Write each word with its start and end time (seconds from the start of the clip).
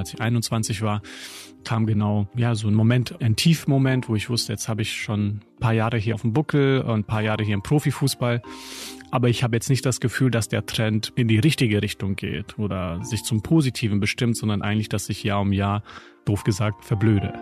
als 0.00 0.14
ich 0.14 0.20
21 0.20 0.82
war, 0.82 1.02
kam 1.64 1.86
genau, 1.86 2.26
ja, 2.34 2.54
so 2.54 2.68
ein 2.68 2.74
Moment, 2.74 3.20
ein 3.20 3.36
Tiefmoment, 3.36 4.08
wo 4.08 4.16
ich 4.16 4.30
wusste, 4.30 4.52
jetzt 4.52 4.68
habe 4.68 4.82
ich 4.82 4.92
schon 4.92 5.26
ein 5.26 5.40
paar 5.60 5.72
Jahre 5.72 5.98
hier 5.98 6.14
auf 6.14 6.22
dem 6.22 6.32
Buckel 6.32 6.80
und 6.80 7.00
ein 7.00 7.04
paar 7.04 7.22
Jahre 7.22 7.44
hier 7.44 7.54
im 7.54 7.62
Profifußball. 7.62 8.42
Aber 9.10 9.28
ich 9.28 9.42
habe 9.42 9.56
jetzt 9.56 9.68
nicht 9.68 9.84
das 9.84 10.00
Gefühl, 10.00 10.30
dass 10.30 10.48
der 10.48 10.66
Trend 10.66 11.12
in 11.16 11.28
die 11.28 11.38
richtige 11.38 11.82
Richtung 11.82 12.16
geht 12.16 12.58
oder 12.58 13.04
sich 13.04 13.24
zum 13.24 13.42
Positiven 13.42 14.00
bestimmt, 14.00 14.36
sondern 14.36 14.62
eigentlich, 14.62 14.88
dass 14.88 15.08
ich 15.08 15.22
Jahr 15.22 15.40
um 15.40 15.52
Jahr, 15.52 15.82
doof 16.24 16.44
gesagt, 16.44 16.84
verblöde. 16.84 17.32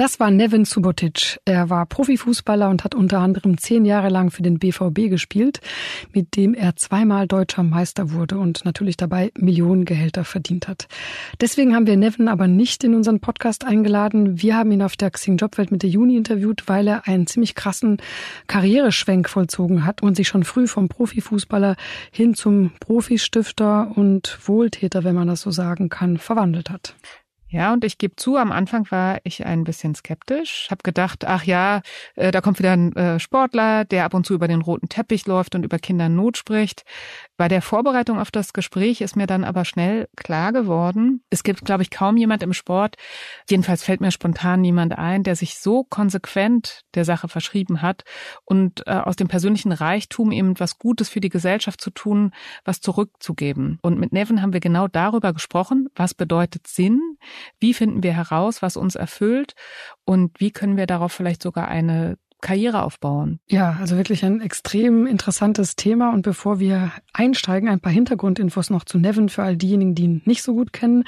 Das 0.00 0.18
war 0.18 0.30
Nevin 0.30 0.64
Subotic. 0.64 1.40
Er 1.44 1.68
war 1.68 1.84
Profifußballer 1.84 2.70
und 2.70 2.84
hat 2.84 2.94
unter 2.94 3.18
anderem 3.18 3.58
zehn 3.58 3.84
Jahre 3.84 4.08
lang 4.08 4.30
für 4.30 4.40
den 4.40 4.58
BVB 4.58 5.10
gespielt, 5.10 5.60
mit 6.14 6.36
dem 6.36 6.54
er 6.54 6.74
zweimal 6.74 7.26
deutscher 7.26 7.62
Meister 7.64 8.10
wurde 8.10 8.38
und 8.38 8.64
natürlich 8.64 8.96
dabei 8.96 9.30
Millionen 9.36 9.84
Gehälter 9.84 10.24
verdient 10.24 10.68
hat. 10.68 10.88
Deswegen 11.42 11.74
haben 11.74 11.86
wir 11.86 11.98
Nevin 11.98 12.28
aber 12.28 12.46
nicht 12.46 12.82
in 12.82 12.94
unseren 12.94 13.20
Podcast 13.20 13.66
eingeladen. 13.66 14.40
Wir 14.40 14.56
haben 14.56 14.72
ihn 14.72 14.80
auf 14.80 14.96
der 14.96 15.10
Xing 15.10 15.36
Jobwelt 15.36 15.70
Mitte 15.70 15.86
Juni 15.86 16.16
interviewt, 16.16 16.62
weil 16.66 16.88
er 16.88 17.06
einen 17.06 17.26
ziemlich 17.26 17.54
krassen 17.54 17.98
Karriereschwenk 18.46 19.28
vollzogen 19.28 19.84
hat 19.84 20.02
und 20.02 20.16
sich 20.16 20.28
schon 20.28 20.44
früh 20.44 20.66
vom 20.66 20.88
Profifußballer 20.88 21.76
hin 22.10 22.32
zum 22.32 22.72
Profistifter 22.80 23.92
und 23.94 24.38
Wohltäter, 24.46 25.04
wenn 25.04 25.14
man 25.14 25.28
das 25.28 25.42
so 25.42 25.50
sagen 25.50 25.90
kann, 25.90 26.16
verwandelt 26.16 26.70
hat. 26.70 26.94
Ja, 27.52 27.72
und 27.72 27.84
ich 27.84 27.98
gebe 27.98 28.14
zu, 28.14 28.36
am 28.36 28.52
Anfang 28.52 28.88
war 28.92 29.18
ich 29.24 29.44
ein 29.44 29.64
bisschen 29.64 29.96
skeptisch. 29.96 30.68
Hab 30.70 30.84
gedacht, 30.84 31.24
ach 31.26 31.42
ja, 31.42 31.82
äh, 32.14 32.30
da 32.30 32.40
kommt 32.40 32.60
wieder 32.60 32.72
ein 32.72 32.94
äh, 32.94 33.18
Sportler, 33.18 33.84
der 33.84 34.04
ab 34.04 34.14
und 34.14 34.24
zu 34.24 34.34
über 34.34 34.46
den 34.46 34.62
roten 34.62 34.88
Teppich 34.88 35.26
läuft 35.26 35.56
und 35.56 35.64
über 35.64 35.80
Kinder 35.80 36.08
Not 36.08 36.36
spricht. 36.36 36.84
Bei 37.36 37.48
der 37.48 37.60
Vorbereitung 37.60 38.20
auf 38.20 38.30
das 38.30 38.52
Gespräch 38.52 39.00
ist 39.00 39.16
mir 39.16 39.26
dann 39.26 39.42
aber 39.42 39.64
schnell 39.64 40.08
klar 40.14 40.52
geworden, 40.52 41.24
es 41.30 41.42
gibt, 41.42 41.64
glaube 41.64 41.82
ich, 41.82 41.90
kaum 41.90 42.16
jemand 42.16 42.42
im 42.44 42.52
Sport, 42.52 42.96
jedenfalls 43.48 43.82
fällt 43.82 44.00
mir 44.00 44.12
spontan 44.12 44.60
niemand 44.60 44.96
ein, 44.96 45.24
der 45.24 45.34
sich 45.34 45.58
so 45.58 45.82
konsequent 45.82 46.82
der 46.94 47.04
Sache 47.04 47.28
verschrieben 47.28 47.82
hat 47.82 48.04
und 48.44 48.86
äh, 48.86 48.90
aus 48.92 49.16
dem 49.16 49.26
persönlichen 49.26 49.72
Reichtum 49.72 50.30
eben 50.30 50.60
was 50.60 50.78
Gutes 50.78 51.08
für 51.08 51.20
die 51.20 51.30
Gesellschaft 51.30 51.80
zu 51.80 51.90
tun, 51.90 52.32
was 52.64 52.80
zurückzugeben. 52.80 53.78
Und 53.82 53.98
mit 53.98 54.12
Nevin 54.12 54.40
haben 54.42 54.52
wir 54.52 54.60
genau 54.60 54.86
darüber 54.86 55.32
gesprochen, 55.32 55.88
was 55.96 56.14
bedeutet 56.14 56.66
Sinn, 56.68 57.00
wie 57.58 57.74
finden 57.74 58.02
wir 58.02 58.14
heraus, 58.14 58.62
was 58.62 58.76
uns 58.76 58.94
erfüllt? 58.94 59.54
Und 60.04 60.40
wie 60.40 60.50
können 60.50 60.76
wir 60.76 60.86
darauf 60.86 61.12
vielleicht 61.12 61.42
sogar 61.42 61.68
eine 61.68 62.18
Karriere 62.40 62.82
aufbauen. 62.82 63.40
Ja, 63.48 63.76
also 63.80 63.96
wirklich 63.96 64.24
ein 64.24 64.40
extrem 64.40 65.06
interessantes 65.06 65.76
Thema. 65.76 66.12
Und 66.12 66.22
bevor 66.22 66.60
wir 66.60 66.92
einsteigen, 67.12 67.68
ein 67.68 67.80
paar 67.80 67.92
Hintergrundinfos 67.92 68.70
noch 68.70 68.84
zu 68.84 68.98
Nevin 68.98 69.28
für 69.28 69.42
all 69.42 69.56
diejenigen, 69.56 69.94
die 69.94 70.04
ihn 70.04 70.22
nicht 70.24 70.42
so 70.42 70.54
gut 70.54 70.72
kennen. 70.72 71.04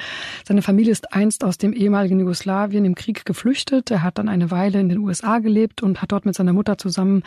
Seine 0.46 0.62
Familie 0.62 0.92
ist 0.92 1.12
einst 1.12 1.44
aus 1.44 1.58
dem 1.58 1.72
ehemaligen 1.72 2.20
Jugoslawien 2.20 2.84
im 2.84 2.94
Krieg 2.94 3.24
geflüchtet. 3.24 3.90
Er 3.90 4.02
hat 4.02 4.18
dann 4.18 4.28
eine 4.28 4.50
Weile 4.50 4.80
in 4.80 4.88
den 4.88 4.98
USA 4.98 5.38
gelebt 5.38 5.82
und 5.82 6.02
hat 6.02 6.12
dort 6.12 6.26
mit 6.26 6.34
seiner 6.34 6.52
Mutter 6.52 6.78
zusammen 6.78 7.22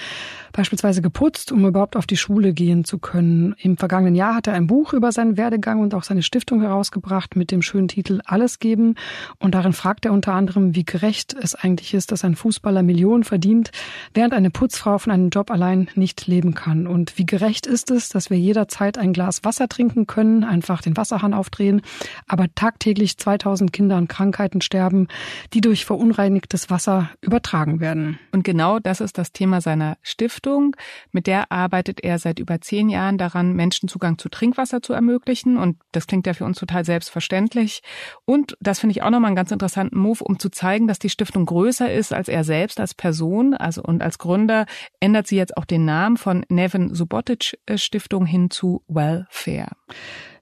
beispielsweise 0.53 1.01
geputzt, 1.01 1.51
um 1.51 1.65
überhaupt 1.65 1.95
auf 1.95 2.07
die 2.07 2.17
Schule 2.17 2.53
gehen 2.53 2.85
zu 2.85 2.99
können. 2.99 3.55
Im 3.59 3.77
vergangenen 3.77 4.15
Jahr 4.15 4.35
hat 4.35 4.47
er 4.47 4.53
ein 4.53 4.67
Buch 4.67 4.93
über 4.93 5.11
seinen 5.11 5.37
Werdegang 5.37 5.81
und 5.81 5.93
auch 5.93 6.03
seine 6.03 6.23
Stiftung 6.23 6.61
herausgebracht 6.61 7.35
mit 7.35 7.51
dem 7.51 7.61
schönen 7.61 7.87
Titel 7.87 8.21
Alles 8.25 8.59
geben. 8.59 8.95
Und 9.39 9.55
darin 9.55 9.73
fragt 9.73 10.05
er 10.05 10.13
unter 10.13 10.33
anderem, 10.33 10.75
wie 10.75 10.85
gerecht 10.85 11.33
es 11.33 11.55
eigentlich 11.55 11.93
ist, 11.93 12.11
dass 12.11 12.23
ein 12.23 12.35
Fußballer 12.35 12.83
Millionen 12.83 13.23
verdient, 13.23 13.71
während 14.13 14.33
eine 14.33 14.49
Putzfrau 14.49 14.97
von 14.97 15.11
einem 15.11 15.29
Job 15.29 15.51
allein 15.51 15.89
nicht 15.95 16.27
leben 16.27 16.53
kann. 16.53 16.87
Und 16.87 17.17
wie 17.17 17.25
gerecht 17.25 17.65
ist 17.67 17.91
es, 17.91 18.09
dass 18.09 18.29
wir 18.29 18.37
jederzeit 18.37 18.97
ein 18.97 19.13
Glas 19.13 19.43
Wasser 19.43 19.67
trinken 19.67 20.07
können, 20.07 20.43
einfach 20.43 20.81
den 20.81 20.97
Wasserhahn 20.97 21.33
aufdrehen, 21.33 21.81
aber 22.27 22.53
tagtäglich 22.53 23.17
2000 23.17 23.71
Kinder 23.71 23.95
an 23.95 24.07
Krankheiten 24.07 24.61
sterben, 24.61 25.07
die 25.53 25.61
durch 25.61 25.85
verunreinigtes 25.85 26.69
Wasser 26.69 27.09
übertragen 27.21 27.79
werden. 27.79 28.19
Und 28.31 28.43
genau 28.43 28.79
das 28.79 29.01
ist 29.01 29.17
das 29.17 29.31
Thema 29.31 29.61
seiner 29.61 29.97
Stiftung. 30.01 30.75
Mit 31.11 31.27
der 31.27 31.51
arbeitet 31.51 32.03
er 32.03 32.19
seit 32.19 32.39
über 32.39 32.61
zehn 32.61 32.89
Jahren 32.89 33.17
daran, 33.17 33.53
Menschen 33.53 33.89
Zugang 33.89 34.17
zu 34.17 34.29
Trinkwasser 34.29 34.81
zu 34.81 34.93
ermöglichen. 34.93 35.57
Und 35.57 35.77
das 35.91 36.07
klingt 36.07 36.27
ja 36.27 36.33
für 36.33 36.45
uns 36.45 36.59
total 36.59 36.85
selbstverständlich. 36.85 37.81
Und 38.25 38.57
das 38.59 38.79
finde 38.79 38.91
ich 38.91 39.03
auch 39.03 39.09
nochmal 39.09 39.29
einen 39.29 39.35
ganz 39.35 39.51
interessanten 39.51 39.97
Move, 39.97 40.23
um 40.23 40.39
zu 40.39 40.49
zeigen, 40.49 40.87
dass 40.87 40.99
die 40.99 41.09
Stiftung 41.09 41.45
größer 41.45 41.91
ist 41.91 42.13
als 42.13 42.27
er 42.27 42.43
selbst 42.43 42.79
als 42.79 42.93
Person, 42.93 43.53
also 43.53 43.83
und 43.85 44.01
als 44.01 44.17
Gründer 44.17 44.65
ändert 44.99 45.27
sie 45.27 45.37
jetzt 45.37 45.55
auch 45.57 45.65
den 45.65 45.85
Namen 45.85 46.17
von 46.17 46.45
Nevin 46.49 46.93
Subotic 46.93 47.57
äh, 47.65 47.77
Stiftung 47.77 48.25
hin 48.25 48.49
zu 48.49 48.83
Welfare. 48.87 49.71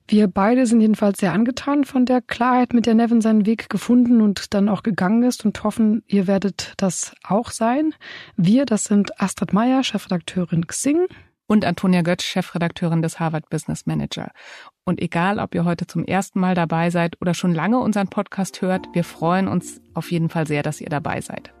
Wir 0.06 0.28
beide 0.28 0.66
sind 0.66 0.82
jedenfalls 0.82 1.18
sehr 1.18 1.32
angetan 1.32 1.84
von 1.84 2.04
der 2.04 2.20
Klarheit, 2.20 2.74
mit 2.74 2.84
der 2.84 2.94
Nevin 2.94 3.22
seinen 3.22 3.46
Weg 3.46 3.70
gefunden 3.70 4.20
und 4.20 4.52
dann 4.52 4.68
auch 4.68 4.82
gegangen 4.82 5.22
ist 5.22 5.46
und 5.46 5.64
hoffen, 5.64 6.02
ihr 6.06 6.26
werdet 6.26 6.74
das 6.76 7.14
auch 7.22 7.50
sein. 7.50 7.94
Wir, 8.36 8.66
das 8.66 8.84
sind 8.84 9.18
Astrid 9.20 9.54
Meyer, 9.54 9.82
Chefredakteurin 9.82 10.66
Xing. 10.66 11.06
Und 11.46 11.66
Antonia 11.66 12.00
Götz, 12.00 12.24
Chefredakteurin 12.24 13.02
des 13.02 13.20
Harvard 13.20 13.50
Business 13.50 13.84
Manager. 13.84 14.30
Und 14.84 15.00
egal, 15.00 15.38
ob 15.38 15.54
ihr 15.54 15.66
heute 15.66 15.86
zum 15.86 16.04
ersten 16.04 16.40
Mal 16.40 16.54
dabei 16.54 16.88
seid 16.88 17.20
oder 17.20 17.34
schon 17.34 17.54
lange 17.54 17.78
unseren 17.80 18.08
Podcast 18.08 18.62
hört, 18.62 18.86
wir 18.94 19.04
freuen 19.04 19.46
uns 19.46 19.82
auf 19.92 20.10
jeden 20.10 20.30
Fall 20.30 20.46
sehr, 20.46 20.62
dass 20.62 20.80
ihr 20.80 20.88
dabei 20.88 21.20
seid. 21.20 21.52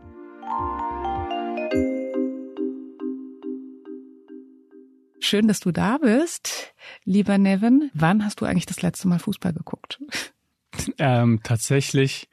Schön, 5.24 5.48
dass 5.48 5.60
du 5.60 5.72
da 5.72 5.96
bist, 5.96 6.74
lieber 7.04 7.38
Nevin. 7.38 7.90
Wann 7.94 8.26
hast 8.26 8.42
du 8.42 8.44
eigentlich 8.44 8.66
das 8.66 8.82
letzte 8.82 9.08
Mal 9.08 9.18
Fußball 9.18 9.54
geguckt? 9.54 9.98
Ähm, 10.98 11.40
tatsächlich 11.42 12.28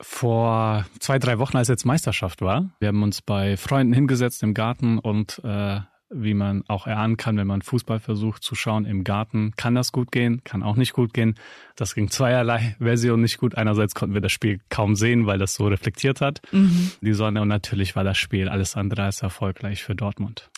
vor 0.00 0.86
zwei, 1.00 1.18
drei 1.18 1.38
Wochen, 1.38 1.58
als 1.58 1.68
jetzt 1.68 1.84
Meisterschaft 1.84 2.40
war. 2.40 2.70
Wir 2.78 2.88
haben 2.88 3.02
uns 3.02 3.20
bei 3.20 3.58
Freunden 3.58 3.92
hingesetzt 3.92 4.42
im 4.42 4.54
Garten 4.54 4.98
und 4.98 5.42
äh, 5.44 5.80
wie 6.08 6.32
man 6.32 6.64
auch 6.66 6.86
erahnen 6.86 7.18
kann, 7.18 7.36
wenn 7.36 7.46
man 7.46 7.60
Fußball 7.60 8.00
versucht 8.00 8.42
zu 8.42 8.54
schauen 8.54 8.86
im 8.86 9.04
Garten, 9.04 9.52
kann 9.56 9.74
das 9.74 9.92
gut 9.92 10.12
gehen, 10.12 10.42
kann 10.44 10.62
auch 10.62 10.76
nicht 10.76 10.94
gut 10.94 11.12
gehen. 11.12 11.34
Das 11.76 11.94
ging 11.94 12.08
zweierlei 12.08 12.74
Version 12.78 13.20
nicht 13.20 13.36
gut. 13.36 13.56
Einerseits 13.56 13.94
konnten 13.94 14.14
wir 14.14 14.22
das 14.22 14.32
Spiel 14.32 14.60
kaum 14.70 14.96
sehen, 14.96 15.26
weil 15.26 15.38
das 15.38 15.56
so 15.56 15.66
reflektiert 15.66 16.22
hat, 16.22 16.40
mhm. 16.52 16.92
die 17.02 17.12
Sonne. 17.12 17.42
Und 17.42 17.48
natürlich 17.48 17.94
war 17.96 18.04
das 18.04 18.16
Spiel 18.16 18.48
alles 18.48 18.76
andere 18.76 19.02
als 19.02 19.20
erfolgreich 19.20 19.82
für 19.82 19.94
Dortmund. 19.94 20.50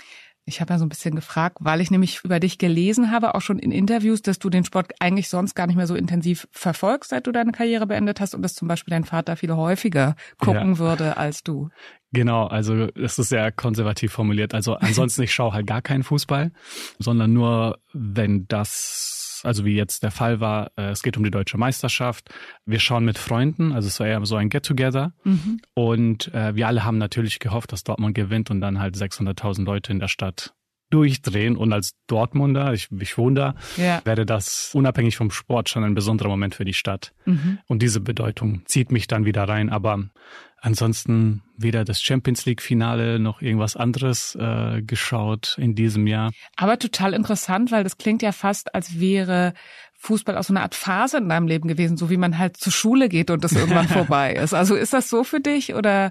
Ich 0.47 0.61
habe 0.61 0.75
ja 0.75 0.79
so 0.79 0.85
ein 0.85 0.91
bisschen 0.91 1.15
gefragt, 1.15 1.59
weil 1.61 1.81
ich 1.81 1.91
nämlich 1.91 2.21
über 2.23 2.39
dich 2.39 2.59
gelesen 2.59 3.11
habe, 3.11 3.35
auch 3.35 3.41
schon 3.41 3.59
in 3.59 3.73
Interviews, 3.73 4.21
dass 4.21 4.39
du 4.39 4.51
den 4.51 4.65
Sport 4.65 4.93
eigentlich 5.01 5.29
sonst 5.29 5.55
gar 5.55 5.67
nicht 5.67 5.77
mehr 5.77 5.87
so 5.87 5.95
intensiv 5.95 6.47
verfolgst, 6.53 7.11
seit 7.11 7.27
du 7.27 7.33
deine 7.33 7.53
Karriere 7.53 7.87
beendet 7.87 8.21
hast 8.21 8.35
und 8.35 8.43
dass 8.43 8.55
zum 8.55 8.69
Beispiel 8.69 8.93
dein 8.93 9.05
Vater 9.05 9.37
viel 9.37 9.55
häufiger 9.55 10.17
gucken 10.39 10.73
ja. 10.73 10.79
würde 10.79 11.17
als 11.17 11.43
du. 11.43 11.71
Genau, 12.13 12.47
also 12.47 12.87
das 12.89 13.19
ist 13.19 13.31
sehr 13.31 13.51
konservativ 13.53 14.13
formuliert. 14.13 14.55
Also 14.55 14.75
ansonsten, 14.75 15.23
ich 15.23 15.33
schaue 15.33 15.53
halt 15.53 15.67
gar 15.67 15.83
keinen 15.83 16.05
Fußball, 16.05 16.53
sondern 16.99 17.33
nur, 17.33 17.79
wenn 17.93 18.47
das 18.47 19.24
also 19.45 19.65
wie 19.65 19.75
jetzt 19.75 20.03
der 20.03 20.11
Fall 20.11 20.41
war, 20.41 20.73
äh, 20.77 20.91
es 20.91 21.03
geht 21.03 21.17
um 21.17 21.25
die 21.25 21.31
deutsche 21.31 21.59
Meisterschaft. 21.59 22.31
Wir 22.67 22.81
schauen 22.81 23.05
mit 23.05 23.19
Freunden, 23.19 23.73
also 23.73 23.89
es 23.89 24.01
war 24.01 24.07
eher 24.07 24.25
so 24.25 24.37
ein 24.37 24.49
Get-Together. 24.49 25.13
Mhm. 25.25 25.61
Und 25.75 26.33
äh, 26.35 26.55
wir 26.55 26.67
alle 26.67 26.85
haben 26.85 26.99
natürlich 26.99 27.39
gehofft, 27.39 27.73
dass 27.73 27.85
Dortmund 27.85 28.15
gewinnt 28.15 28.51
und 28.51 28.61
dann 28.61 28.81
halt 28.81 28.97
600.000 28.97 29.65
Leute 29.65 29.93
in 29.93 30.01
der 30.01 30.09
Stadt 30.09 30.55
durchdrehen. 30.91 31.57
Und 31.57 31.73
als 31.73 31.97
Dortmunder, 32.07 32.73
ich, 32.73 32.89
ich 33.01 33.19
wohne 33.19 33.35
da, 33.35 33.55
ja. 33.77 34.01
wäre 34.05 34.25
das 34.25 34.71
unabhängig 34.75 35.17
vom 35.17 35.31
Sport 35.31 35.69
schon 35.69 35.83
ein 35.83 35.95
besonderer 35.95 36.29
Moment 36.29 36.55
für 36.55 36.65
die 36.65 36.75
Stadt. 36.75 37.13
Mhm. 37.25 37.59
Und 37.67 37.83
diese 37.83 38.01
Bedeutung 38.01 38.63
zieht 38.67 38.93
mich 38.93 39.07
dann 39.07 39.25
wieder 39.25 39.49
rein. 39.49 39.71
Aber 39.71 40.05
ansonsten 40.61 41.43
weder 41.57 41.85
das 41.85 42.03
Champions 42.03 42.47
League 42.47 42.63
Finale 42.63 43.19
noch 43.19 43.43
irgendwas 43.43 43.77
anderes 43.77 44.35
äh, 44.35 44.83
geschaut 44.83 45.57
in 45.59 45.75
diesem 45.75 46.07
Jahr. 46.07 46.33
Aber 46.57 46.79
total 46.79 47.15
interessant, 47.15 47.71
weil 47.71 47.85
das 47.85 47.99
klingt 47.99 48.23
ja 48.23 48.33
fast, 48.33 48.75
als 48.75 48.99
wäre 49.01 49.55
Fußball 50.05 50.37
auch 50.37 50.45
so 50.45 50.53
eine 50.53 50.61
Art 50.61 50.75
Phase 50.75 51.19
in 51.19 51.29
deinem 51.29 51.49
Leben 51.49 51.67
gewesen, 51.67 51.97
so 51.97 52.11
wie 52.11 52.17
man 52.17 52.39
halt 52.39 52.57
zur 52.57 52.73
Schule 52.73 53.09
geht 53.09 53.31
und 53.31 53.43
das 53.43 53.53
irgendwann 53.53 53.89
vorbei 53.89 54.35
ist. 54.35 54.53
Also 54.53 54.75
ist 54.75 54.93
das 54.93 55.09
so 55.09 55.25
für 55.25 55.41
dich 55.41 55.75
oder, 55.75 56.11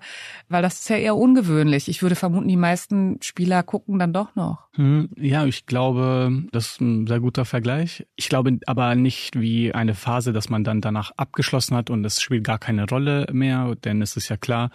weil 0.49 0.63
das 0.63 0.79
ist 0.79 0.89
ja 0.89 0.97
eher 0.97 1.15
ungewöhnlich. 1.15 1.87
Ich 1.87 2.01
würde 2.01 2.15
vermuten, 2.15 2.47
die 2.47 2.57
meisten 2.57 3.19
Spieler 3.21 3.61
gucken 3.61 3.99
dann 3.99 4.11
doch 4.11 4.35
noch. 4.35 4.67
Hm, 4.75 5.09
ja, 5.15 5.45
ich 5.45 5.67
glaube, 5.67 6.43
das 6.51 6.71
ist 6.71 6.81
ein 6.81 7.05
sehr 7.05 7.19
guter 7.19 7.45
Vergleich. 7.45 8.07
Ich 8.15 8.29
glaube 8.29 8.57
aber 8.65 8.95
nicht 8.95 9.39
wie 9.39 9.73
eine 9.73 9.93
Phase, 9.93 10.33
dass 10.33 10.49
man 10.49 10.63
dann 10.63 10.81
danach 10.81 11.11
abgeschlossen 11.15 11.77
hat 11.77 11.91
und 11.91 12.03
es 12.03 12.19
spielt 12.19 12.43
gar 12.43 12.57
keine 12.57 12.87
Rolle 12.87 13.27
mehr, 13.31 13.75
denn 13.75 14.01
es 14.01 14.17
ist 14.17 14.29
ja 14.29 14.37
klar, 14.37 14.71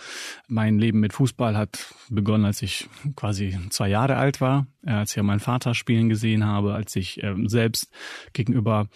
mein 0.59 0.81
Leben 0.81 0.99
mit 0.99 1.13
Fußball 1.13 1.57
hat 1.57 1.95
begonnen, 2.11 2.45
als 2.45 2.63
ich 2.63 2.89
quasi 3.15 3.57
zwei 3.71 3.89
Jahre 3.89 4.17
alt 4.17 4.41
war, 4.41 4.67
als 4.85 5.13
ich 5.13 5.17
ja 5.17 5.23
meinen 5.23 5.39
Vater 5.39 5.73
spielen 5.73 6.09
gesehen 6.09 6.45
habe, 6.45 6.75
als 6.75 6.97
ich 6.97 7.23
äh, 7.23 7.33
selbst 7.47 7.93
gegenüber 8.33 8.89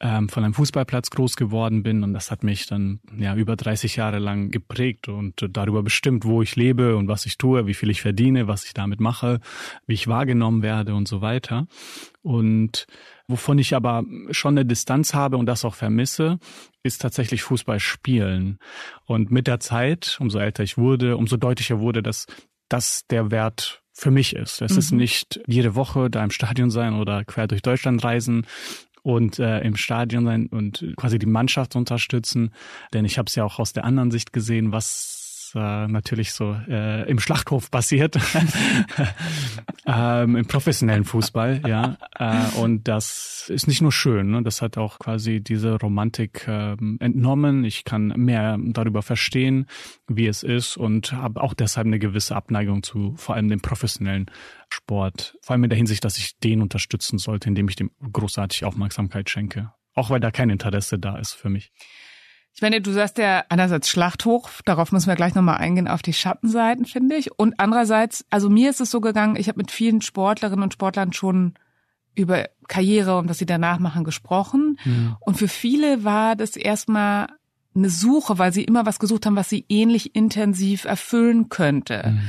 ähm, 0.00 0.28
von 0.28 0.42
einem 0.42 0.54
Fußballplatz 0.54 1.10
groß 1.10 1.36
geworden 1.36 1.84
bin 1.84 2.02
und 2.02 2.14
das 2.14 2.32
hat 2.32 2.42
mich 2.42 2.66
dann 2.66 2.98
ja 3.16 3.36
über 3.36 3.54
30 3.54 3.94
Jahre 3.94 4.18
lang 4.18 4.50
geprägt 4.50 5.06
und 5.06 5.46
darüber 5.52 5.84
bestimmt, 5.84 6.24
wo 6.24 6.42
ich 6.42 6.56
lebe 6.56 6.96
und 6.96 7.06
was 7.06 7.26
ich 7.26 7.38
tue, 7.38 7.68
wie 7.68 7.74
viel 7.74 7.90
ich 7.90 8.02
verdiene, 8.02 8.48
was 8.48 8.64
ich 8.64 8.74
damit 8.74 8.98
mache, 8.98 9.38
wie 9.86 9.94
ich 9.94 10.08
wahrgenommen 10.08 10.62
werde 10.62 10.96
und 10.96 11.06
so 11.06 11.20
weiter. 11.20 11.68
Und 12.22 12.88
wovon 13.28 13.58
ich 13.58 13.74
aber 13.74 14.04
schon 14.30 14.54
eine 14.54 14.66
Distanz 14.66 15.14
habe 15.14 15.36
und 15.36 15.46
das 15.46 15.64
auch 15.64 15.74
vermisse, 15.74 16.38
ist 16.82 17.00
tatsächlich 17.00 17.42
Fußball 17.42 17.80
spielen. 17.80 18.58
Und 19.06 19.30
mit 19.30 19.46
der 19.46 19.60
Zeit, 19.60 20.18
umso 20.20 20.38
älter 20.38 20.62
ich 20.62 20.76
wurde, 20.76 21.16
umso 21.16 21.36
deutlicher 21.36 21.80
wurde, 21.80 22.02
dass 22.02 22.26
das 22.68 23.06
der 23.08 23.30
Wert 23.30 23.82
für 23.92 24.10
mich 24.10 24.34
ist. 24.34 24.60
Es 24.60 24.72
mhm. 24.72 24.78
ist 24.78 24.92
nicht 24.92 25.40
jede 25.46 25.74
Woche 25.74 26.10
da 26.10 26.22
im 26.24 26.30
Stadion 26.30 26.70
sein 26.70 26.94
oder 26.94 27.24
quer 27.24 27.46
durch 27.46 27.62
Deutschland 27.62 28.02
reisen 28.04 28.46
und 29.02 29.38
äh, 29.38 29.60
im 29.60 29.76
Stadion 29.76 30.24
sein 30.24 30.46
und 30.48 30.94
quasi 30.96 31.18
die 31.18 31.26
Mannschaft 31.26 31.76
unterstützen. 31.76 32.52
Denn 32.92 33.04
ich 33.04 33.18
habe 33.18 33.28
es 33.28 33.34
ja 33.34 33.44
auch 33.44 33.58
aus 33.58 33.72
der 33.72 33.84
anderen 33.84 34.10
Sicht 34.10 34.32
gesehen, 34.32 34.72
was 34.72 35.23
äh, 35.54 35.86
natürlich 35.86 36.32
so 36.32 36.56
äh, 36.68 37.08
im 37.08 37.18
Schlachthof 37.18 37.70
passiert, 37.70 38.16
ähm, 39.86 40.36
im 40.36 40.46
professionellen 40.46 41.04
Fußball, 41.04 41.62
ja. 41.66 41.96
Äh, 42.18 42.58
und 42.58 42.88
das 42.88 43.46
ist 43.48 43.66
nicht 43.66 43.82
nur 43.82 43.92
schön, 43.92 44.30
ne? 44.30 44.42
das 44.42 44.62
hat 44.62 44.78
auch 44.78 44.98
quasi 44.98 45.40
diese 45.40 45.74
Romantik 45.74 46.46
äh, 46.48 46.76
entnommen. 47.00 47.64
Ich 47.64 47.84
kann 47.84 48.08
mehr 48.08 48.58
darüber 48.60 49.02
verstehen, 49.02 49.66
wie 50.08 50.26
es 50.26 50.42
ist 50.42 50.76
und 50.76 51.12
habe 51.12 51.42
auch 51.42 51.54
deshalb 51.54 51.86
eine 51.86 51.98
gewisse 51.98 52.36
Abneigung 52.36 52.82
zu 52.82 53.14
vor 53.16 53.34
allem 53.34 53.48
dem 53.48 53.60
professionellen 53.60 54.30
Sport. 54.68 55.36
Vor 55.42 55.54
allem 55.54 55.64
in 55.64 55.70
der 55.70 55.76
Hinsicht, 55.76 56.04
dass 56.04 56.18
ich 56.18 56.38
den 56.38 56.62
unterstützen 56.62 57.18
sollte, 57.18 57.48
indem 57.48 57.68
ich 57.68 57.76
dem 57.76 57.90
großartig 58.12 58.64
Aufmerksamkeit 58.64 59.30
schenke. 59.30 59.72
Auch 59.94 60.10
weil 60.10 60.20
da 60.20 60.30
kein 60.30 60.50
Interesse 60.50 60.98
da 60.98 61.16
ist 61.18 61.34
für 61.34 61.48
mich. 61.48 61.72
Ich 62.54 62.62
meine, 62.62 62.80
du 62.80 62.92
sagst 62.92 63.18
ja 63.18 63.44
einerseits 63.48 63.88
Schlachthoch, 63.88 64.48
darauf 64.64 64.92
müssen 64.92 65.08
wir 65.08 65.16
gleich 65.16 65.34
nochmal 65.34 65.56
eingehen, 65.56 65.88
auf 65.88 66.02
die 66.02 66.12
Schattenseiten, 66.12 66.86
finde 66.86 67.16
ich. 67.16 67.36
Und 67.36 67.54
andererseits, 67.58 68.24
also 68.30 68.48
mir 68.48 68.70
ist 68.70 68.80
es 68.80 68.90
so 68.90 69.00
gegangen, 69.00 69.34
ich 69.34 69.48
habe 69.48 69.58
mit 69.58 69.72
vielen 69.72 70.00
Sportlerinnen 70.02 70.62
und 70.62 70.72
Sportlern 70.72 71.12
schon 71.12 71.54
über 72.14 72.48
Karriere 72.68 73.18
und 73.18 73.28
was 73.28 73.38
sie 73.38 73.46
danach 73.46 73.80
machen 73.80 74.04
gesprochen. 74.04 74.78
Mhm. 74.84 75.16
Und 75.18 75.36
für 75.36 75.48
viele 75.48 76.04
war 76.04 76.36
das 76.36 76.54
erstmal 76.54 77.26
eine 77.74 77.90
Suche, 77.90 78.38
weil 78.38 78.52
sie 78.52 78.62
immer 78.62 78.86
was 78.86 79.00
gesucht 79.00 79.26
haben, 79.26 79.34
was 79.34 79.48
sie 79.48 79.64
ähnlich 79.68 80.14
intensiv 80.14 80.84
erfüllen 80.84 81.48
könnte. 81.48 82.04
Mhm. 82.06 82.20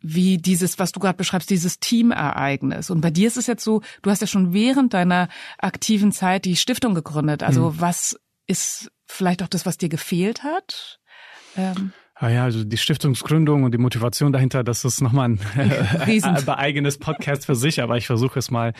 Wie 0.00 0.38
dieses, 0.38 0.80
was 0.80 0.90
du 0.90 0.98
gerade 0.98 1.16
beschreibst, 1.16 1.50
dieses 1.50 1.78
Teamereignis. 1.78 2.90
Und 2.90 3.00
bei 3.00 3.10
dir 3.10 3.28
ist 3.28 3.36
es 3.36 3.46
jetzt 3.46 3.62
so, 3.62 3.82
du 4.02 4.10
hast 4.10 4.20
ja 4.20 4.26
schon 4.26 4.52
während 4.52 4.92
deiner 4.92 5.28
aktiven 5.58 6.10
Zeit 6.10 6.44
die 6.44 6.56
Stiftung 6.56 6.94
gegründet. 6.94 7.44
Also 7.44 7.70
mhm. 7.70 7.80
was 7.80 8.18
ist 8.48 8.90
vielleicht 9.08 9.42
auch 9.42 9.48
das, 9.48 9.66
was 9.66 9.78
dir 9.78 9.88
gefehlt 9.88 10.44
hat? 10.44 11.00
Ähm. 11.56 11.92
Ah 12.20 12.30
ja, 12.30 12.42
also 12.42 12.64
die 12.64 12.76
Stiftungsgründung 12.76 13.62
und 13.62 13.72
die 13.72 13.78
Motivation 13.78 14.32
dahinter, 14.32 14.64
das 14.64 14.84
ist 14.84 15.00
nochmal 15.00 15.28
ein 15.28 15.40
äh, 15.56 16.50
eigenes 16.50 16.98
Podcast 16.98 17.46
für 17.46 17.54
sich, 17.54 17.80
aber 17.80 17.96
ich 17.96 18.08
versuche 18.08 18.40
es 18.40 18.50
mal 18.50 18.72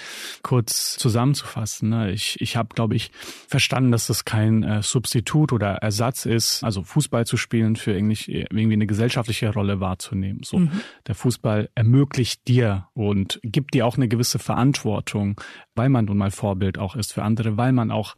kurz 0.43 0.97
zusammenzufassen. 0.97 1.91
Ne? 1.91 2.11
Ich, 2.11 2.41
ich 2.41 2.57
habe, 2.57 2.75
glaube 2.75 2.97
ich, 2.97 3.13
verstanden, 3.47 3.93
dass 3.93 4.09
das 4.09 4.25
kein 4.25 4.65
äh, 4.65 4.83
Substitut 4.83 5.53
oder 5.53 5.75
Ersatz 5.75 6.27
ist, 6.27 6.65
also 6.65 6.83
Fußball 6.83 7.27
zu 7.27 7.37
spielen 7.37 7.77
für 7.77 7.93
irgendwie, 7.93 8.45
irgendwie 8.51 8.73
eine 8.73 8.89
gesellschaftliche 8.89 9.53
Rolle 9.53 9.79
wahrzunehmen. 9.79 10.41
So, 10.43 10.59
mhm. 10.59 10.73
der 11.07 11.15
Fußball 11.15 11.71
ermöglicht 11.77 12.49
dir 12.49 12.89
und 12.93 13.39
gibt 13.45 13.75
dir 13.75 13.87
auch 13.87 13.97
eine 13.97 14.09
gewisse 14.09 14.41
Verantwortung, 14.41 15.41
weil 15.77 15.91
man 15.91 16.07
nun 16.07 16.17
mal 16.17 16.33
Vorbild 16.33 16.77
auch 16.77 16.97
ist 16.97 17.13
für 17.13 17.23
andere, 17.23 17.57
weil 17.57 17.71
man 17.71 17.93
auch 17.93 18.17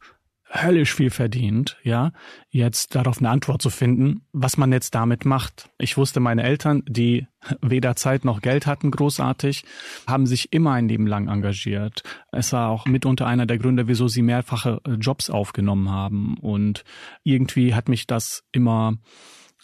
höllisch 0.53 0.95
viel 0.95 1.11
verdient, 1.11 1.77
ja, 1.85 2.13
jetzt 2.51 2.95
darauf 2.97 3.19
eine 3.19 3.31
Antwort 3.31 3.63
zu 3.63 3.71
finden, 3.71 4.23
was 4.33 4.57
man 4.57 4.73
jetzt 4.73 4.95
damit 4.95 5.25
macht. 5.25 5.71
Ich 5.79 5.97
wusste, 5.97 6.19
meine 6.19 6.43
Eltern, 6.43 6.83
die 6.89 7.27
weder 7.63 7.95
Zeit 7.97 8.25
noch 8.25 8.43
Geld 8.43 8.67
hatten, 8.67 8.91
großartig, 8.91 9.65
haben 10.07 10.27
sich 10.27 10.53
immer 10.53 10.73
ein 10.73 10.89
Leben 10.89 11.07
lang 11.07 11.29
engagiert. 11.29 12.03
Es 12.33 12.53
war 12.53 12.69
auch 12.69 12.87
mitunter 12.87 13.27
einer 13.27 13.47
der 13.47 13.59
Gründe, 13.59 13.87
wieso 13.87 14.09
sie 14.09 14.23
mehrfache 14.23 14.81
äh, 14.85 14.95
Jobs 14.95 15.31
aufgenommen 15.31 15.91
haben. 15.91 16.37
Und 16.39 16.85
irgendwie 17.23 17.75
hat 17.75 17.89
mich 17.89 18.07
das 18.07 18.43
immer 18.51 18.99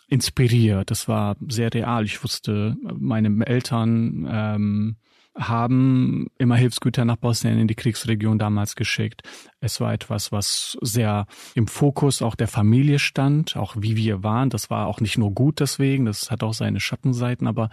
inspiriert. 0.08 0.90
Das 0.90 1.08
war 1.08 1.36
sehr 1.48 1.74
real. 1.74 2.04
Ich 2.04 2.22
wusste, 2.22 2.76
meine 2.96 3.44
Eltern 3.44 4.26
ähm, 4.30 4.96
haben 5.38 6.28
immer 6.38 6.56
Hilfsgüter 6.56 7.04
nach 7.04 7.16
Bosnien 7.16 7.58
in 7.58 7.68
die 7.68 7.74
Kriegsregion 7.74 8.38
damals 8.38 8.74
geschickt. 8.74 9.22
Es 9.60 9.80
war 9.80 9.92
etwas, 9.92 10.32
was 10.32 10.78
sehr 10.80 11.26
im 11.54 11.66
Fokus 11.66 12.22
auch 12.22 12.34
der 12.34 12.48
Familie 12.48 12.98
stand, 12.98 13.56
auch 13.56 13.76
wie 13.78 13.96
wir 13.96 14.22
waren. 14.22 14.50
Das 14.50 14.70
war 14.70 14.86
auch 14.86 15.00
nicht 15.00 15.18
nur 15.18 15.32
gut 15.32 15.60
deswegen, 15.60 16.06
das 16.06 16.30
hat 16.30 16.42
auch 16.42 16.54
seine 16.54 16.80
Schattenseiten, 16.80 17.46
aber 17.46 17.68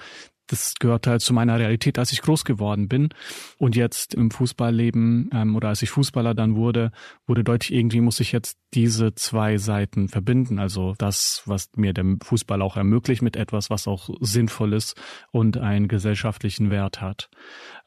das 0.48 0.76
gehörte 0.80 1.10
halt 1.10 1.22
zu 1.22 1.34
meiner 1.34 1.58
Realität, 1.58 1.98
als 1.98 2.12
ich 2.12 2.22
groß 2.22 2.46
geworden 2.46 2.88
bin. 2.88 3.10
Und 3.58 3.76
jetzt 3.76 4.14
im 4.14 4.32
Fußballleben 4.32 5.30
ähm, 5.34 5.56
oder 5.56 5.70
als 5.70 5.82
ich 5.82 5.90
Fußballer 5.90 6.34
dann 6.34 6.56
wurde, 6.56 6.92
wurde 7.26 7.44
deutlich, 7.44 7.74
irgendwie 7.74 8.02
muss 8.02 8.20
ich 8.20 8.32
jetzt 8.32 8.58
diese 8.74 9.16
zwei 9.16 9.58
Seiten 9.58 10.10
verbinden. 10.10 10.60
Also 10.60 10.96
das, 10.98 11.44
was 11.46 11.70
mir 11.76 11.94
der 11.94 12.06
Fußball 12.24 12.62
auch 12.62 12.76
ermöglicht, 12.76 13.22
mit 13.22 13.36
etwas, 13.36 13.70
was 13.70 13.88
auch 13.88 14.10
sinnvoll 14.20 14.74
ist 14.74 15.00
und 15.32 15.58
einen 15.58 15.88
gesellschaftlichen 15.88 16.72
Wert 16.72 17.02
hat. 17.02 17.30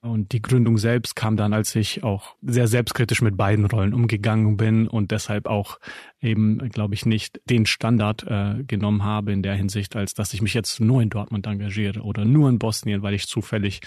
Und 0.00 0.32
die 0.32 0.42
Gründung 0.42 0.78
selbst 0.78 1.16
kam 1.16 1.36
dann, 1.36 1.52
als 1.52 1.74
ich 1.74 2.04
auch 2.04 2.36
sehr 2.42 2.68
selbstkritisch 2.68 3.22
mit 3.22 3.36
beiden 3.36 3.66
Rollen 3.66 3.92
umgegangen 3.92 4.56
bin 4.56 4.86
und 4.86 5.10
deshalb 5.10 5.46
auch 5.46 5.78
eben, 6.20 6.58
glaube 6.70 6.94
ich, 6.94 7.06
nicht 7.06 7.40
den 7.48 7.66
Standard 7.66 8.24
äh, 8.24 8.64
genommen 8.64 9.04
habe 9.04 9.32
in 9.32 9.42
der 9.42 9.54
Hinsicht, 9.54 9.96
als 9.96 10.14
dass 10.14 10.32
ich 10.34 10.42
mich 10.42 10.54
jetzt 10.54 10.80
nur 10.80 11.02
in 11.02 11.10
Dortmund 11.10 11.46
engagiere 11.46 12.00
oder 12.00 12.24
nur 12.24 12.48
in 12.48 12.58
Bosnien, 12.58 13.02
weil 13.02 13.14
ich 13.14 13.26
zufällig 13.26 13.80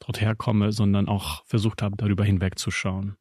dort 0.00 0.20
herkomme, 0.20 0.72
sondern 0.72 1.08
auch 1.08 1.44
versucht 1.46 1.82
habe, 1.82 1.96
darüber 1.96 2.24
hinwegzuschauen. 2.24 3.16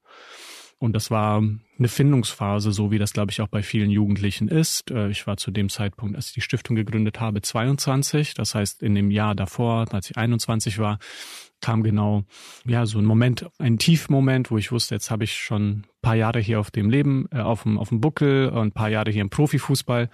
Und 0.77 0.93
das 0.93 1.09
war 1.09 1.37
eine 1.37 1.87
Findungsphase, 1.87 2.71
so 2.71 2.91
wie 2.91 2.97
das, 2.97 3.13
glaube 3.13 3.31
ich, 3.31 3.41
auch 3.41 3.47
bei 3.47 3.63
vielen 3.63 3.89
Jugendlichen 3.89 4.47
ist. 4.47 4.91
Äh, 4.91 5.09
ich 5.09 5.25
war 5.25 5.37
zu 5.37 5.51
dem 5.51 5.69
Zeitpunkt, 5.69 6.15
als 6.15 6.27
ich 6.27 6.33
die 6.33 6.41
Stiftung 6.41 6.75
gegründet 6.75 7.19
habe, 7.19 7.41
22. 7.41 8.33
Das 8.33 8.55
heißt, 8.55 8.83
in 8.83 8.95
dem 8.95 9.09
Jahr 9.09 9.35
davor, 9.35 9.85
als 9.93 10.09
ich 10.09 10.17
21 10.17 10.79
war, 10.79 10.99
kam 11.65 11.81
genau, 11.81 12.25
ja, 12.63 12.85
so 12.85 12.99
ein 12.99 13.05
Moment, 13.05 13.47
ein 13.57 13.79
Tiefmoment, 13.79 14.51
wo 14.51 14.59
ich 14.59 14.71
wusste, 14.71 14.93
jetzt 14.93 15.09
habe 15.09 15.23
ich 15.23 15.33
schon 15.33 15.69
ein 15.69 15.85
paar 16.03 16.13
Jahre 16.13 16.39
hier 16.39 16.59
auf 16.59 16.69
dem 16.69 16.91
Leben, 16.91 17.25
äh, 17.31 17.39
auf, 17.39 17.63
dem, 17.63 17.79
auf 17.79 17.89
dem 17.89 18.01
Buckel 18.01 18.49
und 18.49 18.67
ein 18.67 18.71
paar 18.71 18.89
Jahre 18.89 19.09
hier 19.09 19.23
im 19.23 19.31
Profifußball. 19.31 20.11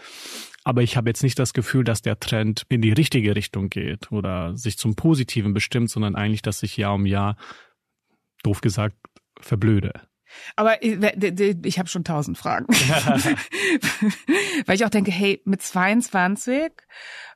Aber 0.64 0.82
ich 0.82 0.96
habe 0.96 1.10
jetzt 1.10 1.24
nicht 1.24 1.38
das 1.38 1.52
Gefühl, 1.52 1.84
dass 1.84 2.02
der 2.02 2.22
Trend 2.22 2.64
in 2.70 2.82
die 2.82 2.94
richtige 2.94 3.36
Richtung 3.36 3.70
geht 3.70 4.14
oder 4.14 4.56
sich 4.56 4.78
zum 4.78 4.96
Positiven 4.96 5.54
bestimmt, 5.54 5.90
sondern 5.90 6.16
eigentlich, 6.16 6.42
dass 6.42 6.64
ich 6.64 6.78
Jahr 6.78 6.96
um 6.96 7.06
Jahr, 7.06 7.36
doof 8.44 8.62
gesagt, 8.62 8.96
verblöde. 9.42 9.92
Aber 10.56 10.84
ich, 10.84 11.80
habe 11.80 11.90
schon 11.90 12.04
tausend 12.04 12.38
Fragen. 12.38 12.68
Weil 14.66 14.76
ich 14.76 14.86
auch 14.86 14.90
denke, 14.90 15.12
hey, 15.12 15.42
mit 15.46 15.62
22, 15.62 16.72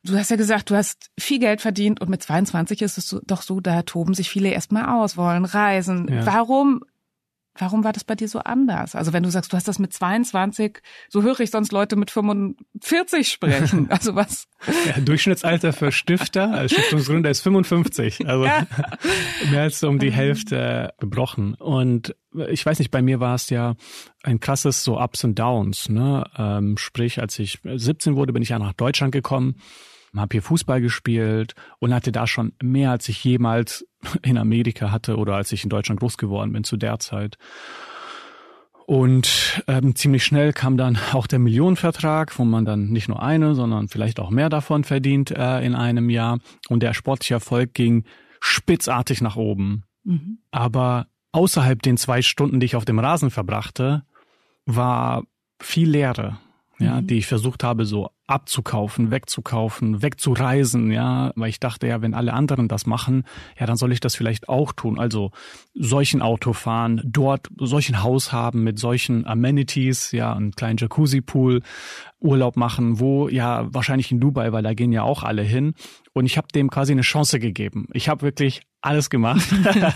du 0.04 0.16
hast 0.16 0.30
ja 0.30 0.36
gesagt, 0.36 0.70
du 0.70 0.76
hast 0.76 1.10
viel 1.18 1.38
Geld 1.38 1.60
verdient 1.60 2.00
und 2.00 2.08
mit 2.08 2.22
22 2.22 2.82
ist 2.82 2.98
es 2.98 3.16
doch 3.26 3.42
so, 3.42 3.60
da 3.60 3.82
toben 3.82 4.14
sich 4.14 4.30
viele 4.30 4.50
erstmal 4.50 4.86
aus, 4.86 5.16
wollen 5.16 5.44
reisen. 5.44 6.08
Ja. 6.08 6.26
Warum 6.26 6.82
Warum 7.58 7.84
war 7.84 7.92
das 7.92 8.04
bei 8.04 8.14
dir 8.14 8.28
so 8.28 8.40
anders? 8.40 8.94
Also 8.94 9.12
wenn 9.12 9.22
du 9.22 9.30
sagst, 9.30 9.52
du 9.52 9.56
hast 9.56 9.68
das 9.68 9.78
mit 9.78 9.92
22, 9.92 10.78
so 11.08 11.22
höre 11.22 11.40
ich 11.40 11.50
sonst 11.50 11.72
Leute 11.72 11.96
mit 11.96 12.10
45 12.10 13.28
sprechen. 13.28 13.88
Also 13.96 14.14
was? 14.14 14.46
Ja, 14.86 15.00
Durchschnittsalter 15.00 15.72
für 15.72 15.90
Stifter, 15.90 16.50
als 16.50 16.72
Stiftungsgründer 16.72 17.30
ist 17.30 17.40
55. 17.40 18.28
Also 18.28 18.44
ja. 18.44 18.66
mehr 19.50 19.62
als 19.62 19.82
um 19.84 19.98
die 19.98 20.12
Hälfte 20.12 20.92
gebrochen. 20.98 21.54
Und 21.54 22.14
ich 22.48 22.66
weiß 22.66 22.78
nicht, 22.78 22.90
bei 22.90 23.00
mir 23.00 23.20
war 23.20 23.36
es 23.36 23.48
ja 23.48 23.74
ein 24.22 24.38
krasses 24.38 24.84
so 24.84 25.00
Ups 25.00 25.24
und 25.24 25.38
Downs. 25.38 25.88
Ne? 25.88 26.24
Ähm, 26.36 26.76
sprich, 26.76 27.20
als 27.20 27.38
ich 27.38 27.60
17 27.64 28.16
wurde, 28.16 28.32
bin 28.32 28.42
ich 28.42 28.50
ja 28.50 28.58
nach 28.58 28.74
Deutschland 28.74 29.12
gekommen 29.12 29.56
habe 30.20 30.34
hier 30.34 30.42
Fußball 30.42 30.80
gespielt 30.80 31.54
und 31.78 31.94
hatte 31.94 32.12
da 32.12 32.26
schon 32.26 32.52
mehr, 32.62 32.90
als 32.90 33.08
ich 33.08 33.22
jemals 33.22 33.86
in 34.22 34.38
Amerika 34.38 34.90
hatte 34.90 35.16
oder 35.16 35.34
als 35.34 35.52
ich 35.52 35.64
in 35.64 35.70
Deutschland 35.70 36.00
groß 36.00 36.16
geworden 36.18 36.52
bin 36.52 36.64
zu 36.64 36.76
der 36.76 36.98
Zeit. 36.98 37.36
Und 38.86 39.62
ähm, 39.66 39.96
ziemlich 39.96 40.24
schnell 40.24 40.52
kam 40.52 40.76
dann 40.76 40.96
auch 41.12 41.26
der 41.26 41.40
Millionenvertrag, 41.40 42.38
wo 42.38 42.44
man 42.44 42.64
dann 42.64 42.86
nicht 42.90 43.08
nur 43.08 43.20
eine, 43.20 43.56
sondern 43.56 43.88
vielleicht 43.88 44.20
auch 44.20 44.30
mehr 44.30 44.48
davon 44.48 44.84
verdient 44.84 45.32
äh, 45.32 45.60
in 45.66 45.74
einem 45.74 46.08
Jahr. 46.08 46.38
Und 46.68 46.84
der 46.84 46.94
sportliche 46.94 47.34
Erfolg 47.34 47.74
ging 47.74 48.04
spitzartig 48.40 49.20
nach 49.20 49.34
oben. 49.34 49.82
Mhm. 50.04 50.38
Aber 50.52 51.08
außerhalb 51.32 51.82
den 51.82 51.96
zwei 51.96 52.22
Stunden, 52.22 52.60
die 52.60 52.66
ich 52.66 52.76
auf 52.76 52.84
dem 52.84 53.00
Rasen 53.00 53.30
verbrachte, 53.30 54.04
war 54.66 55.24
viel 55.60 55.90
Leere, 55.90 56.38
ja, 56.78 57.00
mhm. 57.00 57.08
die 57.08 57.18
ich 57.18 57.26
versucht 57.26 57.64
habe, 57.64 57.86
so 57.86 58.10
abzukaufen, 58.26 59.10
wegzukaufen, 59.10 60.02
wegzureisen, 60.02 60.90
ja, 60.90 61.32
weil 61.36 61.48
ich 61.48 61.60
dachte 61.60 61.86
ja, 61.86 62.02
wenn 62.02 62.14
alle 62.14 62.32
anderen 62.32 62.66
das 62.66 62.86
machen, 62.86 63.24
ja, 63.58 63.66
dann 63.66 63.76
soll 63.76 63.92
ich 63.92 64.00
das 64.00 64.16
vielleicht 64.16 64.48
auch 64.48 64.72
tun. 64.72 64.98
Also 64.98 65.30
solchen 65.74 66.22
Auto 66.22 66.52
fahren, 66.52 67.00
dort 67.04 67.48
solchen 67.56 68.02
Haus 68.02 68.32
haben 68.32 68.64
mit 68.64 68.78
solchen 68.78 69.26
Amenities, 69.26 70.10
ja, 70.10 70.34
einen 70.34 70.52
kleinen 70.52 70.78
Jacuzzi-Pool, 70.78 71.62
Urlaub 72.18 72.56
machen, 72.56 72.98
wo 72.98 73.28
ja 73.28 73.72
wahrscheinlich 73.72 74.10
in 74.10 74.18
Dubai, 74.18 74.52
weil 74.52 74.62
da 74.62 74.74
gehen 74.74 74.92
ja 74.92 75.02
auch 75.02 75.22
alle 75.22 75.42
hin. 75.42 75.74
Und 76.12 76.26
ich 76.26 76.36
habe 76.36 76.48
dem 76.48 76.70
quasi 76.70 76.92
eine 76.92 77.02
Chance 77.02 77.38
gegeben. 77.38 77.86
Ich 77.92 78.08
habe 78.08 78.22
wirklich 78.22 78.62
alles 78.80 79.10
gemacht, 79.10 79.46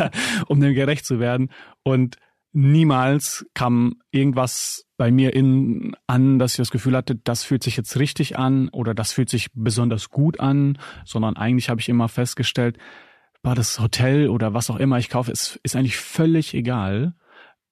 um 0.47 0.61
dem 0.61 0.75
gerecht 0.75 1.05
zu 1.05 1.19
werden. 1.19 1.51
Und 1.83 2.17
niemals 2.53 3.47
kam 3.55 3.97
irgendwas 4.11 4.85
bei 4.97 5.11
mir 5.11 5.35
in, 5.35 5.97
an, 6.07 6.39
dass 6.39 6.53
ich 6.53 6.59
das 6.59 6.71
Gefühl 6.71 6.97
hatte, 6.97 7.15
das 7.15 7.45
fühlt 7.45 7.63
sich 7.63 7.77
jetzt 7.77 7.99
richtig 7.99 8.39
an 8.39 8.69
oder 8.71 8.95
das 8.95 9.13
fühlt 9.13 9.31
sich 9.31 9.49
besonders 9.55 10.11
gut 10.11 10.41
an, 10.41 10.79
sondern 11.05 11.37
eigentlich 11.37 11.71
habe 11.71 11.81
ich 11.81 11.89
immer 11.89 12.09
festgestellt, 12.09 12.77
war 13.43 13.55
das 13.55 13.81
Hotel 13.81 14.29
oder 14.29 14.53
was 14.53 14.69
auch 14.71 14.77
immer 14.77 14.99
ich 14.99 15.09
kaufe, 15.09 15.31
ist, 15.33 15.59
ist 15.63 15.77
eigentlich 15.77 15.97
völlig 15.97 16.53
egal, 16.55 17.15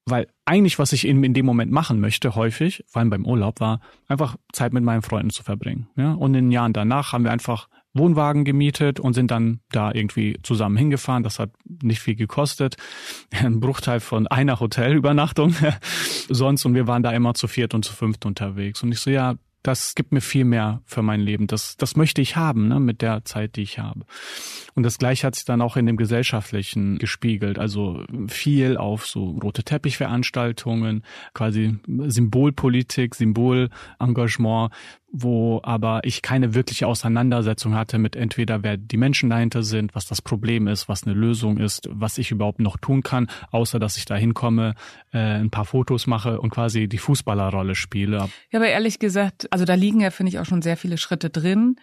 weil 0.06 0.28
eigentlich, 0.46 0.78
was 0.78 0.92
ich 0.92 1.06
in, 1.06 1.22
in 1.22 1.34
dem 1.34 1.44
Moment 1.44 1.70
machen 1.70 2.00
möchte, 2.00 2.34
häufig, 2.34 2.84
vor 2.86 3.00
allem 3.00 3.10
beim 3.10 3.26
Urlaub, 3.26 3.60
war 3.60 3.80
einfach 4.06 4.36
Zeit 4.52 4.72
mit 4.72 4.82
meinen 4.82 5.02
Freunden 5.02 5.30
zu 5.30 5.42
verbringen. 5.42 5.88
Ja? 5.96 6.12
Und 6.12 6.34
in 6.34 6.46
den 6.46 6.52
Jahren 6.52 6.72
danach 6.72 7.12
haben 7.12 7.24
wir 7.24 7.32
einfach 7.32 7.68
Wohnwagen 7.94 8.44
gemietet 8.44 9.00
und 9.00 9.14
sind 9.14 9.30
dann 9.30 9.60
da 9.70 9.92
irgendwie 9.92 10.38
zusammen 10.42 10.76
hingefahren. 10.76 11.22
Das 11.22 11.38
hat 11.38 11.50
nicht 11.82 12.00
viel 12.00 12.16
gekostet. 12.16 12.76
Ein 13.30 13.60
Bruchteil 13.60 14.00
von 14.00 14.26
einer 14.26 14.60
Hotelübernachtung 14.60 15.54
sonst. 16.28 16.64
Und 16.64 16.74
wir 16.74 16.86
waren 16.86 17.02
da 17.02 17.12
immer 17.12 17.34
zu 17.34 17.48
viert 17.48 17.74
und 17.74 17.84
zu 17.84 17.92
fünft 17.92 18.26
unterwegs. 18.26 18.82
Und 18.82 18.92
ich 18.92 19.00
so, 19.00 19.10
ja, 19.10 19.36
das 19.62 19.94
gibt 19.94 20.12
mir 20.12 20.20
viel 20.20 20.44
mehr 20.44 20.82
für 20.84 21.02
mein 21.02 21.20
Leben. 21.20 21.46
Das, 21.46 21.76
das 21.76 21.96
möchte 21.96 22.22
ich 22.22 22.36
haben, 22.36 22.68
ne, 22.68 22.78
mit 22.78 23.02
der 23.02 23.24
Zeit, 23.24 23.56
die 23.56 23.62
ich 23.62 23.78
habe. 23.78 24.06
Und 24.74 24.84
das 24.84 24.98
Gleiche 24.98 25.26
hat 25.26 25.34
sich 25.34 25.44
dann 25.44 25.60
auch 25.60 25.76
in 25.76 25.86
dem 25.86 25.96
Gesellschaftlichen 25.96 26.98
gespiegelt. 26.98 27.58
Also 27.58 28.04
viel 28.28 28.76
auf 28.76 29.06
so 29.06 29.30
rote 29.42 29.64
Teppichveranstaltungen, 29.64 31.02
quasi 31.34 31.76
Symbolpolitik, 31.86 33.14
Symbolengagement, 33.14 34.72
wo 35.10 35.60
aber 35.62 36.00
ich 36.04 36.20
keine 36.22 36.54
wirkliche 36.54 36.86
Auseinandersetzung 36.86 37.74
hatte 37.74 37.98
mit 37.98 38.14
entweder 38.14 38.62
wer 38.62 38.76
die 38.76 38.96
Menschen 38.96 39.30
dahinter 39.30 39.62
sind, 39.62 39.94
was 39.94 40.06
das 40.06 40.20
Problem 40.20 40.66
ist, 40.66 40.88
was 40.88 41.04
eine 41.04 41.14
Lösung 41.14 41.58
ist, 41.58 41.88
was 41.90 42.18
ich 42.18 42.30
überhaupt 42.30 42.60
noch 42.60 42.76
tun 42.76 43.02
kann, 43.02 43.28
außer 43.50 43.78
dass 43.78 43.96
ich 43.96 44.04
da 44.04 44.16
hinkomme, 44.16 44.74
äh, 45.12 45.18
ein 45.18 45.50
paar 45.50 45.64
Fotos 45.64 46.06
mache 46.06 46.40
und 46.40 46.50
quasi 46.50 46.88
die 46.88 46.98
Fußballerrolle 46.98 47.74
spiele. 47.74 48.28
Ja, 48.50 48.58
aber 48.58 48.68
ehrlich 48.68 48.98
gesagt, 48.98 49.50
also 49.50 49.64
da 49.64 49.74
liegen 49.74 50.00
ja, 50.00 50.10
finde 50.10 50.30
ich, 50.30 50.38
auch 50.38 50.46
schon 50.46 50.62
sehr 50.62 50.76
viele 50.76 50.98
Schritte 50.98 51.30
drin 51.30 51.76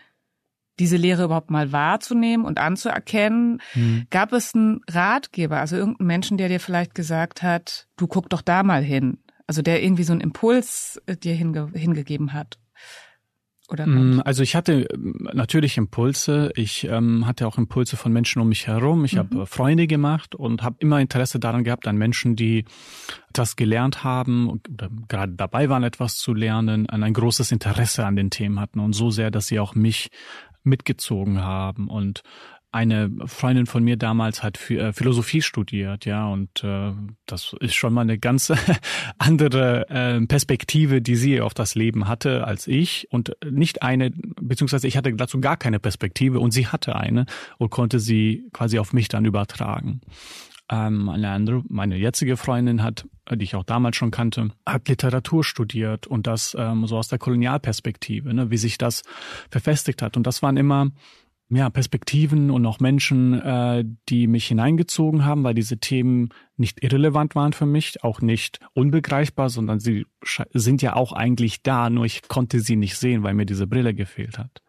diese 0.79 0.97
Lehre 0.97 1.23
überhaupt 1.23 1.51
mal 1.51 1.71
wahrzunehmen 1.71 2.45
und 2.45 2.59
anzuerkennen. 2.59 3.61
Mhm. 3.75 4.07
Gab 4.09 4.33
es 4.33 4.53
einen 4.53 4.81
Ratgeber, 4.89 5.59
also 5.59 5.77
irgendeinen 5.77 6.07
Menschen, 6.07 6.37
der 6.37 6.49
dir 6.49 6.59
vielleicht 6.59 6.95
gesagt 6.95 7.43
hat, 7.43 7.87
du 7.97 8.07
guck 8.07 8.29
doch 8.29 8.41
da 8.41 8.63
mal 8.63 8.83
hin, 8.83 9.19
also 9.47 9.61
der 9.61 9.81
irgendwie 9.81 10.03
so 10.03 10.11
einen 10.11 10.21
Impuls 10.21 11.01
äh, 11.05 11.15
dir 11.15 11.33
hinge 11.33 11.71
gegeben 11.71 12.33
hat? 12.33 12.59
Oder 13.69 13.87
mm, 13.87 14.21
also 14.25 14.43
ich 14.43 14.55
hatte 14.55 14.87
ähm, 14.93 15.29
natürlich 15.33 15.77
Impulse. 15.77 16.51
Ich 16.55 16.85
ähm, 16.85 17.25
hatte 17.25 17.47
auch 17.47 17.57
Impulse 17.57 17.97
von 17.97 18.11
Menschen 18.13 18.41
um 18.41 18.49
mich 18.49 18.67
herum. 18.67 19.05
Ich 19.05 19.13
mhm. 19.13 19.19
habe 19.19 19.45
Freunde 19.45 19.87
gemacht 19.87 20.35
und 20.35 20.63
habe 20.63 20.77
immer 20.79 20.99
Interesse 20.99 21.39
daran 21.39 21.63
gehabt 21.63 21.87
an 21.87 21.97
Menschen, 21.97 22.35
die 22.35 22.65
das 23.33 23.55
gelernt 23.55 24.03
haben 24.03 24.49
oder 24.49 24.89
gerade 25.07 25.33
dabei 25.33 25.69
waren, 25.69 25.83
etwas 25.83 26.17
zu 26.17 26.33
lernen, 26.33 26.89
an 26.89 27.03
ein 27.03 27.13
großes 27.13 27.51
Interesse 27.51 28.05
an 28.05 28.15
den 28.15 28.29
Themen 28.29 28.59
hatten 28.59 28.79
und 28.79 28.93
so 28.93 29.09
sehr, 29.09 29.31
dass 29.31 29.47
sie 29.47 29.59
auch 29.59 29.75
mich 29.75 30.09
mitgezogen 30.63 31.41
haben 31.41 31.89
und 31.89 32.23
eine 32.75 33.09
Freundin 33.25 33.67
von 33.67 33.85
mir 33.85 33.95
damals 33.95 34.43
hat 34.43 34.69
äh, 34.69 34.91
Philosophie 34.91 35.41
studiert, 35.41 36.03
ja, 36.03 36.27
und 36.27 36.61
äh, 36.61 36.91
das 37.25 37.55
ist 37.61 37.73
schon 37.73 37.93
mal 37.93 38.01
eine 38.01 38.19
ganz 38.19 38.51
andere 39.17 39.89
äh, 39.89 40.19
Perspektive, 40.25 41.01
die 41.01 41.15
sie 41.15 41.39
auf 41.39 41.53
das 41.53 41.75
Leben 41.75 42.09
hatte 42.09 42.45
als 42.45 42.67
ich 42.67 43.07
und 43.11 43.31
nicht 43.49 43.81
eine, 43.81 44.11
beziehungsweise 44.11 44.87
ich 44.87 44.97
hatte 44.97 45.13
dazu 45.13 45.39
gar 45.39 45.55
keine 45.55 45.79
Perspektive 45.79 46.41
und 46.41 46.51
sie 46.51 46.67
hatte 46.67 46.97
eine 46.97 47.25
und 47.57 47.69
konnte 47.71 48.01
sie 48.01 48.43
quasi 48.51 48.77
auf 48.77 48.91
mich 48.91 49.07
dann 49.07 49.23
übertragen. 49.23 50.01
Ähm, 50.69 51.07
eine 51.07 51.29
andere, 51.29 51.63
meine 51.69 51.95
jetzige 51.95 52.35
Freundin 52.35 52.83
hat, 52.83 53.07
die 53.31 53.43
ich 53.43 53.55
auch 53.55 53.63
damals 53.63 53.95
schon 53.95 54.11
kannte, 54.11 54.49
hat 54.65 54.89
Literatur 54.89 55.45
studiert 55.45 56.07
und 56.07 56.27
das 56.27 56.57
ähm, 56.59 56.87
so 56.87 56.97
aus 56.97 57.07
der 57.07 57.19
Kolonialperspektive, 57.19 58.33
ne, 58.33 58.51
wie 58.51 58.57
sich 58.57 58.77
das 58.77 59.03
verfestigt 59.49 60.01
hat. 60.01 60.17
Und 60.17 60.27
das 60.27 60.41
waren 60.41 60.57
immer 60.57 60.91
ja, 61.49 61.69
Perspektiven 61.69 62.49
und 62.49 62.65
auch 62.65 62.79
Menschen, 62.79 63.33
äh, 63.33 63.85
die 64.09 64.27
mich 64.27 64.47
hineingezogen 64.47 65.25
haben, 65.25 65.43
weil 65.43 65.53
diese 65.53 65.77
Themen 65.77 66.29
nicht 66.57 66.83
irrelevant 66.83 67.35
waren 67.35 67.53
für 67.53 67.65
mich, 67.65 68.03
auch 68.03 68.21
nicht 68.21 68.59
unbegreifbar, 68.73 69.49
sondern 69.49 69.79
sie 69.79 70.05
sind 70.53 70.81
ja 70.81 70.95
auch 70.95 71.11
eigentlich 71.11 71.61
da, 71.63 71.89
nur 71.89 72.05
ich 72.05 72.27
konnte 72.27 72.59
sie 72.59 72.75
nicht 72.75 72.97
sehen, 72.97 73.23
weil 73.23 73.33
mir 73.33 73.45
diese 73.45 73.67
Brille 73.67 73.93
gefehlt 73.93 74.37
hat. 74.37 74.61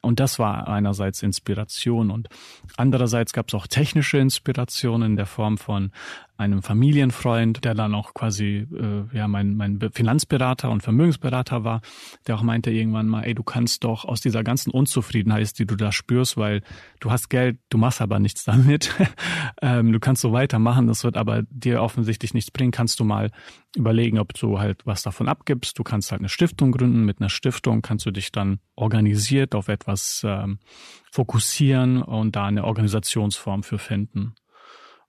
Und 0.00 0.20
das 0.20 0.38
war 0.38 0.68
einerseits 0.68 1.22
Inspiration 1.22 2.10
und 2.10 2.28
andererseits 2.76 3.32
gab 3.32 3.48
es 3.48 3.54
auch 3.54 3.66
technische 3.66 4.18
Inspiration 4.18 5.02
in 5.02 5.16
der 5.16 5.26
Form 5.26 5.58
von 5.58 5.90
einem 6.36 6.62
Familienfreund, 6.62 7.64
der 7.64 7.74
dann 7.74 7.94
auch 7.94 8.12
quasi 8.12 8.66
äh, 8.72 9.16
ja 9.16 9.26
mein, 9.26 9.56
mein 9.56 9.80
Finanzberater 9.92 10.70
und 10.70 10.82
Vermögensberater 10.82 11.64
war, 11.64 11.80
der 12.26 12.36
auch 12.36 12.42
meinte 12.42 12.70
irgendwann 12.70 13.08
mal, 13.08 13.22
ey, 13.22 13.34
du 13.34 13.42
kannst 13.42 13.84
doch 13.84 14.04
aus 14.04 14.20
dieser 14.20 14.44
ganzen 14.44 14.70
Unzufriedenheit, 14.70 15.58
die 15.58 15.66
du 15.66 15.76
da 15.76 15.92
spürst, 15.92 16.36
weil 16.36 16.62
du 17.00 17.10
hast 17.10 17.30
Geld, 17.30 17.58
du 17.70 17.78
machst 17.78 18.00
aber 18.00 18.18
nichts 18.18 18.44
damit, 18.44 18.94
ähm, 19.62 19.92
du 19.92 19.98
kannst 19.98 20.22
so 20.22 20.32
weitermachen, 20.32 20.86
das 20.86 21.04
wird 21.04 21.15
aber 21.16 21.42
dir 21.50 21.82
offensichtlich 21.82 22.34
nichts 22.34 22.50
bringen, 22.50 22.70
kannst 22.70 23.00
du 23.00 23.04
mal 23.04 23.30
überlegen, 23.74 24.18
ob 24.18 24.34
du 24.34 24.58
halt 24.58 24.86
was 24.86 25.02
davon 25.02 25.28
abgibst. 25.28 25.78
Du 25.78 25.82
kannst 25.82 26.12
halt 26.12 26.20
eine 26.20 26.28
Stiftung 26.28 26.72
gründen. 26.72 27.04
Mit 27.04 27.20
einer 27.20 27.30
Stiftung 27.30 27.82
kannst 27.82 28.06
du 28.06 28.10
dich 28.10 28.32
dann 28.32 28.60
organisiert 28.74 29.54
auf 29.54 29.68
etwas 29.68 30.22
ähm, 30.26 30.58
fokussieren 31.10 32.02
und 32.02 32.36
da 32.36 32.46
eine 32.46 32.64
Organisationsform 32.64 33.62
für 33.62 33.78
finden. 33.78 34.34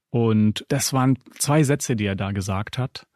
Und 0.09 0.65
das 0.69 0.93
waren 0.93 1.17
zwei 1.37 1.63
Sätze, 1.63 1.95
die 1.95 2.05
er 2.05 2.15
da 2.15 2.31
gesagt 2.31 2.77
hat. 2.77 3.07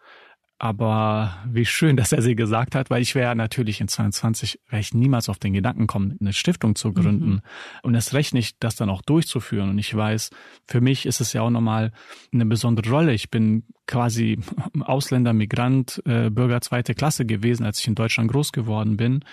Aber 0.64 1.40
wie 1.48 1.66
schön, 1.66 1.98
dass 1.98 2.12
er 2.12 2.22
sie 2.22 2.36
gesagt 2.36 2.76
hat, 2.76 2.92
weil 2.92 3.02
ich 3.02 3.16
wäre 3.16 3.36
natürlich 3.36 3.82
in 3.82 3.88
22, 3.88 4.60
wäre 4.70 4.80
ich 4.80 4.94
niemals 4.94 5.28
auf 5.28 5.40
den 5.40 5.54
Gedanken 5.54 5.88
kommen, 5.88 6.18
eine 6.22 6.34
Stiftung 6.34 6.76
zu 6.76 6.94
gründen. 6.94 7.32
Mhm. 7.32 7.42
Und 7.82 7.96
es 7.96 8.14
recht 8.14 8.36
nicht, 8.36 8.58
das 8.60 8.76
dann 8.76 8.92
auch 8.92 9.02
durchzuführen. 9.02 9.72
Und 9.72 9.80
ich 9.80 9.96
weiß, 9.96 10.30
für 10.68 10.80
mich 10.80 11.08
ist 11.08 11.20
es 11.20 11.34
ja 11.34 11.42
auch 11.42 11.50
nochmal 11.50 11.92
eine 12.32 12.46
besondere 12.46 12.92
Rolle. 12.92 13.12
Ich 13.16 13.32
bin 13.32 13.64
quasi 13.88 14.38
Ausländer, 14.82 15.34
Migrant, 15.34 16.00
äh, 16.06 16.30
Bürger 16.30 16.62
zweite 16.62 16.94
Klasse 16.94 17.26
gewesen, 17.26 17.66
als 17.66 17.80
ich 17.80 17.88
in 17.88 17.96
Deutschland 17.96 18.32
groß 18.32 18.52
geworden 18.52 18.98
bin. 18.98 19.26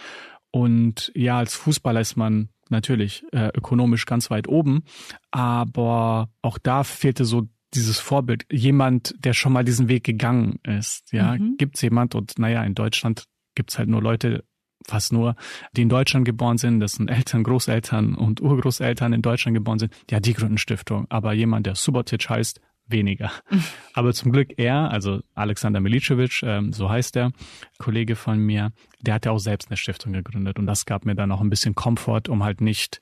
Und 0.50 1.12
ja, 1.14 1.36
als 1.36 1.54
Fußballer 1.56 2.00
ist 2.00 2.16
man 2.16 2.48
natürlich 2.70 3.22
äh, 3.32 3.50
ökonomisch 3.54 4.06
ganz 4.06 4.30
weit 4.30 4.48
oben, 4.48 4.82
aber 5.30 6.30
auch 6.40 6.56
da 6.56 6.84
fehlte 6.84 7.26
so 7.26 7.48
dieses 7.74 7.98
Vorbild, 7.98 8.46
jemand, 8.50 9.14
der 9.18 9.34
schon 9.34 9.52
mal 9.52 9.64
diesen 9.64 9.88
Weg 9.88 10.04
gegangen 10.04 10.58
ist. 10.62 11.12
Ja, 11.12 11.36
mhm. 11.36 11.56
gibt's 11.58 11.82
jemand 11.82 12.14
und 12.14 12.38
naja, 12.38 12.62
in 12.64 12.74
Deutschland 12.74 13.24
gibt's 13.54 13.78
halt 13.78 13.88
nur 13.88 14.02
Leute, 14.02 14.44
fast 14.86 15.12
nur, 15.12 15.36
die 15.72 15.82
in 15.82 15.88
Deutschland 15.88 16.24
geboren 16.24 16.56
sind, 16.56 16.80
das 16.80 16.92
sind 16.92 17.10
Eltern, 17.10 17.42
Großeltern 17.42 18.14
und 18.14 18.40
Urgroßeltern 18.40 19.12
in 19.12 19.22
Deutschland 19.22 19.54
geboren 19.54 19.78
sind, 19.78 19.92
ja, 20.10 20.20
die 20.20 20.32
gründen 20.32 20.58
Stiftung. 20.58 21.06
Aber 21.10 21.32
jemand, 21.32 21.66
der 21.66 21.74
Subotic 21.74 22.30
heißt, 22.30 22.60
weniger. 22.86 23.30
Aber 23.92 24.12
zum 24.12 24.32
Glück 24.32 24.54
er, 24.56 24.90
also 24.90 25.20
Alexander 25.34 25.80
Milicevic, 25.80 26.42
ähm, 26.42 26.72
so 26.72 26.88
heißt 26.88 27.14
der, 27.14 27.32
Kollege 27.78 28.16
von 28.16 28.38
mir, 28.38 28.72
der 29.00 29.14
hat 29.14 29.26
ja 29.26 29.32
auch 29.32 29.38
selbst 29.38 29.68
eine 29.68 29.76
Stiftung 29.76 30.12
gegründet 30.12 30.58
und 30.58 30.66
das 30.66 30.86
gab 30.86 31.04
mir 31.04 31.14
dann 31.14 31.32
auch 31.32 31.40
ein 31.40 31.50
bisschen 31.50 31.74
Komfort, 31.74 32.28
um 32.28 32.44
halt 32.44 32.60
nicht 32.60 33.00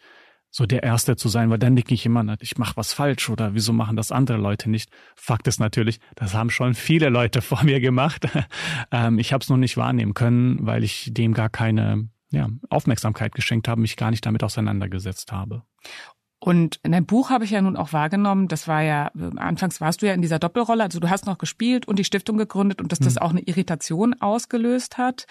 so 0.56 0.64
der 0.64 0.82
Erste 0.82 1.16
zu 1.16 1.28
sein, 1.28 1.50
weil 1.50 1.58
dann 1.58 1.76
denke 1.76 1.92
ich 1.92 2.06
immer, 2.06 2.25
ich 2.40 2.56
mache 2.56 2.78
was 2.78 2.94
falsch 2.94 3.28
oder 3.28 3.52
wieso 3.52 3.75
machen 3.75 3.94
das 3.94 4.10
andere 4.10 4.38
Leute 4.38 4.70
nicht? 4.70 4.90
Fakt 5.14 5.46
ist 5.48 5.60
natürlich, 5.60 6.00
das 6.14 6.32
haben 6.32 6.48
schon 6.48 6.72
viele 6.72 7.10
Leute 7.10 7.42
vor 7.50 7.62
mir 7.62 7.78
gemacht. 7.78 8.26
ähm, 8.90 9.18
ich 9.18 9.34
habe 9.34 9.42
es 9.42 9.50
noch 9.50 9.58
nicht 9.58 9.76
wahrnehmen 9.76 10.14
können, 10.14 10.64
weil 10.64 10.82
ich 10.82 11.10
dem 11.12 11.34
gar 11.34 11.50
keine 11.50 12.08
ja, 12.30 12.48
Aufmerksamkeit 12.70 13.34
geschenkt 13.34 13.68
habe, 13.68 13.82
mich 13.82 13.98
gar 13.98 14.10
nicht 14.10 14.25
damit 14.25 14.42
auseinandergesetzt 14.42 15.30
habe. 15.30 15.62
Und 16.46 16.78
in 16.84 16.92
deinem 16.92 17.06
Buch 17.06 17.30
habe 17.30 17.44
ich 17.44 17.50
ja 17.50 17.60
nun 17.60 17.76
auch 17.76 17.92
wahrgenommen, 17.92 18.46
das 18.46 18.68
war 18.68 18.80
ja, 18.80 19.10
anfangs 19.34 19.80
warst 19.80 20.00
du 20.00 20.06
ja 20.06 20.14
in 20.14 20.22
dieser 20.22 20.38
Doppelrolle, 20.38 20.84
also 20.84 21.00
du 21.00 21.10
hast 21.10 21.26
noch 21.26 21.38
gespielt 21.38 21.88
und 21.88 21.98
die 21.98 22.04
Stiftung 22.04 22.36
gegründet 22.36 22.80
und 22.80 22.92
dass 22.92 23.00
das 23.00 23.16
hm. 23.16 23.22
auch 23.22 23.30
eine 23.30 23.40
Irritation 23.40 24.14
ausgelöst 24.20 24.96
hat. 24.96 25.26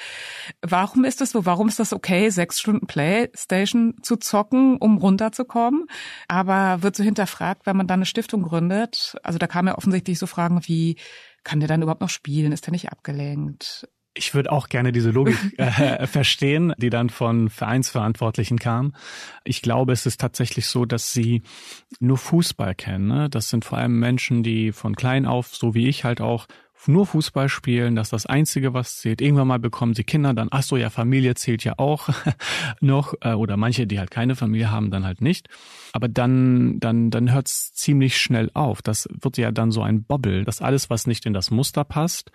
Warum 0.61 1.05
ist 1.05 1.21
das 1.21 1.29
so? 1.29 1.45
Warum 1.45 1.69
ist 1.69 1.79
das 1.79 1.93
okay, 1.93 2.29
sechs 2.31 2.59
Stunden 2.59 2.85
Playstation 2.85 3.95
zu 4.01 4.17
zocken, 4.17 4.75
um 4.75 4.97
runterzukommen? 4.97 5.85
Aber 6.27 6.83
wird 6.83 6.97
so 6.97 7.03
hinterfragt, 7.05 7.65
wenn 7.65 7.77
man 7.77 7.87
dann 7.87 7.99
eine 7.99 8.05
Stiftung 8.05 8.43
gründet? 8.43 9.15
Also 9.23 9.39
da 9.39 9.47
kamen 9.47 9.69
ja 9.69 9.77
offensichtlich 9.77 10.19
so 10.19 10.27
Fragen 10.27 10.67
wie, 10.67 10.97
kann 11.45 11.61
der 11.61 11.69
dann 11.69 11.81
überhaupt 11.81 12.01
noch 12.01 12.09
spielen? 12.09 12.51
Ist 12.51 12.67
er 12.67 12.71
nicht 12.71 12.91
abgelenkt? 12.91 13.87
Ich 14.17 14.33
würde 14.33 14.51
auch 14.51 14.69
gerne 14.69 14.91
diese 14.91 15.11
Logik 15.11 15.37
äh, 15.57 16.07
verstehen, 16.07 16.73
die 16.77 16.89
dann 16.89 17.09
von 17.09 17.49
Vereinsverantwortlichen 17.49 18.57
kam. 18.57 18.93
Ich 19.43 19.61
glaube, 19.61 19.93
es 19.93 20.05
ist 20.05 20.21
tatsächlich 20.21 20.67
so, 20.67 20.85
dass 20.85 21.13
sie 21.13 21.43
nur 21.99 22.17
Fußball 22.17 22.75
kennen. 22.75 23.07
Ne? 23.07 23.29
Das 23.29 23.49
sind 23.49 23.65
vor 23.65 23.77
allem 23.77 23.99
Menschen, 23.99 24.41
die 24.41 24.71
von 24.71 24.95
klein 24.95 25.25
auf, 25.25 25.55
so 25.55 25.75
wie 25.75 25.87
ich 25.87 26.05
halt 26.05 26.21
auch, 26.21 26.47
nur 26.87 27.05
Fußball 27.05 27.49
spielen, 27.49 27.95
das 27.95 28.07
ist 28.07 28.13
das 28.13 28.25
Einzige, 28.25 28.73
was 28.73 28.97
zählt. 28.97 29.21
Irgendwann 29.21 29.47
mal 29.47 29.59
bekommen 29.59 29.93
sie 29.93 30.03
Kinder, 30.03 30.33
dann, 30.33 30.49
ach 30.51 30.63
so, 30.63 30.77
ja, 30.77 30.89
Familie 30.89 31.35
zählt 31.35 31.63
ja 31.63 31.73
auch 31.77 32.09
noch, 32.81 33.13
äh, 33.21 33.33
oder 33.33 33.57
manche, 33.57 33.87
die 33.87 33.99
halt 33.99 34.11
keine 34.11 34.35
Familie 34.35 34.71
haben, 34.71 34.91
dann 34.91 35.05
halt 35.05 35.21
nicht. 35.21 35.47
Aber 35.93 36.07
dann, 36.07 36.79
dann, 36.79 37.09
dann 37.09 37.31
hört's 37.31 37.73
ziemlich 37.73 38.17
schnell 38.17 38.51
auf. 38.53 38.81
Das 38.81 39.07
wird 39.11 39.37
ja 39.37 39.51
dann 39.51 39.71
so 39.71 39.81
ein 39.81 40.03
Bobble, 40.03 40.43
dass 40.43 40.61
alles, 40.61 40.89
was 40.89 41.07
nicht 41.07 41.25
in 41.25 41.33
das 41.33 41.51
Muster 41.51 41.83
passt, 41.83 42.31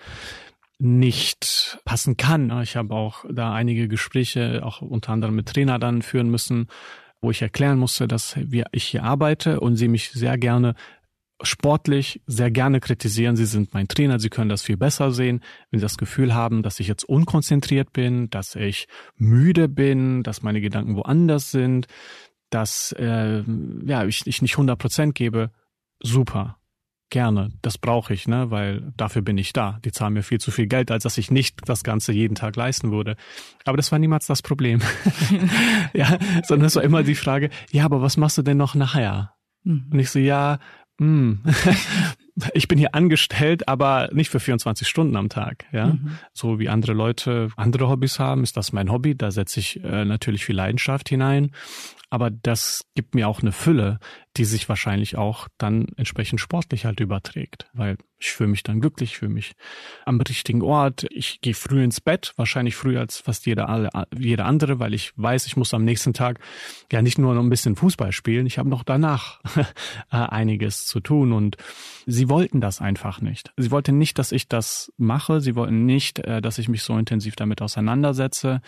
nicht 0.80 1.78
passen 1.84 2.16
kann. 2.16 2.62
Ich 2.62 2.76
habe 2.76 2.94
auch 2.94 3.24
da 3.30 3.52
einige 3.52 3.86
Gespräche, 3.86 4.64
auch 4.64 4.80
unter 4.80 5.12
anderem 5.12 5.34
mit 5.34 5.48
Trainer 5.48 5.78
dann 5.78 6.02
führen 6.02 6.30
müssen, 6.30 6.68
wo 7.20 7.30
ich 7.30 7.42
erklären 7.42 7.78
musste, 7.78 8.08
dass 8.08 8.36
ich 8.72 8.84
hier 8.84 9.04
arbeite 9.04 9.60
und 9.60 9.76
sie 9.76 9.88
mich 9.88 10.10
sehr 10.10 10.38
gerne 10.38 10.74
sportlich 11.42 12.22
sehr 12.26 12.50
gerne 12.50 12.80
kritisieren. 12.80 13.36
Sie 13.36 13.46
sind 13.46 13.72
mein 13.72 13.88
Trainer, 13.88 14.18
Sie 14.18 14.28
können 14.28 14.50
das 14.50 14.62
viel 14.62 14.76
besser 14.76 15.10
sehen. 15.12 15.40
Wenn 15.70 15.80
Sie 15.80 15.84
das 15.84 15.96
Gefühl 15.96 16.34
haben, 16.34 16.62
dass 16.62 16.80
ich 16.80 16.88
jetzt 16.88 17.04
unkonzentriert 17.04 17.92
bin, 17.92 18.30
dass 18.30 18.56
ich 18.56 18.88
müde 19.16 19.68
bin, 19.68 20.22
dass 20.22 20.42
meine 20.42 20.60
Gedanken 20.60 20.96
woanders 20.96 21.50
sind, 21.50 21.86
dass 22.50 22.92
äh, 22.92 23.42
ja, 23.86 24.04
ich, 24.04 24.26
ich 24.26 24.42
nicht 24.42 24.54
100 24.54 24.78
Prozent 24.78 25.14
gebe, 25.14 25.50
super. 26.02 26.59
Gerne, 27.10 27.50
das 27.60 27.76
brauche 27.76 28.14
ich, 28.14 28.28
ne, 28.28 28.52
weil 28.52 28.92
dafür 28.96 29.22
bin 29.22 29.36
ich 29.36 29.52
da. 29.52 29.80
Die 29.84 29.90
zahlen 29.90 30.14
mir 30.14 30.22
viel 30.22 30.38
zu 30.38 30.52
viel 30.52 30.68
Geld, 30.68 30.92
als 30.92 31.02
dass 31.02 31.18
ich 31.18 31.32
nicht 31.32 31.68
das 31.68 31.82
Ganze 31.82 32.12
jeden 32.12 32.36
Tag 32.36 32.54
leisten 32.54 32.92
würde. 32.92 33.16
Aber 33.64 33.76
das 33.76 33.90
war 33.90 33.98
niemals 33.98 34.26
das 34.26 34.42
Problem. 34.42 34.80
ja, 35.92 36.18
sondern 36.44 36.66
es 36.66 36.76
war 36.76 36.84
immer 36.84 37.02
die 37.02 37.16
Frage, 37.16 37.50
ja, 37.72 37.84
aber 37.84 38.00
was 38.00 38.16
machst 38.16 38.38
du 38.38 38.42
denn 38.42 38.56
noch 38.56 38.76
nachher? 38.76 39.34
Mhm. 39.64 39.90
Und 39.92 39.98
ich 39.98 40.10
so, 40.10 40.20
ja, 40.20 40.60
hm. 41.00 41.40
ich 42.54 42.68
bin 42.68 42.78
hier 42.78 42.94
angestellt, 42.94 43.66
aber 43.66 44.10
nicht 44.12 44.30
für 44.30 44.38
24 44.38 44.86
Stunden 44.86 45.16
am 45.16 45.28
Tag. 45.30 45.64
Ja, 45.72 45.88
mhm. 45.88 46.18
so 46.32 46.60
wie 46.60 46.68
andere 46.68 46.92
Leute 46.92 47.48
andere 47.56 47.88
Hobbys 47.88 48.20
haben, 48.20 48.44
ist 48.44 48.56
das 48.56 48.72
mein 48.72 48.92
Hobby. 48.92 49.16
Da 49.16 49.32
setze 49.32 49.58
ich 49.58 49.82
äh, 49.82 50.04
natürlich 50.04 50.44
viel 50.44 50.56
Leidenschaft 50.56 51.08
hinein 51.08 51.50
aber 52.10 52.30
das 52.30 52.84
gibt 52.94 53.14
mir 53.14 53.28
auch 53.28 53.40
eine 53.40 53.52
Fülle, 53.52 54.00
die 54.36 54.44
sich 54.44 54.68
wahrscheinlich 54.68 55.16
auch 55.16 55.48
dann 55.58 55.86
entsprechend 55.96 56.40
sportlich 56.40 56.84
halt 56.84 57.00
überträgt, 57.00 57.68
weil 57.72 57.96
ich 58.18 58.32
fühle 58.32 58.50
mich 58.50 58.64
dann 58.64 58.80
glücklich, 58.80 59.16
fühle 59.16 59.32
mich 59.32 59.52
am 60.04 60.20
richtigen 60.20 60.62
Ort. 60.62 61.06
Ich 61.10 61.40
gehe 61.40 61.54
früh 61.54 61.82
ins 61.82 62.00
Bett, 62.00 62.32
wahrscheinlich 62.36 62.76
früher 62.76 63.00
als 63.00 63.18
fast 63.18 63.46
jeder, 63.46 64.06
jeder 64.16 64.44
andere, 64.44 64.78
weil 64.78 64.92
ich 64.92 65.12
weiß, 65.16 65.46
ich 65.46 65.56
muss 65.56 65.72
am 65.72 65.84
nächsten 65.84 66.12
Tag 66.12 66.40
ja 66.92 67.00
nicht 67.00 67.18
nur 67.18 67.34
noch 67.34 67.42
ein 67.42 67.48
bisschen 67.48 67.76
Fußball 67.76 68.12
spielen, 68.12 68.46
ich 68.46 68.58
habe 68.58 68.68
noch 68.68 68.82
danach 68.82 69.40
äh, 69.56 70.16
einiges 70.16 70.86
zu 70.86 71.00
tun 71.00 71.32
und 71.32 71.56
sie 72.06 72.28
wollten 72.28 72.60
das 72.60 72.80
einfach 72.80 73.20
nicht. 73.20 73.52
Sie 73.56 73.70
wollten 73.70 73.98
nicht, 73.98 74.18
dass 74.18 74.32
ich 74.32 74.48
das 74.48 74.92
mache, 74.96 75.40
sie 75.40 75.54
wollten 75.54 75.86
nicht, 75.86 76.18
äh, 76.18 76.40
dass 76.42 76.58
ich 76.58 76.68
mich 76.68 76.82
so 76.82 76.98
intensiv 76.98 77.36
damit 77.36 77.62
auseinandersetze 77.62 78.60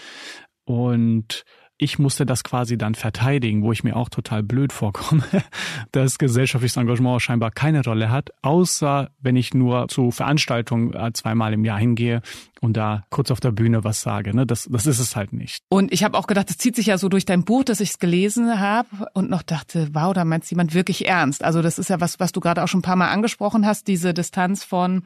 und 0.65 1.45
ich 1.83 1.99
musste 1.99 2.25
das 2.25 2.45
quasi 2.45 2.79
dann 2.79 2.95
verteidigen, 2.95 3.65
wo 3.65 3.73
ich 3.73 3.83
mir 3.83 3.97
auch 3.97 4.09
total 4.09 4.45
blöd 4.45 4.73
vorkomme, 4.73 5.25
dass 5.93 6.17
gesellschaftliches 6.17 6.77
Engagement 6.77 7.21
scheinbar 7.21 7.51
keine 7.51 7.83
Rolle 7.83 8.09
hat, 8.09 8.31
außer 8.43 9.11
wenn 9.21 9.35
ich 9.35 9.53
nur 9.53 9.89
zu 9.89 10.13
Veranstaltungen 10.13 10.95
äh, 10.95 11.13
zweimal 11.13 11.53
im 11.53 11.65
Jahr 11.65 11.81
hingehe 11.81 12.23
und 12.61 12.77
da 12.77 13.03
kurz 13.11 13.33
auf 13.33 13.41
der 13.41 13.51
Bühne 13.51 13.83
was 13.83 14.01
sage. 14.01 14.35
Ne? 14.35 14.47
Das, 14.47 14.69
das 14.71 14.87
ist 14.87 15.01
es 15.01 15.17
halt 15.17 15.33
nicht. 15.33 15.59
Und 15.71 15.93
ich 15.93 16.05
habe 16.05 16.17
auch 16.17 16.29
gedacht, 16.29 16.51
es 16.51 16.59
zieht 16.59 16.77
sich 16.77 16.87
ja 16.87 16.99
so 16.99 17.09
durch 17.09 17.25
dein 17.25 17.43
Buch, 17.43 17.65
dass 17.65 17.81
ich 17.81 17.91
es 17.91 17.99
gelesen 17.99 18.61
habe 18.61 19.09
und 19.13 19.29
noch 19.29 19.43
dachte, 19.43 19.89
wow, 19.93 20.15
da 20.15 20.25
meint 20.25 20.49
jemand 20.49 20.75
wirklich 20.75 21.09
ernst. 21.09 21.43
Also 21.43 21.63
das 21.63 21.81
ist 21.81 21.91
ja 21.91 22.01
was, 22.01 22.21
was 22.21 22.31
du 22.31 22.39
gerade 22.39 22.63
auch 22.63 22.69
schon 22.69 22.79
ein 22.79 22.85
paar 22.85 22.97
Mal 22.97 23.11
angesprochen 23.11 23.67
hast, 23.67 23.89
diese 23.89 24.15
Distanz 24.15 24.63
von 24.63 25.03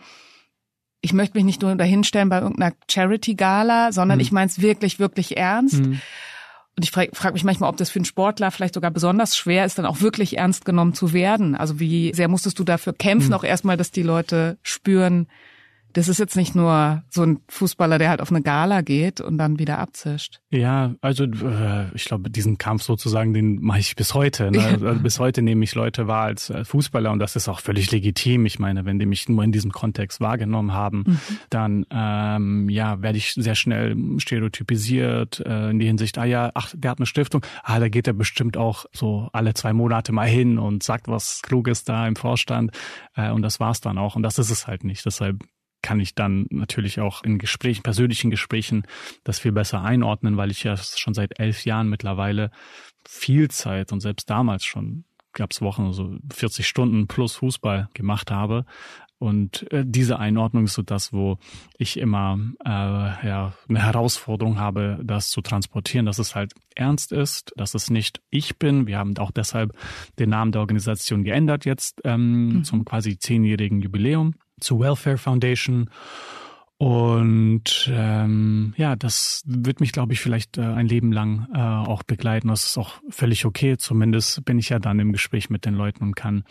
ich 1.00 1.12
möchte 1.12 1.38
mich 1.38 1.44
nicht 1.44 1.62
nur 1.62 1.74
dahinstellen 1.74 2.28
bei 2.28 2.40
irgendeiner 2.40 2.74
Charity-Gala, 2.90 3.92
sondern 3.92 4.18
mhm. 4.18 4.22
ich 4.22 4.32
meine 4.32 4.50
es 4.50 4.60
wirklich, 4.60 4.98
wirklich 4.98 5.36
ernst. 5.36 5.86
Mhm. 5.86 6.00
Und 6.76 6.84
ich 6.84 6.90
frage 6.90 7.10
frag 7.14 7.32
mich 7.32 7.44
manchmal, 7.44 7.70
ob 7.70 7.78
das 7.78 7.90
für 7.90 7.98
einen 7.98 8.04
Sportler 8.04 8.50
vielleicht 8.50 8.74
sogar 8.74 8.90
besonders 8.90 9.36
schwer 9.36 9.64
ist, 9.64 9.78
dann 9.78 9.86
auch 9.86 10.02
wirklich 10.02 10.36
ernst 10.36 10.66
genommen 10.66 10.92
zu 10.92 11.14
werden. 11.14 11.54
Also 11.54 11.80
wie 11.80 12.12
sehr 12.12 12.28
musstest 12.28 12.58
du 12.58 12.64
dafür 12.64 12.92
kämpfen, 12.92 13.28
mhm. 13.28 13.34
auch 13.34 13.44
erstmal, 13.44 13.78
dass 13.78 13.90
die 13.90 14.02
Leute 14.02 14.58
spüren, 14.62 15.26
das 15.96 16.08
ist 16.08 16.18
jetzt 16.18 16.36
nicht 16.36 16.54
nur 16.54 17.02
so 17.08 17.22
ein 17.22 17.40
Fußballer, 17.48 17.96
der 17.96 18.10
halt 18.10 18.20
auf 18.20 18.30
eine 18.30 18.42
Gala 18.42 18.82
geht 18.82 19.22
und 19.22 19.38
dann 19.38 19.58
wieder 19.58 19.78
abzischt. 19.78 20.40
Ja, 20.50 20.94
also 21.00 21.24
äh, 21.24 21.86
ich 21.94 22.04
glaube, 22.04 22.28
diesen 22.28 22.58
Kampf 22.58 22.82
sozusagen, 22.82 23.32
den 23.32 23.62
mache 23.62 23.78
ich 23.78 23.96
bis 23.96 24.12
heute. 24.12 24.50
Ne? 24.50 24.62
Also 24.62 24.94
bis 25.02 25.18
heute 25.18 25.40
nehme 25.40 25.64
ich 25.64 25.74
Leute 25.74 26.06
wahr 26.06 26.24
als 26.24 26.50
äh, 26.50 26.66
Fußballer 26.66 27.10
und 27.10 27.18
das 27.18 27.34
ist 27.34 27.48
auch 27.48 27.60
völlig 27.60 27.90
legitim. 27.92 28.44
Ich 28.44 28.58
meine, 28.58 28.84
wenn 28.84 28.98
die 28.98 29.06
mich 29.06 29.26
nur 29.26 29.42
in 29.42 29.52
diesem 29.52 29.72
Kontext 29.72 30.20
wahrgenommen 30.20 30.74
haben, 30.74 31.04
mhm. 31.06 31.18
dann 31.48 31.86
ähm, 31.90 32.68
ja 32.68 33.00
werde 33.00 33.16
ich 33.16 33.32
sehr 33.32 33.54
schnell 33.54 33.96
stereotypisiert 34.18 35.40
äh, 35.46 35.70
in 35.70 35.78
die 35.78 35.86
Hinsicht, 35.86 36.18
ah 36.18 36.26
ja, 36.26 36.50
ach, 36.52 36.74
der 36.76 36.90
hat 36.90 36.98
eine 36.98 37.06
Stiftung, 37.06 37.40
ah, 37.62 37.80
da 37.80 37.88
geht 37.88 38.06
er 38.06 38.12
bestimmt 38.12 38.58
auch 38.58 38.84
so 38.92 39.30
alle 39.32 39.54
zwei 39.54 39.72
Monate 39.72 40.12
mal 40.12 40.28
hin 40.28 40.58
und 40.58 40.82
sagt 40.82 41.08
was 41.08 41.40
Kluges 41.40 41.84
da 41.84 42.06
im 42.06 42.16
Vorstand 42.16 42.72
äh, 43.14 43.30
und 43.30 43.40
das 43.40 43.60
war's 43.60 43.80
dann 43.80 43.96
auch 43.96 44.14
und 44.14 44.22
das 44.22 44.38
ist 44.38 44.50
es 44.50 44.66
halt 44.66 44.84
nicht. 44.84 45.06
Deshalb 45.06 45.42
kann 45.86 46.00
ich 46.00 46.16
dann 46.16 46.46
natürlich 46.50 46.98
auch 46.98 47.22
in 47.22 47.38
Gesprächen, 47.38 47.84
persönlichen 47.84 48.28
Gesprächen 48.32 48.82
das 49.22 49.38
viel 49.38 49.52
besser 49.52 49.82
einordnen, 49.82 50.36
weil 50.36 50.50
ich 50.50 50.64
ja 50.64 50.76
schon 50.76 51.14
seit 51.14 51.38
elf 51.38 51.64
Jahren 51.64 51.88
mittlerweile 51.88 52.50
viel 53.08 53.48
Zeit 53.52 53.92
und 53.92 54.00
selbst 54.00 54.28
damals 54.28 54.64
schon 54.64 55.04
gab 55.32 55.52
es 55.52 55.62
Wochen, 55.62 55.92
so 55.92 56.16
40 56.32 56.66
Stunden 56.66 57.06
plus 57.06 57.36
Fußball 57.36 57.88
gemacht 57.94 58.32
habe. 58.32 58.64
Und 59.18 59.70
äh, 59.70 59.84
diese 59.86 60.18
Einordnung 60.18 60.64
ist 60.64 60.74
so 60.74 60.82
das, 60.82 61.12
wo 61.12 61.38
ich 61.78 61.98
immer 61.98 62.36
äh, 62.64 62.68
ja, 62.68 63.52
eine 63.68 63.82
Herausforderung 63.84 64.58
habe, 64.58 64.98
das 65.04 65.30
zu 65.30 65.40
transportieren, 65.40 66.04
dass 66.04 66.18
es 66.18 66.34
halt 66.34 66.52
ernst 66.74 67.12
ist, 67.12 67.52
dass 67.56 67.74
es 67.74 67.90
nicht 67.90 68.20
ich 68.30 68.58
bin. 68.58 68.88
Wir 68.88 68.98
haben 68.98 69.16
auch 69.18 69.30
deshalb 69.30 69.72
den 70.18 70.30
Namen 70.30 70.50
der 70.50 70.62
Organisation 70.62 71.22
geändert 71.22 71.64
jetzt 71.64 72.00
ähm, 72.02 72.48
mhm. 72.48 72.64
zum 72.64 72.84
quasi 72.84 73.18
zehnjährigen 73.18 73.80
Jubiläum 73.80 74.34
zu 74.60 74.80
Welfare 74.80 75.18
Foundation. 75.18 75.90
Und 76.78 77.90
ähm, 77.90 78.74
ja, 78.76 78.96
das 78.96 79.42
wird 79.46 79.80
mich, 79.80 79.92
glaube 79.92 80.12
ich, 80.12 80.20
vielleicht 80.20 80.58
äh, 80.58 80.62
ein 80.62 80.86
Leben 80.86 81.10
lang 81.10 81.48
äh, 81.54 81.58
auch 81.58 82.02
begleiten. 82.02 82.48
Das 82.48 82.64
ist 82.64 82.76
auch 82.76 83.00
völlig 83.08 83.46
okay. 83.46 83.78
Zumindest 83.78 84.44
bin 84.44 84.58
ich 84.58 84.68
ja 84.68 84.78
dann 84.78 85.00
im 85.00 85.12
Gespräch 85.12 85.48
mit 85.48 85.64
den 85.64 85.74
Leuten 85.74 86.04
und 86.04 86.16
kann 86.16 86.44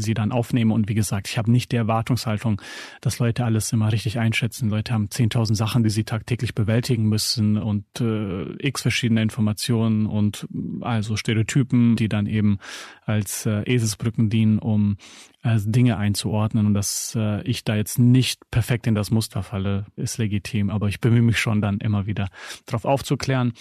sie 0.00 0.14
dann 0.14 0.32
aufnehmen. 0.32 0.70
Und 0.70 0.88
wie 0.88 0.94
gesagt, 0.94 1.28
ich 1.28 1.38
habe 1.38 1.50
nicht 1.50 1.72
die 1.72 1.76
Erwartungshaltung, 1.76 2.60
dass 3.00 3.18
Leute 3.18 3.44
alles 3.44 3.72
immer 3.72 3.92
richtig 3.92 4.18
einschätzen. 4.18 4.70
Leute 4.70 4.92
haben 4.92 5.08
10.000 5.08 5.54
Sachen, 5.54 5.82
die 5.82 5.90
sie 5.90 6.04
tagtäglich 6.04 6.54
bewältigen 6.54 7.04
müssen 7.04 7.56
und 7.56 7.84
äh, 8.00 8.52
x 8.58 8.82
verschiedene 8.82 9.22
Informationen 9.22 10.06
und 10.06 10.46
also 10.80 11.16
Stereotypen, 11.16 11.96
die 11.96 12.08
dann 12.08 12.26
eben 12.26 12.58
als 13.04 13.46
äh, 13.46 13.62
Eselsbrücken 13.62 14.30
dienen, 14.30 14.58
um 14.58 14.96
äh, 15.42 15.58
Dinge 15.64 15.96
einzuordnen. 15.96 16.66
Und 16.66 16.74
dass 16.74 17.14
äh, 17.16 17.42
ich 17.42 17.64
da 17.64 17.76
jetzt 17.76 17.98
nicht 17.98 18.50
perfekt 18.50 18.86
in 18.86 18.94
das 18.94 19.10
Muster 19.10 19.42
falle, 19.42 19.86
ist 19.96 20.18
legitim. 20.18 20.70
Aber 20.70 20.88
ich 20.88 21.00
bemühe 21.00 21.22
mich 21.22 21.38
schon 21.38 21.60
dann 21.60 21.78
immer 21.78 22.06
wieder 22.06 22.28
darauf 22.66 22.84
aufzuklären. 22.84 23.52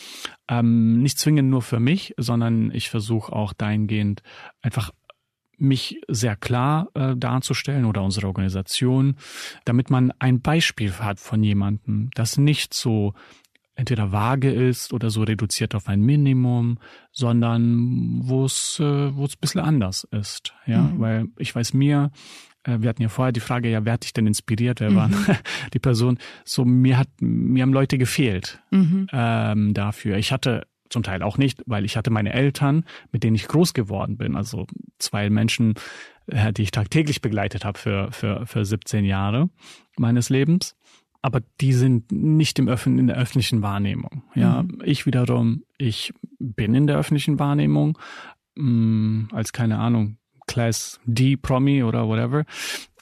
Ähm, 0.47 1.01
nicht 1.01 1.19
zwingend 1.19 1.49
nur 1.49 1.61
für 1.61 1.79
mich, 1.79 2.13
sondern 2.17 2.71
ich 2.71 2.89
versuche 2.89 3.31
auch 3.33 3.53
dahingehend 3.53 4.21
einfach 4.61 4.91
mich 5.57 6.01
sehr 6.07 6.35
klar 6.35 6.89
äh, 6.93 7.15
darzustellen 7.15 7.85
oder 7.85 8.03
unsere 8.03 8.27
Organisation, 8.27 9.15
damit 9.63 9.89
man 9.89 10.11
ein 10.19 10.41
Beispiel 10.41 10.93
hat 10.93 11.19
von 11.19 11.43
jemandem, 11.43 12.09
das 12.15 12.37
nicht 12.37 12.73
so 12.73 13.13
entweder 13.75 14.11
vage 14.11 14.51
ist 14.51 14.93
oder 14.93 15.09
so 15.09 15.23
reduziert 15.23 15.75
auf 15.75 15.87
ein 15.87 16.01
Minimum, 16.01 16.77
sondern 17.11 18.21
wo 18.23 18.45
es 18.45 18.79
äh, 18.79 19.15
wo 19.15 19.25
es 19.25 19.33
ein 19.33 19.41
bisschen 19.41 19.61
anders 19.61 20.07
ist, 20.11 20.53
ja, 20.65 20.81
mhm. 20.81 20.99
weil 20.99 21.27
ich 21.37 21.53
weiß 21.53 21.73
mir 21.73 22.11
äh, 22.63 22.77
wir 22.79 22.89
hatten 22.89 23.01
ja 23.01 23.09
vorher 23.09 23.31
die 23.31 23.39
Frage, 23.39 23.69
ja, 23.69 23.85
wer 23.85 23.93
hat 23.93 24.03
dich 24.03 24.13
denn 24.13 24.27
inspiriert? 24.27 24.79
Wer 24.79 24.91
mhm. 24.91 24.95
war 24.95 25.09
die 25.73 25.79
Person? 25.79 26.17
So, 26.43 26.65
mir 26.65 26.97
hat, 26.97 27.09
mir 27.19 27.63
haben 27.63 27.73
Leute 27.73 27.97
gefehlt 27.97 28.61
mhm. 28.71 29.07
ähm, 29.11 29.73
dafür. 29.73 30.17
Ich 30.17 30.31
hatte 30.31 30.67
zum 30.89 31.03
Teil 31.03 31.23
auch 31.23 31.37
nicht, 31.37 31.63
weil 31.65 31.85
ich 31.85 31.97
hatte 31.97 32.11
meine 32.11 32.33
Eltern, 32.33 32.85
mit 33.11 33.23
denen 33.23 33.35
ich 33.35 33.47
groß 33.47 33.73
geworden 33.73 34.17
bin. 34.17 34.35
Also 34.35 34.67
zwei 34.99 35.29
Menschen, 35.29 35.75
äh, 36.27 36.53
die 36.53 36.63
ich 36.63 36.71
tagtäglich 36.71 37.21
begleitet 37.21 37.65
habe 37.65 37.77
für, 37.77 38.11
für, 38.11 38.45
für 38.45 38.65
17 38.65 39.05
Jahre 39.05 39.49
meines 39.97 40.29
Lebens. 40.29 40.75
Aber 41.21 41.41
die 41.59 41.73
sind 41.73 42.11
nicht 42.11 42.59
im 42.59 42.67
Öffn 42.67 42.99
in 42.99 43.07
der 43.07 43.17
öffentlichen 43.17 43.63
Wahrnehmung. 43.63 44.23
Ja, 44.35 44.61
mhm. 44.61 44.81
ich 44.83 45.07
wiederum, 45.07 45.63
ich 45.77 46.13
bin 46.37 46.75
in 46.75 46.85
der 46.85 46.97
öffentlichen 46.97 47.39
Wahrnehmung 47.39 47.97
mh, 48.55 48.63
mm, 48.63 49.29
als 49.31 49.51
keine 49.51 49.79
Ahnung 49.79 50.17
Class 50.45 50.99
D 51.05 51.35
Promi 51.35 51.81
oder 51.83 52.07
whatever. 52.07 52.45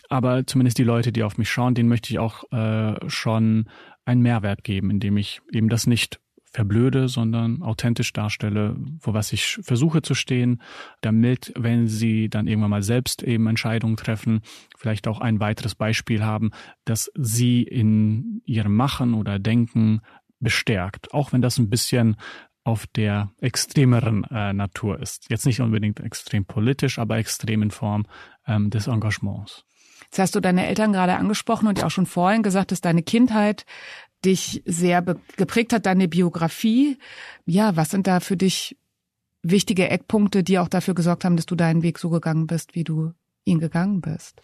Aber 0.09 0.45
zumindest 0.47 0.77
die 0.77 0.83
Leute, 0.83 1.11
die 1.11 1.23
auf 1.23 1.37
mich 1.37 1.49
schauen, 1.51 1.75
denen 1.75 1.89
möchte 1.89 2.13
ich 2.13 2.19
auch 2.19 2.49
äh, 2.51 2.95
schon 3.09 3.65
einen 4.05 4.21
Mehrwert 4.21 4.63
geben, 4.63 4.89
indem 4.89 5.17
ich 5.17 5.41
eben 5.51 5.69
das 5.69 5.87
nicht 5.87 6.19
verblöde, 6.53 7.09
sondern 7.09 7.63
authentisch 7.63 8.13
darstelle, 8.13 8.75
vor 8.99 9.15
was 9.15 9.33
ich 9.33 9.59
versuche 9.63 10.03
zu 10.03 10.13
stehen, 10.13 10.61
damit, 11.01 11.51
wenn 11.57 11.87
sie 11.87 12.29
dann 12.29 12.47
irgendwann 12.47 12.69
mal 12.69 12.83
selbst 12.83 13.23
eben 13.23 13.47
Entscheidungen 13.47 13.97
treffen, 13.97 14.41
vielleicht 14.77 15.07
auch 15.07 15.19
ein 15.19 15.39
weiteres 15.39 15.73
Beispiel 15.73 16.23
haben, 16.23 16.51
dass 16.85 17.11
sie 17.15 17.63
in 17.63 18.41
ihrem 18.45 18.75
Machen 18.75 19.15
oder 19.15 19.39
Denken 19.39 20.01
bestärkt, 20.39 21.13
auch 21.13 21.33
wenn 21.33 21.41
das 21.41 21.57
ein 21.57 21.69
bisschen 21.69 22.17
auf 22.63 22.85
der 22.87 23.31
extremeren 23.41 24.23
äh, 24.25 24.53
Natur 24.53 25.01
ist. 25.01 25.25
Jetzt 25.29 25.45
nicht 25.45 25.59
unbedingt 25.59 25.99
extrem 25.99 26.45
politisch, 26.45 26.99
aber 26.99 27.17
extrem 27.17 27.63
in 27.63 27.71
Form 27.71 28.05
ähm, 28.47 28.69
des 28.69 28.87
Engagements. 28.87 29.65
Jetzt 30.05 30.19
hast 30.19 30.35
du 30.35 30.39
deine 30.39 30.67
Eltern 30.67 30.93
gerade 30.93 31.15
angesprochen 31.15 31.67
und 31.67 31.79
ja 31.79 31.87
auch 31.87 31.91
schon 31.91 32.05
vorhin 32.05 32.43
gesagt, 32.43 32.71
dass 32.71 32.81
deine 32.81 33.03
Kindheit 33.03 33.65
dich 34.25 34.63
sehr 34.65 35.01
geprägt 35.01 35.73
hat, 35.73 35.85
deine 35.85 36.07
Biografie. 36.07 36.97
Ja, 37.45 37.75
was 37.75 37.89
sind 37.89 38.07
da 38.07 38.19
für 38.19 38.37
dich 38.37 38.77
wichtige 39.41 39.89
Eckpunkte, 39.89 40.43
die 40.43 40.59
auch 40.59 40.69
dafür 40.69 40.95
gesorgt 40.95 41.25
haben, 41.25 41.35
dass 41.35 41.45
du 41.45 41.55
deinen 41.55 41.83
Weg 41.83 41.99
so 41.99 42.09
gegangen 42.09 42.47
bist, 42.47 42.75
wie 42.75 42.83
du 42.83 43.13
ihn 43.45 43.59
gegangen 43.59 44.01
bist? 44.01 44.41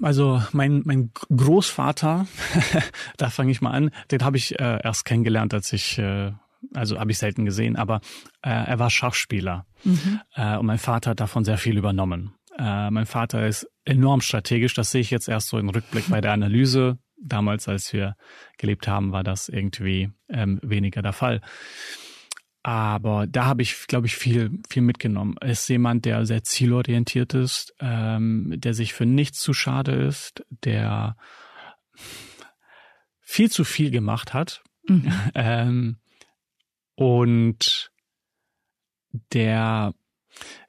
Also 0.00 0.42
mein, 0.52 0.82
mein 0.84 1.10
Großvater, 1.34 2.26
da 3.16 3.30
fange 3.30 3.50
ich 3.50 3.60
mal 3.60 3.70
an, 3.70 3.90
den 4.10 4.22
habe 4.22 4.36
ich 4.36 4.58
äh, 4.58 4.78
erst 4.82 5.04
kennengelernt, 5.04 5.52
als 5.52 5.72
ich, 5.72 5.98
äh, 5.98 6.32
also 6.74 6.98
habe 6.98 7.10
ich 7.10 7.18
selten 7.18 7.44
gesehen, 7.44 7.76
aber 7.76 8.00
äh, 8.42 8.50
er 8.50 8.78
war 8.78 8.90
Schachspieler 8.90 9.66
mhm. 9.82 10.20
äh, 10.34 10.56
und 10.56 10.66
mein 10.66 10.78
Vater 10.78 11.10
hat 11.10 11.20
davon 11.20 11.44
sehr 11.44 11.58
viel 11.58 11.76
übernommen. 11.76 12.34
Äh, 12.56 12.90
mein 12.90 13.06
Vater 13.06 13.46
ist 13.46 13.68
enorm 13.84 14.20
strategisch, 14.20 14.74
das 14.74 14.92
sehe 14.92 15.00
ich 15.00 15.10
jetzt 15.10 15.28
erst 15.28 15.48
so 15.48 15.58
im 15.58 15.68
Rückblick 15.70 16.08
bei 16.08 16.20
der 16.20 16.32
Analyse. 16.32 16.98
Damals, 17.20 17.68
als 17.68 17.92
wir 17.92 18.16
gelebt 18.58 18.86
haben, 18.86 19.12
war 19.12 19.24
das 19.24 19.48
irgendwie 19.48 20.10
ähm, 20.28 20.60
weniger 20.62 21.02
der 21.02 21.12
Fall. 21.12 21.40
Aber 22.62 23.26
da 23.26 23.46
habe 23.46 23.62
ich, 23.62 23.86
glaube 23.86 24.06
ich, 24.06 24.16
viel, 24.16 24.60
viel 24.68 24.82
mitgenommen. 24.82 25.36
Ist 25.40 25.68
jemand, 25.68 26.04
der 26.04 26.26
sehr 26.26 26.42
zielorientiert 26.42 27.34
ist, 27.34 27.74
ähm, 27.80 28.52
der 28.56 28.74
sich 28.74 28.92
für 28.92 29.06
nichts 29.06 29.40
zu 29.40 29.54
schade 29.54 29.92
ist, 29.92 30.44
der 30.64 31.16
viel 33.20 33.50
zu 33.50 33.64
viel 33.64 33.90
gemacht 33.90 34.34
hat 34.34 34.62
mhm. 34.88 35.12
ähm, 35.34 35.96
und 36.94 37.90
der 39.32 39.94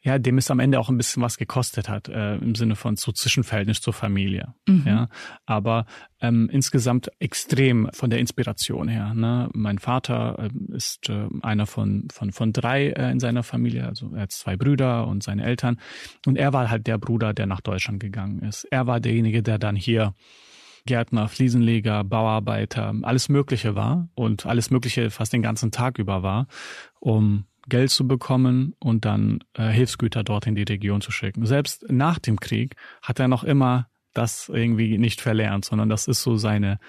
ja, 0.01 0.17
dem 0.17 0.37
es 0.37 0.49
am 0.49 0.59
Ende 0.59 0.79
auch 0.79 0.89
ein 0.89 0.97
bisschen 0.97 1.21
was 1.21 1.37
gekostet 1.37 1.89
hat, 1.89 2.07
äh, 2.07 2.35
im 2.37 2.55
Sinne 2.55 2.75
von 2.75 2.95
so 2.95 3.11
Zwischenverhältnis 3.11 3.81
zur 3.81 3.93
Familie. 3.93 4.53
Mhm. 4.65 4.83
Ja, 4.85 5.09
aber 5.45 5.85
ähm, 6.21 6.49
insgesamt 6.51 7.11
extrem 7.19 7.89
von 7.91 8.09
der 8.09 8.19
Inspiration 8.19 8.87
her. 8.87 9.13
Ne? 9.13 9.49
Mein 9.53 9.77
Vater 9.77 10.37
äh, 10.39 10.75
ist 10.75 11.09
äh, 11.09 11.27
einer 11.41 11.65
von 11.65 12.07
von 12.11 12.31
von 12.31 12.53
drei 12.53 12.91
äh, 12.91 13.11
in 13.11 13.19
seiner 13.19 13.43
Familie, 13.43 13.87
also 13.87 14.11
er 14.13 14.21
hat 14.21 14.31
zwei 14.31 14.55
Brüder 14.55 15.05
und 15.07 15.21
seine 15.21 15.43
Eltern 15.43 15.79
und 16.25 16.37
er 16.37 16.53
war 16.53 16.69
halt 16.69 16.87
der 16.87 16.97
Bruder, 16.97 17.33
der 17.33 17.45
nach 17.45 17.61
Deutschland 17.61 17.99
gegangen 17.99 18.39
ist. 18.39 18.65
Er 18.71 18.87
war 18.87 19.01
derjenige, 19.01 19.43
der 19.43 19.59
dann 19.59 19.75
hier 19.75 20.13
Gärtner, 20.85 21.27
Fliesenleger, 21.27 22.05
Bauarbeiter, 22.05 22.93
alles 23.01 23.27
Mögliche 23.27 23.75
war 23.75 24.09
und 24.15 24.45
alles 24.45 24.71
Mögliche 24.71 25.09
fast 25.09 25.33
den 25.33 25.41
ganzen 25.41 25.71
Tag 25.71 25.99
über 25.99 26.23
war, 26.23 26.47
um 26.99 27.45
Geld 27.69 27.91
zu 27.91 28.07
bekommen 28.07 28.75
und 28.79 29.05
dann 29.05 29.39
äh, 29.53 29.69
Hilfsgüter 29.69 30.23
dort 30.23 30.47
in 30.47 30.55
die 30.55 30.63
Region 30.63 31.01
zu 31.01 31.11
schicken. 31.11 31.45
Selbst 31.45 31.85
nach 31.89 32.19
dem 32.19 32.39
Krieg 32.39 32.75
hat 33.01 33.19
er 33.19 33.27
noch 33.27 33.43
immer 33.43 33.87
das 34.13 34.49
irgendwie 34.49 34.97
nicht 34.97 35.21
verlernt, 35.21 35.65
sondern 35.65 35.89
das 35.89 36.07
ist 36.07 36.23
so 36.23 36.35
seine, 36.35 36.79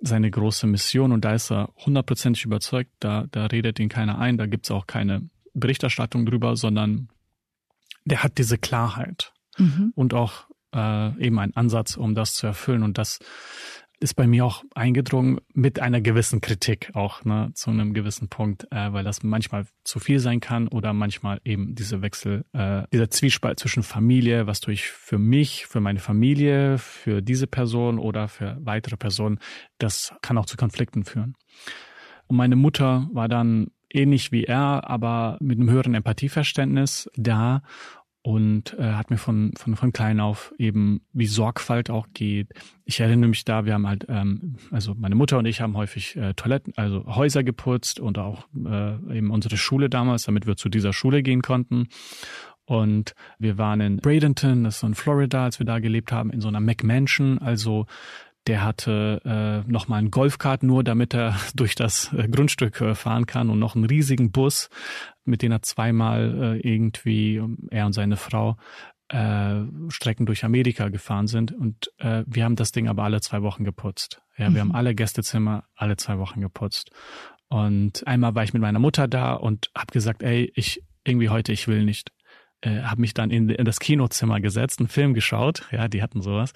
seine 0.00 0.30
große 0.30 0.66
Mission 0.66 1.12
und 1.12 1.24
da 1.24 1.34
ist 1.34 1.50
er 1.50 1.70
hundertprozentig 1.84 2.44
überzeugt, 2.44 2.90
da, 3.00 3.26
da 3.30 3.46
redet 3.46 3.78
ihn 3.80 3.88
keiner 3.88 4.18
ein, 4.18 4.38
da 4.38 4.46
gibt's 4.46 4.70
auch 4.70 4.86
keine 4.86 5.28
Berichterstattung 5.52 6.26
drüber, 6.26 6.56
sondern 6.56 7.08
der 8.04 8.22
hat 8.22 8.38
diese 8.38 8.58
Klarheit 8.58 9.32
mhm. 9.58 9.92
und 9.94 10.14
auch 10.14 10.46
äh, 10.74 11.18
eben 11.24 11.38
einen 11.38 11.56
Ansatz, 11.56 11.96
um 11.96 12.14
das 12.14 12.34
zu 12.34 12.46
erfüllen 12.46 12.82
und 12.82 12.98
das 12.98 13.18
ist 14.04 14.14
bei 14.14 14.26
mir 14.26 14.44
auch 14.44 14.62
eingedrungen 14.74 15.40
mit 15.54 15.80
einer 15.80 16.02
gewissen 16.02 16.42
Kritik 16.42 16.90
auch, 16.92 17.24
ne, 17.24 17.50
zu 17.54 17.70
einem 17.70 17.94
gewissen 17.94 18.28
Punkt, 18.28 18.70
äh, 18.70 18.92
weil 18.92 19.02
das 19.02 19.22
manchmal 19.22 19.64
zu 19.82 19.98
viel 19.98 20.18
sein 20.18 20.40
kann 20.40 20.68
oder 20.68 20.92
manchmal 20.92 21.40
eben 21.42 21.74
diese 21.74 22.02
Wechsel, 22.02 22.44
äh, 22.52 22.82
dieser 22.92 23.08
Zwiespalt 23.08 23.58
zwischen 23.58 23.82
Familie, 23.82 24.46
was 24.46 24.60
tue 24.60 24.74
ich 24.74 24.88
für 24.88 25.18
mich, 25.18 25.66
für 25.66 25.80
meine 25.80 26.00
Familie, 26.00 26.76
für 26.76 27.22
diese 27.22 27.46
Person 27.46 27.98
oder 27.98 28.28
für 28.28 28.58
weitere 28.60 28.98
Personen, 28.98 29.38
das 29.78 30.12
kann 30.20 30.36
auch 30.36 30.46
zu 30.46 30.58
Konflikten 30.58 31.04
führen. 31.04 31.34
Und 32.26 32.36
meine 32.36 32.56
Mutter 32.56 33.08
war 33.10 33.28
dann 33.28 33.70
ähnlich 33.88 34.32
wie 34.32 34.44
er, 34.44 34.88
aber 34.90 35.38
mit 35.40 35.58
einem 35.58 35.70
höheren 35.70 35.94
Empathieverständnis 35.94 37.10
da 37.16 37.62
und 38.26 38.74
äh, 38.78 38.92
hat 38.92 39.10
mir 39.10 39.18
von, 39.18 39.52
von, 39.58 39.76
von 39.76 39.92
klein 39.92 40.18
auf 40.18 40.54
eben, 40.56 41.02
wie 41.12 41.26
Sorgfalt 41.26 41.90
auch 41.90 42.06
geht. 42.14 42.48
Ich 42.86 42.98
erinnere 42.98 43.28
mich 43.28 43.44
da, 43.44 43.66
wir 43.66 43.74
haben 43.74 43.86
halt, 43.86 44.06
ähm, 44.08 44.56
also 44.70 44.94
meine 44.94 45.14
Mutter 45.14 45.36
und 45.36 45.44
ich 45.44 45.60
haben 45.60 45.76
häufig 45.76 46.16
äh, 46.16 46.32
Toiletten, 46.32 46.72
also 46.76 47.04
Häuser 47.04 47.44
geputzt 47.44 48.00
und 48.00 48.18
auch 48.18 48.46
äh, 48.56 48.94
eben 49.14 49.30
unsere 49.30 49.58
Schule 49.58 49.90
damals, 49.90 50.24
damit 50.24 50.46
wir 50.46 50.56
zu 50.56 50.70
dieser 50.70 50.94
Schule 50.94 51.22
gehen 51.22 51.42
konnten. 51.42 51.88
Und 52.64 53.14
wir 53.38 53.58
waren 53.58 53.82
in 53.82 53.96
Bradenton, 53.98 54.64
das 54.64 54.76
ist 54.76 54.80
so 54.80 54.86
in 54.86 54.94
Florida, 54.94 55.44
als 55.44 55.58
wir 55.58 55.66
da 55.66 55.78
gelebt 55.78 56.10
haben, 56.10 56.30
in 56.30 56.40
so 56.40 56.48
einer 56.48 56.60
McMansion, 56.60 57.38
also 57.40 57.84
der 58.46 58.62
hatte 58.62 59.20
äh, 59.24 59.70
nochmal 59.70 60.00
einen 60.00 60.10
Golfkart 60.10 60.62
nur, 60.62 60.84
damit 60.84 61.14
er 61.14 61.36
durch 61.54 61.74
das 61.74 62.12
äh, 62.12 62.28
Grundstück 62.28 62.80
äh, 62.80 62.94
fahren 62.94 63.26
kann 63.26 63.50
und 63.50 63.58
noch 63.58 63.74
einen 63.74 63.84
riesigen 63.84 64.30
Bus, 64.30 64.68
mit 65.24 65.42
dem 65.42 65.52
er 65.52 65.62
zweimal 65.62 66.58
äh, 66.62 66.68
irgendwie, 66.68 67.42
er 67.70 67.86
und 67.86 67.92
seine 67.92 68.16
Frau, 68.16 68.56
äh, 69.08 69.60
Strecken 69.88 70.26
durch 70.26 70.44
Amerika 70.44 70.88
gefahren 70.88 71.26
sind. 71.26 71.52
Und 71.52 71.90
äh, 71.98 72.24
wir 72.26 72.44
haben 72.44 72.56
das 72.56 72.72
Ding 72.72 72.88
aber 72.88 73.04
alle 73.04 73.20
zwei 73.20 73.42
Wochen 73.42 73.64
geputzt. 73.64 74.22
Ja, 74.36 74.50
mhm. 74.50 74.54
wir 74.54 74.60
haben 74.60 74.68
mhm. 74.68 74.74
alle 74.74 74.94
Gästezimmer 74.94 75.64
alle 75.74 75.96
zwei 75.96 76.18
Wochen 76.18 76.40
geputzt. 76.40 76.90
Und 77.48 78.06
einmal 78.06 78.34
war 78.34 78.44
ich 78.44 78.52
mit 78.52 78.62
meiner 78.62 78.78
Mutter 78.78 79.06
da 79.06 79.34
und 79.34 79.70
habe 79.76 79.92
gesagt, 79.92 80.22
ey, 80.22 80.50
ich 80.54 80.82
irgendwie 81.04 81.28
heute, 81.28 81.52
ich 81.52 81.68
will 81.68 81.84
nicht 81.84 82.10
äh, 82.62 82.82
habe 82.82 83.00
mich 83.00 83.14
dann 83.14 83.30
in, 83.30 83.48
in 83.50 83.64
das 83.64 83.78
Kinozimmer 83.78 84.40
gesetzt, 84.40 84.80
einen 84.80 84.88
Film 84.88 85.12
geschaut, 85.14 85.66
ja, 85.70 85.86
die 85.86 86.02
hatten 86.02 86.22
sowas. 86.22 86.52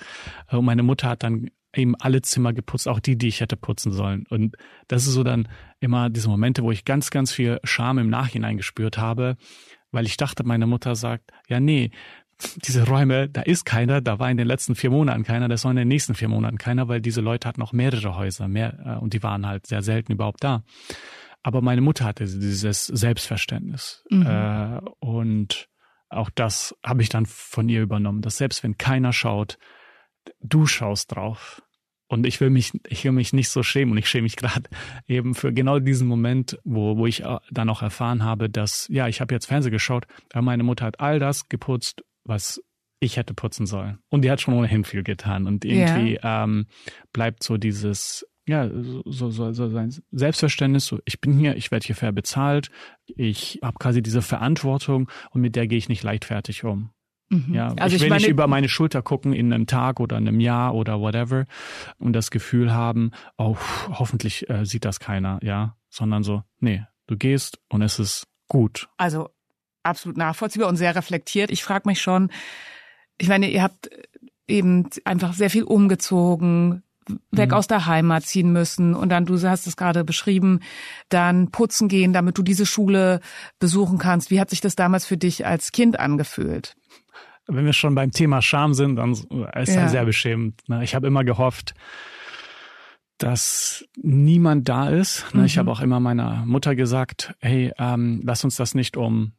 Und 0.50 0.64
meine 0.64 0.82
Mutter 0.82 1.08
hat 1.08 1.22
dann 1.22 1.50
eben 1.74 1.94
alle 1.96 2.22
Zimmer 2.22 2.52
geputzt, 2.52 2.88
auch 2.88 3.00
die, 3.00 3.16
die 3.16 3.28
ich 3.28 3.40
hätte 3.40 3.56
putzen 3.56 3.92
sollen. 3.92 4.24
Und 4.30 4.56
das 4.88 5.06
ist 5.06 5.12
so 5.12 5.22
dann 5.22 5.48
immer 5.80 6.10
diese 6.10 6.28
Momente, 6.28 6.62
wo 6.62 6.70
ich 6.70 6.84
ganz, 6.84 7.10
ganz 7.10 7.32
viel 7.32 7.60
Scham 7.64 7.98
im 7.98 8.10
Nachhinein 8.10 8.56
gespürt 8.56 8.98
habe, 8.98 9.36
weil 9.90 10.06
ich 10.06 10.16
dachte, 10.16 10.44
meine 10.44 10.66
Mutter 10.66 10.94
sagt, 10.94 11.30
ja, 11.48 11.60
nee, 11.60 11.90
diese 12.64 12.86
Räume, 12.86 13.28
da 13.28 13.42
ist 13.42 13.64
keiner, 13.64 14.00
da 14.00 14.18
war 14.18 14.30
in 14.30 14.36
den 14.36 14.46
letzten 14.46 14.74
vier 14.74 14.90
Monaten 14.90 15.24
keiner, 15.24 15.48
das 15.48 15.62
soll 15.62 15.72
in 15.72 15.76
den 15.76 15.88
nächsten 15.88 16.14
vier 16.14 16.28
Monaten 16.28 16.56
keiner, 16.56 16.88
weil 16.88 17.00
diese 17.00 17.20
Leute 17.20 17.48
hatten 17.48 17.60
noch 17.60 17.72
mehrere 17.72 18.16
Häuser, 18.16 18.48
mehr, 18.48 18.78
äh, 18.84 18.98
und 18.98 19.12
die 19.12 19.22
waren 19.22 19.46
halt 19.46 19.66
sehr 19.66 19.82
selten 19.82 20.12
überhaupt 20.12 20.44
da. 20.44 20.62
Aber 21.42 21.62
meine 21.62 21.80
Mutter 21.80 22.04
hatte 22.04 22.24
dieses 22.24 22.86
Selbstverständnis. 22.86 24.04
Mhm. 24.10 24.26
Äh, 24.26 24.80
und 25.00 25.68
auch 26.10 26.30
das 26.30 26.74
habe 26.84 27.02
ich 27.02 27.08
dann 27.08 27.26
von 27.26 27.68
ihr 27.68 27.82
übernommen, 27.82 28.22
dass 28.22 28.38
selbst 28.38 28.62
wenn 28.62 28.78
keiner 28.78 29.12
schaut, 29.12 29.58
du 30.40 30.66
schaust 30.66 31.14
drauf. 31.14 31.62
Und 32.10 32.26
ich 32.26 32.40
will 32.40 32.48
mich, 32.48 32.72
ich 32.88 33.04
will 33.04 33.12
mich 33.12 33.34
nicht 33.34 33.50
so 33.50 33.62
schämen 33.62 33.92
und 33.92 33.98
ich 33.98 34.08
schäme 34.08 34.22
mich 34.22 34.36
gerade 34.36 34.70
eben 35.06 35.34
für 35.34 35.52
genau 35.52 35.78
diesen 35.78 36.08
Moment, 36.08 36.58
wo, 36.64 36.96
wo 36.96 37.06
ich 37.06 37.22
äh, 37.22 37.38
dann 37.50 37.68
auch 37.68 37.82
erfahren 37.82 38.24
habe, 38.24 38.48
dass, 38.48 38.88
ja, 38.88 39.08
ich 39.08 39.20
habe 39.20 39.34
jetzt 39.34 39.46
Fernsehen 39.46 39.72
geschaut, 39.72 40.06
aber 40.32 40.42
meine 40.42 40.62
Mutter 40.62 40.86
hat 40.86 41.00
all 41.00 41.18
das 41.18 41.48
geputzt, 41.48 42.02
was 42.24 42.62
ich 43.00 43.16
hätte 43.16 43.34
putzen 43.34 43.66
sollen. 43.66 43.98
Und 44.08 44.22
die 44.22 44.30
hat 44.30 44.40
schon 44.40 44.54
ohnehin 44.54 44.84
viel 44.84 45.02
getan. 45.02 45.46
Und 45.46 45.64
irgendwie 45.64 46.14
ja. 46.14 46.44
ähm, 46.44 46.66
bleibt 47.12 47.42
so 47.42 47.58
dieses, 47.58 48.26
ja, 48.46 48.68
so, 48.70 49.30
so, 49.30 49.52
so 49.52 49.68
sein 49.68 49.94
Selbstverständnis, 50.10 50.86
so 50.86 50.98
ich 51.04 51.20
bin 51.20 51.38
hier, 51.38 51.56
ich 51.56 51.70
werde 51.70 51.86
hier 51.86 51.94
fair 51.94 52.12
bezahlt, 52.12 52.70
ich 53.06 53.60
habe 53.62 53.76
quasi 53.78 54.02
diese 54.02 54.22
Verantwortung 54.22 55.10
und 55.30 55.42
mit 55.42 55.54
der 55.54 55.66
gehe 55.68 55.78
ich 55.78 55.88
nicht 55.88 56.02
leichtfertig 56.02 56.64
um. 56.64 56.90
Mhm. 57.30 57.54
Ja, 57.54 57.68
also 57.78 57.96
ich 57.96 58.00
will 58.00 58.06
ich 58.06 58.10
meine, 58.10 58.22
nicht 58.22 58.30
über 58.30 58.46
meine 58.46 58.68
Schulter 58.68 59.02
gucken 59.02 59.32
in 59.32 59.52
einem 59.52 59.66
Tag 59.66 60.00
oder 60.00 60.16
einem 60.16 60.40
Jahr 60.40 60.74
oder 60.74 61.00
whatever 61.00 61.44
und 61.98 62.12
das 62.14 62.30
Gefühl 62.30 62.72
haben, 62.72 63.10
oh, 63.36 63.56
hoffentlich 63.90 64.48
äh, 64.48 64.64
sieht 64.64 64.84
das 64.84 64.98
keiner, 64.98 65.38
ja, 65.42 65.76
sondern 65.90 66.22
so, 66.22 66.42
nee, 66.60 66.84
du 67.06 67.16
gehst 67.16 67.58
und 67.68 67.82
es 67.82 67.98
ist 67.98 68.26
gut. 68.48 68.88
Also 68.96 69.28
absolut 69.82 70.16
nachvollziehbar 70.16 70.68
und 70.68 70.76
sehr 70.76 70.94
reflektiert. 70.96 71.50
Ich 71.50 71.62
frage 71.62 71.88
mich 71.88 72.00
schon, 72.00 72.30
ich 73.18 73.28
meine, 73.28 73.50
ihr 73.50 73.62
habt 73.62 73.90
eben 74.46 74.88
einfach 75.04 75.34
sehr 75.34 75.50
viel 75.50 75.64
umgezogen, 75.64 76.82
weg 77.30 77.50
mhm. 77.50 77.54
aus 77.54 77.66
der 77.66 77.86
Heimat 77.86 78.24
ziehen 78.24 78.52
müssen 78.52 78.94
und 78.94 79.08
dann, 79.08 79.24
du 79.24 79.40
hast 79.40 79.66
es 79.66 79.76
gerade 79.76 80.04
beschrieben, 80.04 80.60
dann 81.08 81.50
putzen 81.50 81.88
gehen, 81.88 82.12
damit 82.12 82.38
du 82.38 82.42
diese 82.42 82.66
Schule 82.66 83.20
besuchen 83.58 83.98
kannst. 83.98 84.30
Wie 84.30 84.40
hat 84.40 84.50
sich 84.50 84.60
das 84.60 84.76
damals 84.76 85.06
für 85.06 85.16
dich 85.16 85.46
als 85.46 85.72
Kind 85.72 85.98
angefühlt? 85.98 86.76
Wenn 87.48 87.64
wir 87.64 87.72
schon 87.72 87.94
beim 87.94 88.12
Thema 88.12 88.42
Scham 88.42 88.74
sind, 88.74 88.96
dann 88.96 89.12
ist 89.12 89.74
ja. 89.74 89.82
er 89.82 89.88
sehr 89.88 90.04
beschämend. 90.04 90.60
Ne? 90.68 90.84
Ich 90.84 90.94
habe 90.94 91.06
immer 91.06 91.24
gehofft, 91.24 91.74
dass 93.16 93.84
niemand 93.96 94.68
da 94.68 94.90
ist. 94.90 95.26
Mhm. 95.34 95.44
Ich 95.44 95.58
habe 95.58 95.70
auch 95.70 95.80
immer 95.80 95.98
meiner 95.98 96.44
Mutter 96.46 96.76
gesagt, 96.76 97.34
hey, 97.40 97.72
ähm, 97.78 98.20
lass 98.24 98.44
uns 98.44 98.56
das 98.56 98.74
nicht 98.74 98.96
um 98.96 99.32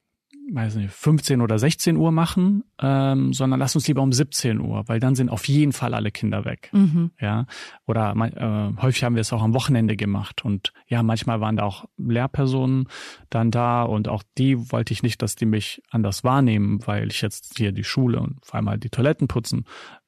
weiß 0.51 0.75
nicht, 0.75 0.91
15 0.91 1.41
oder 1.41 1.59
16 1.59 1.97
Uhr 1.97 2.11
machen, 2.11 2.63
ähm, 2.81 3.33
sondern 3.33 3.59
lass 3.59 3.75
uns 3.75 3.87
lieber 3.87 4.01
um 4.01 4.11
17 4.11 4.59
Uhr, 4.59 4.83
weil 4.87 4.99
dann 4.99 5.15
sind 5.15 5.29
auf 5.29 5.47
jeden 5.47 5.73
Fall 5.73 5.93
alle 5.93 6.11
Kinder 6.11 6.45
weg. 6.45 6.69
Mhm. 6.73 7.11
Ja. 7.19 7.45
Oder 7.85 8.13
äh, 8.15 8.81
häufig 8.81 9.03
haben 9.03 9.15
wir 9.15 9.21
es 9.21 9.33
auch 9.33 9.41
am 9.41 9.53
Wochenende 9.53 9.95
gemacht. 9.95 10.43
Und 10.43 10.73
ja, 10.87 11.03
manchmal 11.03 11.41
waren 11.41 11.57
da 11.57 11.63
auch 11.63 11.85
Lehrpersonen 11.97 12.87
dann 13.29 13.51
da 13.51 13.83
und 13.83 14.07
auch 14.07 14.23
die 14.37 14.71
wollte 14.71 14.93
ich 14.93 15.03
nicht, 15.03 15.21
dass 15.21 15.35
die 15.35 15.45
mich 15.45 15.81
anders 15.89 16.23
wahrnehmen, 16.23 16.79
weil 16.85 17.07
ich 17.07 17.21
jetzt 17.21 17.57
hier 17.57 17.71
die 17.71 17.83
Schule 17.83 18.19
und 18.19 18.45
vor 18.45 18.55
allem 18.55 18.69
halt 18.69 18.83
die 18.83 18.89
Toiletten 18.89 19.27
putzen 19.27 19.65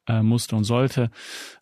äh, 0.07 0.21
musste 0.21 0.55
und 0.55 0.63
sollte 0.63 1.09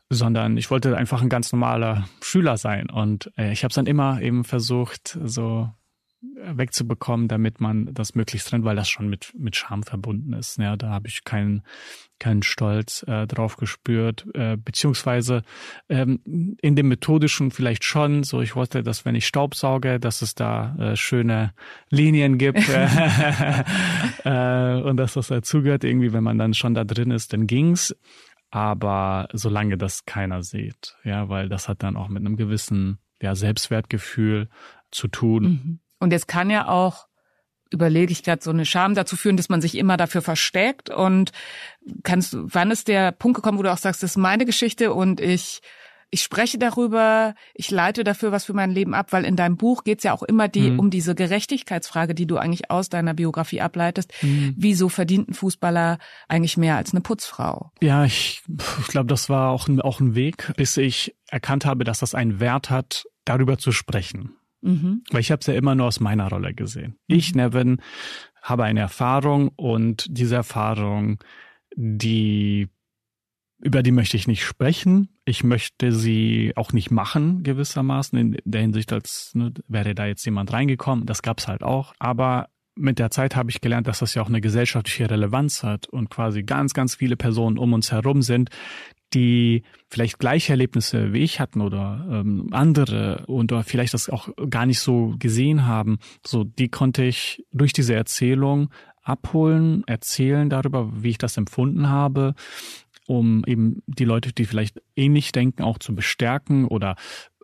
sondern 0.09 0.57
ich 0.57 0.71
wollte 0.71 0.97
einfach 0.97 1.21
ein 1.21 1.29
ganz 1.29 1.51
normaler 1.51 2.07
Schüler 2.21 2.57
sein. 2.57 2.89
Und 2.89 3.31
äh, 3.37 3.51
ich 3.51 3.63
habe 3.63 3.69
es 3.69 3.75
dann 3.75 3.85
immer 3.85 4.21
eben 4.21 4.43
versucht, 4.43 5.19
so 5.23 5.69
wegzubekommen, 6.21 7.27
damit 7.27 7.61
man 7.61 7.93
das 7.93 8.15
möglichst 8.15 8.49
trennt, 8.49 8.65
weil 8.65 8.75
das 8.75 8.89
schon 8.89 9.09
mit 9.09 9.33
mit 9.37 9.55
Scham 9.55 9.83
verbunden 9.83 10.33
ist. 10.33 10.57
Ja, 10.57 10.75
da 10.75 10.89
habe 10.89 11.07
ich 11.07 11.23
keinen 11.23 11.63
keinen 12.19 12.43
Stolz 12.43 13.03
äh, 13.07 13.25
drauf 13.27 13.55
gespürt, 13.55 14.27
äh, 14.33 14.57
beziehungsweise 14.57 15.43
ähm, 15.87 16.57
in 16.61 16.75
dem 16.75 16.89
methodischen 16.89 17.51
vielleicht 17.51 17.85
schon. 17.85 18.23
So, 18.23 18.41
ich 18.41 18.55
wollte, 18.55 18.83
dass 18.83 19.05
wenn 19.05 19.15
ich 19.15 19.25
Staubsauge, 19.25 19.99
dass 19.99 20.21
es 20.21 20.35
da 20.35 20.75
äh, 20.77 20.95
schöne 20.95 21.53
Linien 21.89 22.37
gibt 22.37 22.59
äh, 24.25 24.81
und 24.81 24.97
dass 24.97 25.13
das 25.13 25.27
dazugehört. 25.27 25.83
Irgendwie, 25.83 26.11
wenn 26.11 26.23
man 26.23 26.37
dann 26.37 26.53
schon 26.53 26.73
da 26.73 26.83
drin 26.83 27.11
ist, 27.11 27.33
dann 27.33 27.47
ging's. 27.47 27.95
Aber 28.51 29.27
solange 29.31 29.77
das 29.77 30.05
keiner 30.05 30.41
sieht, 30.41 30.95
ja, 31.03 31.29
weil 31.29 31.49
das 31.49 31.69
hat 31.69 31.83
dann 31.83 31.95
auch 31.95 32.09
mit 32.09 32.25
einem 32.25 32.35
gewissen 32.35 32.97
ja, 33.21 33.35
Selbstwertgefühl 33.35 34.49
zu 34.91 35.07
tun. 35.07 35.43
Mhm. 35.43 35.79
Und 35.99 36.13
es 36.13 36.27
kann 36.27 36.49
ja 36.49 36.67
auch, 36.67 37.07
überlege 37.71 38.11
ich 38.11 38.23
gerade, 38.23 38.41
so 38.41 38.49
eine 38.49 38.65
Scham 38.65 38.95
dazu 38.95 39.15
führen, 39.15 39.37
dass 39.37 39.49
man 39.49 39.61
sich 39.61 39.77
immer 39.77 39.97
dafür 39.97 40.21
versteckt. 40.21 40.89
Und 40.89 41.31
kannst, 42.03 42.35
wann 42.37 42.71
ist 42.71 42.87
der 42.87 43.11
Punkt 43.11 43.35
gekommen, 43.35 43.57
wo 43.57 43.63
du 43.63 43.71
auch 43.71 43.77
sagst, 43.77 44.03
das 44.03 44.11
ist 44.11 44.17
meine 44.17 44.45
Geschichte 44.45 44.93
und 44.93 45.19
ich 45.19 45.61
ich 46.11 46.23
spreche 46.23 46.57
darüber, 46.57 47.35
ich 47.53 47.69
leite 47.69 48.03
dafür 48.03 48.31
was 48.31 48.45
für 48.45 48.53
mein 48.53 48.71
Leben 48.71 48.93
ab, 48.93 49.11
weil 49.11 49.25
in 49.25 49.35
deinem 49.35 49.57
Buch 49.57 49.83
geht's 49.83 50.03
ja 50.03 50.13
auch 50.13 50.23
immer 50.23 50.47
die, 50.47 50.71
mhm. 50.71 50.79
um 50.79 50.89
diese 50.89 51.13
Gerechtigkeitsfrage, 51.13 52.15
die 52.15 52.25
du 52.25 52.37
eigentlich 52.37 52.71
aus 52.71 52.89
deiner 52.89 53.13
Biografie 53.13 53.61
ableitest. 53.61 54.11
Mhm. 54.21 54.55
Wieso 54.57 54.89
verdient 54.89 55.29
ein 55.29 55.33
Fußballer 55.33 55.99
eigentlich 56.27 56.57
mehr 56.57 56.77
als 56.77 56.91
eine 56.91 57.01
Putzfrau? 57.01 57.71
Ja, 57.81 58.05
ich, 58.05 58.41
ich 58.79 58.87
glaube, 58.87 59.07
das 59.07 59.29
war 59.29 59.51
auch 59.51 59.67
ein, 59.67 59.81
auch 59.81 59.99
ein 59.99 60.15
Weg, 60.15 60.51
bis 60.57 60.77
ich 60.77 61.15
erkannt 61.29 61.65
habe, 61.65 61.83
dass 61.83 61.99
das 61.99 62.15
einen 62.15 62.39
Wert 62.39 62.69
hat, 62.69 63.05
darüber 63.25 63.57
zu 63.59 63.71
sprechen. 63.71 64.38
Mhm. 64.61 65.03
Weil 65.11 65.21
ich 65.21 65.31
habe 65.31 65.39
es 65.39 65.47
ja 65.47 65.53
immer 65.53 65.75
nur 65.75 65.87
aus 65.87 65.99
meiner 65.99 66.29
Rolle 66.29 66.53
gesehen. 66.53 66.97
Mhm. 67.07 67.15
Ich, 67.15 67.35
Nevin, 67.35 67.81
habe 68.41 68.63
eine 68.63 68.79
Erfahrung 68.79 69.49
und 69.55 70.05
diese 70.09 70.35
Erfahrung, 70.35 71.23
die 71.75 72.69
über 73.61 73.83
die 73.83 73.91
möchte 73.91 74.15
ich 74.15 74.27
nicht 74.27 74.45
sprechen. 74.45 75.09
Ich 75.25 75.43
möchte 75.43 75.91
sie 75.91 76.53
auch 76.55 76.71
nicht 76.71 76.91
machen, 76.91 77.43
gewissermaßen, 77.43 78.17
in 78.17 78.37
der 78.45 78.61
Hinsicht, 78.61 78.93
als 78.93 79.31
ne, 79.33 79.53
wäre 79.67 79.93
da 79.95 80.05
jetzt 80.05 80.23
jemand 80.25 80.53
reingekommen. 80.53 81.05
Das 81.05 81.21
gab's 81.21 81.47
halt 81.47 81.61
auch. 81.61 81.93
Aber 81.99 82.47
mit 82.75 82.99
der 82.99 83.11
Zeit 83.11 83.35
habe 83.35 83.51
ich 83.51 83.59
gelernt, 83.59 83.87
dass 83.87 83.99
das 83.99 84.13
ja 84.15 84.21
auch 84.21 84.29
eine 84.29 84.39
gesellschaftliche 84.39 85.09
Relevanz 85.09 85.63
hat 85.63 85.87
und 85.87 86.09
quasi 86.09 86.43
ganz, 86.43 86.73
ganz 86.73 86.95
viele 86.95 87.17
Personen 87.17 87.57
um 87.57 87.73
uns 87.73 87.91
herum 87.91 88.21
sind, 88.21 88.49
die 89.13 89.63
vielleicht 89.89 90.19
gleiche 90.19 90.53
Erlebnisse 90.53 91.13
wie 91.13 91.19
ich 91.19 91.39
hatten 91.39 91.61
oder 91.61 92.05
ähm, 92.11 92.47
andere 92.51 93.25
und 93.27 93.51
oder 93.51 93.63
vielleicht 93.63 93.93
das 93.93 94.09
auch 94.09 94.29
gar 94.49 94.65
nicht 94.65 94.79
so 94.79 95.15
gesehen 95.17 95.65
haben, 95.65 95.99
so 96.25 96.43
die 96.43 96.69
konnte 96.69 97.03
ich 97.03 97.43
durch 97.51 97.73
diese 97.73 97.95
Erzählung 97.95 98.69
abholen, 99.01 99.83
erzählen 99.87 100.49
darüber, 100.49 100.91
wie 101.03 101.09
ich 101.09 101.17
das 101.17 101.37
empfunden 101.37 101.89
habe, 101.89 102.35
um 103.07 103.43
eben 103.47 103.81
die 103.87 104.05
Leute, 104.05 104.31
die 104.33 104.45
vielleicht 104.45 104.81
ähnlich 104.95 105.31
denken, 105.31 105.63
auch 105.63 105.79
zu 105.79 105.95
bestärken 105.95 106.65
oder 106.65 106.95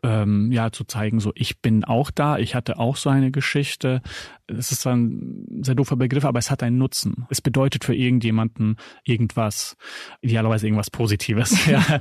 ähm, 0.05 0.51
ja 0.51 0.71
zu 0.71 0.83
zeigen, 0.83 1.19
so 1.19 1.31
ich 1.35 1.61
bin 1.61 1.83
auch 1.83 2.11
da, 2.11 2.37
ich 2.37 2.53
hatte 2.55 2.77
auch 2.77 2.95
so 2.95 3.09
eine 3.09 3.31
Geschichte. 3.31 4.01
Es 4.47 4.71
ist 4.71 4.85
ein 4.85 5.45
sehr 5.61 5.73
doofer 5.73 5.95
Begriff, 5.95 6.25
aber 6.25 6.37
es 6.37 6.51
hat 6.51 6.61
einen 6.61 6.77
Nutzen. 6.77 7.25
Es 7.29 7.41
bedeutet 7.41 7.83
für 7.83 7.95
irgendjemanden 7.95 8.77
irgendwas, 9.03 9.75
idealerweise 10.21 10.67
irgendwas 10.67 10.91
Positives. 10.91 11.65
ja. 11.67 11.99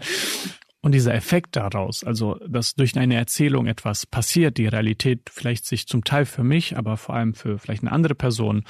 Und 0.85 0.93
dieser 0.93 1.15
Effekt 1.15 1.57
daraus, 1.57 2.05
also 2.05 2.39
dass 2.47 2.75
durch 2.75 2.95
eine 2.99 3.15
Erzählung 3.15 3.67
etwas 3.67 4.05
passiert, 4.05 4.59
die 4.59 4.67
Realität 4.67 5.31
vielleicht 5.33 5.65
sich 5.65 5.87
zum 5.87 6.05
Teil 6.05 6.27
für 6.27 6.45
mich, 6.45 6.77
aber 6.77 6.99
vor 6.99 7.15
allem 7.15 7.33
für 7.33 7.59
vielleicht 7.59 7.83
eine 7.83 7.91
andere 7.91 8.15
Person 8.15 8.65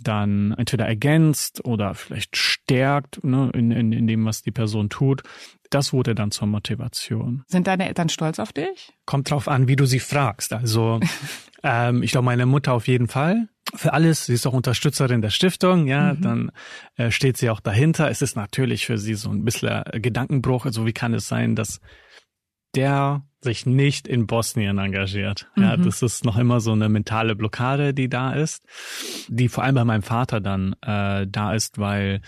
dann 0.00 0.52
entweder 0.52 0.86
ergänzt 0.86 1.64
oder 1.64 1.96
vielleicht 1.96 2.36
stärkt 2.36 3.24
ne, 3.24 3.50
in, 3.52 3.72
in, 3.72 3.90
in 3.90 4.06
dem, 4.06 4.24
was 4.24 4.42
die 4.42 4.52
Person 4.52 4.90
tut, 4.90 5.24
das 5.70 5.92
wurde 5.92 6.14
dann 6.14 6.30
zur 6.30 6.46
Motivation. 6.46 7.42
Sind 7.48 7.66
deine 7.66 7.88
Eltern 7.88 8.10
stolz 8.10 8.38
auf 8.38 8.52
dich? 8.52 8.92
Kommt 9.04 9.28
drauf 9.28 9.48
an, 9.48 9.66
wie 9.66 9.74
du 9.74 9.86
sie 9.86 9.98
fragst. 9.98 10.52
Also 10.52 11.00
ähm, 11.64 12.04
ich 12.04 12.12
glaube, 12.12 12.26
meine 12.26 12.46
Mutter 12.46 12.74
auf 12.74 12.86
jeden 12.86 13.08
Fall 13.08 13.48
für 13.74 13.92
alles. 13.92 14.26
Sie 14.26 14.34
ist 14.34 14.46
auch 14.46 14.52
Unterstützerin 14.52 15.22
der 15.22 15.30
Stiftung, 15.30 15.86
ja, 15.86 16.14
mhm. 16.14 16.20
dann 16.20 16.52
äh, 16.96 17.10
steht 17.10 17.36
sie 17.36 17.50
auch 17.50 17.60
dahinter. 17.60 18.10
Es 18.10 18.22
ist 18.22 18.36
natürlich 18.36 18.86
für 18.86 18.98
sie 18.98 19.14
so 19.14 19.30
ein 19.30 19.44
bisschen 19.44 19.68
äh, 19.68 20.00
Gedankenbruch. 20.00 20.66
Also 20.66 20.86
wie 20.86 20.92
kann 20.92 21.14
es 21.14 21.28
sein, 21.28 21.56
dass 21.56 21.80
der 22.74 23.24
sich 23.40 23.64
nicht 23.64 24.06
in 24.06 24.26
Bosnien 24.26 24.78
engagiert. 24.78 25.48
Mhm. 25.56 25.62
Ja, 25.62 25.76
das 25.76 26.02
ist 26.02 26.24
noch 26.24 26.36
immer 26.36 26.60
so 26.60 26.72
eine 26.72 26.88
mentale 26.88 27.34
Blockade, 27.34 27.94
die 27.94 28.08
da 28.08 28.32
ist, 28.32 28.64
die 29.28 29.48
vor 29.48 29.64
allem 29.64 29.76
bei 29.76 29.84
meinem 29.84 30.02
Vater 30.02 30.40
dann 30.40 30.74
äh, 30.82 31.26
da 31.28 31.54
ist, 31.54 31.78
weil 31.78 32.20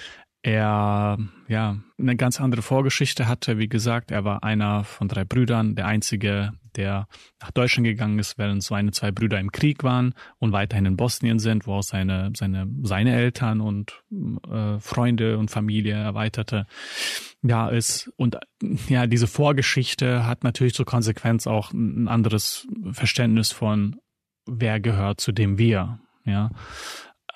er 0.42 1.18
ja 1.48 1.78
eine 1.98 2.16
ganz 2.16 2.40
andere 2.40 2.62
Vorgeschichte 2.62 3.26
hatte. 3.26 3.58
Wie 3.58 3.68
gesagt, 3.68 4.10
er 4.10 4.24
war 4.24 4.44
einer 4.44 4.84
von 4.84 5.08
drei 5.08 5.24
Brüdern, 5.24 5.74
der 5.74 5.86
einzige, 5.86 6.52
der 6.76 7.08
nach 7.40 7.50
Deutschland 7.50 7.86
gegangen 7.86 8.18
ist, 8.18 8.38
während 8.38 8.62
seine 8.62 8.92
zwei 8.92 9.10
Brüder 9.10 9.40
im 9.40 9.50
Krieg 9.50 9.82
waren 9.82 10.14
und 10.38 10.52
weiterhin 10.52 10.86
in 10.86 10.96
Bosnien 10.96 11.38
sind, 11.40 11.66
wo 11.66 11.74
auch 11.74 11.82
seine 11.82 12.32
seine 12.36 12.68
seine 12.82 13.14
Eltern 13.14 13.60
und 13.60 14.04
äh, 14.48 14.78
Freunde 14.78 15.38
und 15.38 15.50
Familie 15.50 15.94
erweiterte. 15.94 16.66
Ja 17.42 17.68
ist 17.68 18.12
und 18.16 18.38
ja 18.88 19.06
diese 19.06 19.26
Vorgeschichte 19.26 20.24
hat 20.26 20.44
natürlich 20.44 20.74
zur 20.74 20.86
Konsequenz 20.86 21.46
auch 21.46 21.72
ein 21.72 22.06
anderes 22.08 22.66
Verständnis 22.92 23.52
von 23.52 23.96
wer 24.46 24.80
gehört 24.80 25.20
zu 25.20 25.32
dem 25.32 25.58
wir 25.58 26.00
ja 26.24 26.50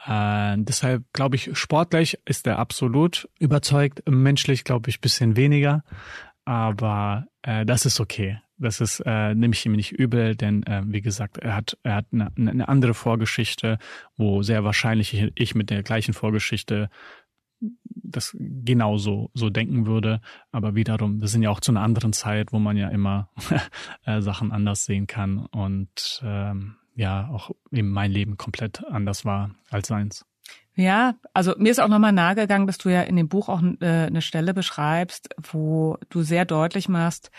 äh, 0.07 0.57
deshalb 0.59 1.05
glaube 1.13 1.37
ich, 1.37 1.57
sportlich 1.57 2.19
ist 2.25 2.47
er 2.47 2.59
absolut 2.59 3.29
überzeugt. 3.39 4.03
Menschlich 4.09 4.65
glaube 4.65 4.91
ich 4.91 5.01
bisschen 5.01 5.37
weniger. 5.37 5.85
Aber 6.45 7.27
äh, 7.43 7.65
das 7.65 7.87
ist 7.87 8.01
okay. 8.01 8.41
Das 8.59 8.81
ist, 8.81 9.01
äh, 9.05 9.35
nehme 9.35 9.55
ich 9.55 9.67
ihm 9.67 9.73
nicht 9.73 9.93
übel, 9.93 10.37
denn 10.37 10.63
äh, 10.65 10.83
wie 10.87 11.01
gesagt, 11.01 11.39
er 11.39 11.57
hat, 11.57 11.77
er 11.83 11.97
hat 11.97 12.07
eine, 12.13 12.31
eine 12.37 12.69
andere 12.69 12.95
Vorgeschichte, 12.95 13.79
wo 14.17 14.43
sehr 14.43 14.63
wahrscheinlich 14.63 15.15
ich, 15.15 15.33
ich 15.35 15.55
mit 15.55 15.71
der 15.71 15.83
gleichen 15.83 16.15
Vorgeschichte 16.15 16.89
das 17.85 18.37
genauso 18.39 19.31
so 19.35 19.51
denken 19.51 19.87
würde. 19.87 20.21
Aber 20.51 20.75
wiederum, 20.75 21.21
wir 21.21 21.29
sind 21.29 21.43
ja 21.43 21.51
auch 21.51 21.61
zu 21.61 21.73
einer 21.73 21.83
anderen 21.83 22.13
Zeit, 22.13 22.53
wo 22.53 22.59
man 22.59 22.77
ja 22.77 22.89
immer 22.89 23.31
äh, 24.05 24.21
Sachen 24.21 24.53
anders 24.53 24.85
sehen 24.85 25.07
kann. 25.07 25.47
Und 25.47 26.23
ähm, 26.25 26.77
ja 26.95 27.29
auch 27.33 27.51
eben 27.71 27.91
mein 27.91 28.11
Leben 28.11 28.37
komplett 28.37 28.85
anders 28.85 29.25
war 29.25 29.51
als 29.71 29.89
seins. 29.89 30.25
Ja, 30.75 31.15
also 31.35 31.55
mir 31.59 31.71
ist 31.71 31.81
auch 31.81 31.89
nochmal 31.89 32.13
nahegegangen, 32.13 32.67
dass 32.67 32.79
du 32.79 32.89
ja 32.89 33.03
in 33.03 33.17
dem 33.17 33.29
Buch 33.29 33.49
auch 33.49 33.63
äh, 33.81 33.87
eine 34.07 34.23
Stelle 34.23 34.55
beschreibst, 34.55 35.29
wo 35.37 35.99
du 36.09 36.23
sehr 36.23 36.47
deutlich 36.47 36.89
machst, 36.89 37.31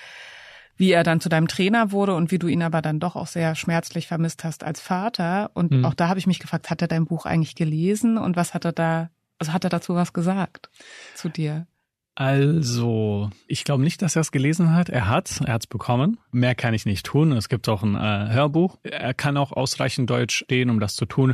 wie 0.78 0.92
er 0.92 1.04
dann 1.04 1.20
zu 1.20 1.30
deinem 1.30 1.48
Trainer 1.48 1.92
wurde 1.92 2.16
und 2.16 2.32
wie 2.32 2.40
du 2.40 2.48
ihn 2.48 2.62
aber 2.62 2.82
dann 2.82 3.00
doch 3.00 3.16
auch 3.16 3.28
sehr 3.28 3.56
schmerzlich 3.56 4.08
vermisst 4.08 4.44
hast 4.44 4.64
als 4.64 4.80
Vater. 4.80 5.52
Und 5.56 5.72
mhm. 5.72 5.86
auch 5.86 5.96
da 5.96 6.10
habe 6.10 6.20
ich 6.20 6.28
mich 6.28 6.40
gefragt, 6.40 6.70
hat 6.70 6.82
er 6.82 6.88
dein 6.88 7.06
Buch 7.06 7.26
eigentlich 7.26 7.56
gelesen 7.56 8.18
und 8.18 8.36
was 8.36 8.54
hat 8.54 8.66
er 8.66 8.72
da, 8.72 9.10
also 9.40 9.52
hat 9.52 9.64
er 9.64 9.70
dazu 9.72 9.96
was 9.96 10.14
gesagt 10.14 10.70
zu 11.16 11.30
dir? 11.30 11.66
Also, 12.16 13.32
ich 13.48 13.64
glaube 13.64 13.84
nicht, 13.84 14.02
dass 14.04 14.16
er 14.16 14.22
es 14.22 14.32
gelesen 14.32 14.74
hat. 14.74 14.90
Er 14.90 15.10
hat, 15.10 15.42
er 15.42 15.54
hat 15.54 15.64
es 15.64 15.68
bekommen. 15.68 16.20
Mehr 16.32 16.54
kann 16.54 16.76
ich 16.76 16.86
nicht 16.86 17.06
tun. 17.06 17.32
Es 17.32 17.50
gibt 17.50 17.68
auch 17.68 17.82
ein 17.82 17.96
äh, 17.96 18.34
Hörbuch. 18.34 18.78
Er 18.84 19.16
kann 19.16 19.36
auch 19.36 19.52
ausreichend 19.52 20.10
Deutsch 20.10 20.44
stehen, 20.44 20.70
um 20.70 20.80
das 20.80 20.96
zu 20.96 21.06
tun. 21.06 21.34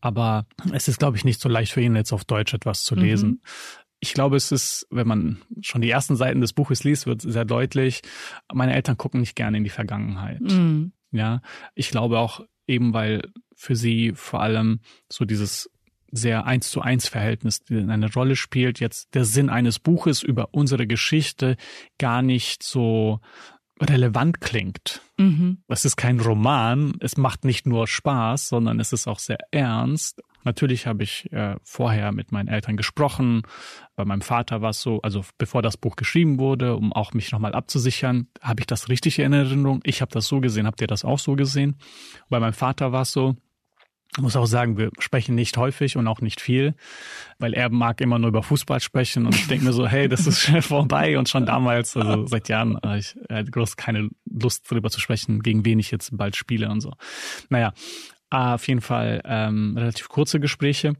Aber 0.00 0.46
es 0.72 0.86
ist, 0.86 1.00
glaube 1.00 1.16
ich, 1.16 1.24
nicht 1.24 1.40
so 1.40 1.48
leicht 1.48 1.72
für 1.72 1.80
ihn, 1.80 1.96
jetzt 1.96 2.12
auf 2.12 2.24
Deutsch 2.24 2.54
etwas 2.54 2.84
zu 2.84 2.94
lesen. 2.94 3.28
Mhm. 3.28 3.40
Ich 3.98 4.14
glaube, 4.14 4.36
es 4.36 4.52
ist, 4.52 4.86
wenn 4.90 5.08
man 5.08 5.42
schon 5.60 5.82
die 5.82 5.90
ersten 5.90 6.14
Seiten 6.14 6.40
des 6.40 6.52
Buches 6.52 6.84
liest, 6.84 7.06
wird 7.06 7.22
sehr 7.22 7.44
deutlich. 7.44 8.00
Meine 8.52 8.74
Eltern 8.74 8.96
gucken 8.96 9.20
nicht 9.20 9.34
gerne 9.34 9.56
in 9.56 9.64
die 9.64 9.70
Vergangenheit. 9.70 10.40
Mhm. 10.40 10.92
Ja, 11.10 11.42
ich 11.74 11.90
glaube 11.90 12.20
auch 12.20 12.40
eben, 12.68 12.94
weil 12.94 13.22
für 13.56 13.74
sie 13.74 14.12
vor 14.14 14.40
allem 14.40 14.80
so 15.10 15.24
dieses 15.24 15.70
sehr 16.12 16.46
eins 16.46 16.70
zu 16.70 16.80
eins 16.80 17.08
Verhältnis 17.08 17.62
eine 17.70 18.12
Rolle 18.12 18.36
spielt, 18.36 18.80
jetzt 18.80 19.14
der 19.14 19.24
Sinn 19.24 19.50
eines 19.50 19.78
Buches 19.78 20.22
über 20.22 20.48
unsere 20.52 20.86
Geschichte 20.86 21.56
gar 21.98 22.22
nicht 22.22 22.62
so 22.62 23.20
relevant 23.80 24.40
klingt. 24.40 25.00
Mhm. 25.16 25.58
Es 25.68 25.84
ist 25.84 25.96
kein 25.96 26.20
Roman, 26.20 26.94
es 27.00 27.16
macht 27.16 27.44
nicht 27.44 27.66
nur 27.66 27.86
Spaß, 27.86 28.48
sondern 28.48 28.78
es 28.78 28.92
ist 28.92 29.06
auch 29.06 29.18
sehr 29.18 29.38
ernst. 29.50 30.22
Natürlich 30.44 30.86
habe 30.86 31.02
ich 31.02 31.30
äh, 31.32 31.56
vorher 31.62 32.12
mit 32.12 32.32
meinen 32.32 32.48
Eltern 32.48 32.76
gesprochen. 32.76 33.42
Bei 33.94 34.04
meinem 34.04 34.22
Vater 34.22 34.62
war 34.62 34.70
es 34.70 34.80
so, 34.80 35.00
also 35.02 35.24
bevor 35.36 35.60
das 35.60 35.76
Buch 35.76 35.96
geschrieben 35.96 36.38
wurde, 36.38 36.76
um 36.76 36.92
auch 36.92 37.12
mich 37.12 37.30
nochmal 37.32 37.54
abzusichern, 37.54 38.28
habe 38.40 38.60
ich 38.60 38.66
das 38.66 38.88
richtig 38.88 39.18
in 39.18 39.32
Erinnerung. 39.32 39.80
Ich 39.84 40.00
habe 40.00 40.12
das 40.12 40.26
so 40.26 40.40
gesehen, 40.40 40.66
habt 40.66 40.80
ihr 40.80 40.86
das 40.86 41.04
auch 41.04 41.18
so 41.18 41.36
gesehen? 41.36 41.76
Bei 42.30 42.40
meinem 42.40 42.54
Vater 42.54 42.92
war 42.92 43.02
es 43.02 43.12
so, 43.12 43.36
ich 44.16 44.22
muss 44.22 44.34
auch 44.34 44.46
sagen, 44.46 44.76
wir 44.76 44.90
sprechen 44.98 45.36
nicht 45.36 45.56
häufig 45.56 45.96
und 45.96 46.08
auch 46.08 46.20
nicht 46.20 46.40
viel, 46.40 46.74
weil 47.38 47.54
er 47.54 47.70
mag 47.70 48.00
immer 48.00 48.18
nur 48.18 48.28
über 48.28 48.42
Fußball 48.42 48.80
sprechen 48.80 49.24
und 49.24 49.36
ich 49.36 49.46
denke 49.46 49.64
mir 49.64 49.72
so, 49.72 49.86
hey, 49.86 50.08
das 50.08 50.26
ist 50.26 50.40
schnell 50.40 50.62
vorbei 50.62 51.16
und 51.16 51.28
schon 51.28 51.46
damals, 51.46 51.96
also 51.96 52.26
seit 52.26 52.48
Jahren, 52.48 52.76
äh, 52.82 52.98
ich 52.98 53.16
hatte 53.30 53.50
groß 53.50 53.76
keine 53.76 54.08
Lust 54.28 54.70
darüber 54.70 54.90
zu 54.90 55.00
sprechen, 55.00 55.42
gegen 55.42 55.64
wen 55.64 55.78
ich 55.78 55.92
jetzt 55.92 56.16
bald 56.16 56.34
spiele 56.34 56.70
und 56.70 56.80
so. 56.80 56.92
Naja, 57.50 57.72
auf 58.30 58.66
jeden 58.66 58.80
Fall 58.80 59.22
ähm, 59.24 59.76
relativ 59.76 60.08
kurze 60.08 60.40
Gespräche 60.40 60.94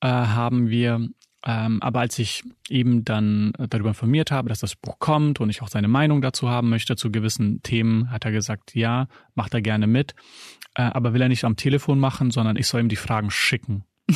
äh, 0.00 0.08
haben 0.08 0.68
wir. 0.68 1.08
Ähm, 1.46 1.82
aber 1.82 2.00
als 2.00 2.18
ich 2.18 2.42
eben 2.70 3.04
dann 3.04 3.52
darüber 3.58 3.90
informiert 3.90 4.30
habe, 4.30 4.48
dass 4.48 4.60
das 4.60 4.76
Buch 4.76 4.98
kommt 4.98 5.40
und 5.40 5.50
ich 5.50 5.60
auch 5.60 5.68
seine 5.68 5.88
Meinung 5.88 6.22
dazu 6.22 6.48
haben 6.48 6.70
möchte 6.70 6.96
zu 6.96 7.10
gewissen 7.12 7.62
Themen, 7.62 8.10
hat 8.10 8.24
er 8.24 8.32
gesagt, 8.32 8.74
ja, 8.74 9.08
macht 9.34 9.52
er 9.52 9.60
gerne 9.60 9.86
mit 9.86 10.14
äh, 10.74 10.82
aber 10.82 11.14
will 11.14 11.22
er 11.22 11.28
nicht 11.28 11.44
am 11.44 11.56
Telefon 11.56 11.98
machen, 11.98 12.30
sondern 12.30 12.56
ich 12.56 12.66
soll 12.66 12.80
ihm 12.80 12.88
die 12.88 12.96
Fragen 12.96 13.30
schicken. 13.30 13.84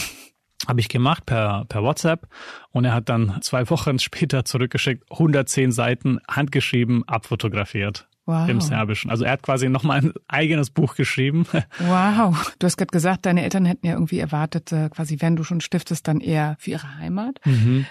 Habe 0.67 0.81
ich 0.81 0.89
gemacht 0.89 1.25
per, 1.25 1.65
per 1.67 1.83
WhatsApp 1.83 2.29
und 2.71 2.85
er 2.85 2.93
hat 2.93 3.09
dann 3.09 3.41
zwei 3.43 3.71
Wochen 3.71 3.99
später 3.99 4.45
zurückgeschickt, 4.45 5.05
110 5.11 5.73
Seiten 5.73 6.19
handgeschrieben, 6.29 7.07
abfotografiert. 7.07 8.08
Wow. 8.29 8.47
Im 8.47 8.61
Serbischen. 8.61 9.11
Also 9.11 9.25
er 9.25 9.33
hat 9.33 9.43
quasi 9.43 9.71
nochmal 9.71 10.01
ein 10.01 10.13
eigenes 10.29 10.69
Buch 10.69 10.97
geschrieben. 10.97 11.47
Wow. 11.79 12.53
Du 12.59 12.67
hast 12.67 12.77
gerade 12.77 12.91
gesagt, 12.91 13.25
deine 13.25 13.43
Eltern 13.43 13.65
hätten 13.65 13.87
ja 13.87 13.95
irgendwie 13.95 14.19
erwartet, 14.19 14.71
äh, 14.73 14.91
quasi 14.91 15.17
wenn 15.21 15.37
du 15.37 15.45
schon 15.45 15.63
stiftest, 15.63 16.07
dann 16.07 16.21
eher 16.21 16.57
für 16.59 16.73
ihre 16.73 16.97
Heimat. 16.99 17.41
Mhm. 17.45 17.87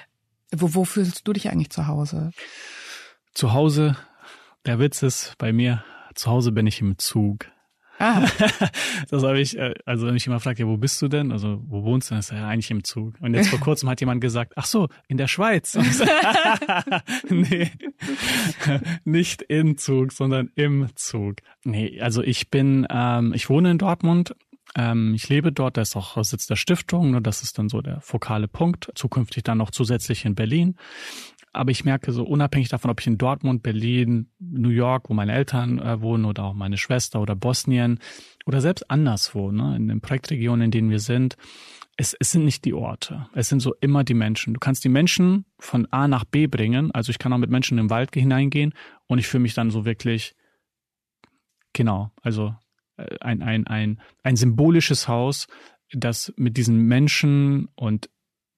Wo, 0.55 0.75
wo 0.75 0.85
fühlst 0.85 1.27
du 1.27 1.33
dich 1.33 1.49
eigentlich 1.49 1.71
zu 1.71 1.87
Hause? 1.87 2.31
Zu 3.33 3.53
Hause, 3.53 3.95
der 4.65 4.77
Witz 4.77 5.01
ist 5.01 5.33
bei 5.39 5.51
mir, 5.51 5.83
zu 6.13 6.29
Hause 6.29 6.51
bin 6.51 6.67
ich 6.67 6.81
im 6.81 6.99
Zug. 6.99 7.47
Ah. 7.99 8.27
das 9.09 9.23
habe 9.23 9.39
ich, 9.39 9.57
äh, 9.57 9.73
also 9.85 10.05
wenn 10.05 10.13
mich 10.13 10.25
jemand 10.25 10.43
fragt, 10.43 10.59
ja, 10.59 10.67
wo 10.67 10.77
bist 10.77 11.01
du 11.01 11.07
denn? 11.07 11.31
Also, 11.31 11.61
wo 11.67 11.83
wohnst 11.83 12.11
du? 12.11 12.15
Das 12.15 12.29
ist 12.29 12.37
ja 12.37 12.47
eigentlich 12.47 12.71
im 12.71 12.83
Zug. 12.83 13.15
Und 13.21 13.33
jetzt 13.33 13.49
vor 13.49 13.59
kurzem 13.67 13.89
hat 13.89 13.99
jemand 13.99 14.21
gesagt, 14.21 14.53
ach 14.55 14.65
so, 14.65 14.87
in 15.07 15.17
der 15.17 15.27
Schweiz. 15.27 15.77
nee, 17.29 17.71
nicht 19.03 19.41
im 19.43 19.77
Zug, 19.77 20.11
sondern 20.11 20.51
im 20.55 20.89
Zug. 20.95 21.37
Nee, 21.63 21.99
also 22.01 22.21
ich 22.21 22.49
bin, 22.49 22.85
ähm, 22.89 23.33
ich 23.33 23.49
wohne 23.49 23.71
in 23.71 23.77
Dortmund. 23.77 24.35
Ähm, 24.75 25.13
ich 25.15 25.29
lebe 25.29 25.51
dort, 25.51 25.77
da 25.77 25.81
ist 25.81 25.95
auch 25.95 26.23
Sitz 26.23 26.45
der 26.45 26.55
Stiftung, 26.55 27.11
nur 27.11 27.21
das 27.21 27.41
ist 27.41 27.57
dann 27.57 27.69
so 27.69 27.81
der 27.81 28.01
fokale 28.01 28.47
Punkt. 28.47 28.91
Zukünftig 28.95 29.43
dann 29.43 29.57
noch 29.57 29.71
zusätzlich 29.71 30.25
in 30.25 30.35
Berlin. 30.35 30.75
Aber 31.57 31.71
ich 31.71 31.85
merke 31.85 32.11
so 32.11 32.23
unabhängig 32.23 32.69
davon, 32.69 32.91
ob 32.91 33.01
ich 33.01 33.07
in 33.07 33.17
Dortmund, 33.17 33.63
Berlin, 33.63 34.29
New 34.39 34.69
York, 34.69 35.09
wo 35.09 35.13
meine 35.13 35.33
Eltern 35.33 35.79
äh, 35.79 36.01
wohnen 36.01 36.25
oder 36.25 36.43
auch 36.43 36.53
meine 36.53 36.77
Schwester 36.77 37.21
oder 37.21 37.35
Bosnien 37.35 37.99
oder 38.45 38.61
selbst 38.61 38.89
anderswo, 38.89 39.51
ne, 39.51 39.75
in 39.75 39.87
den 39.87 40.01
Projektregionen, 40.01 40.65
in 40.65 40.71
denen 40.71 40.89
wir 40.89 40.99
sind, 40.99 41.35
es, 41.97 42.15
es 42.19 42.31
sind 42.31 42.45
nicht 42.45 42.63
die 42.63 42.75
Orte. 42.75 43.27
Es 43.33 43.49
sind 43.49 43.59
so 43.59 43.73
immer 43.81 44.03
die 44.03 44.13
Menschen. 44.13 44.53
Du 44.53 44.59
kannst 44.59 44.83
die 44.83 44.89
Menschen 44.89 45.45
von 45.57 45.87
A 45.91 46.07
nach 46.07 46.25
B 46.25 46.45
bringen. 46.45 46.91
Also 46.91 47.09
ich 47.09 47.17
kann 47.17 47.33
auch 47.33 47.39
mit 47.39 47.49
Menschen 47.49 47.79
im 47.79 47.89
Wald 47.89 48.13
hineingehen 48.13 48.73
und 49.07 49.17
ich 49.17 49.27
fühle 49.27 49.41
mich 49.41 49.55
dann 49.55 49.71
so 49.71 49.83
wirklich, 49.83 50.35
genau, 51.73 52.11
also 52.21 52.55
äh, 52.97 53.17
ein, 53.19 53.41
ein, 53.41 53.65
ein, 53.65 53.99
ein 54.23 54.35
symbolisches 54.35 55.07
Haus, 55.07 55.47
das 55.91 56.31
mit 56.37 56.57
diesen 56.57 56.85
Menschen 56.85 57.69
und 57.75 58.09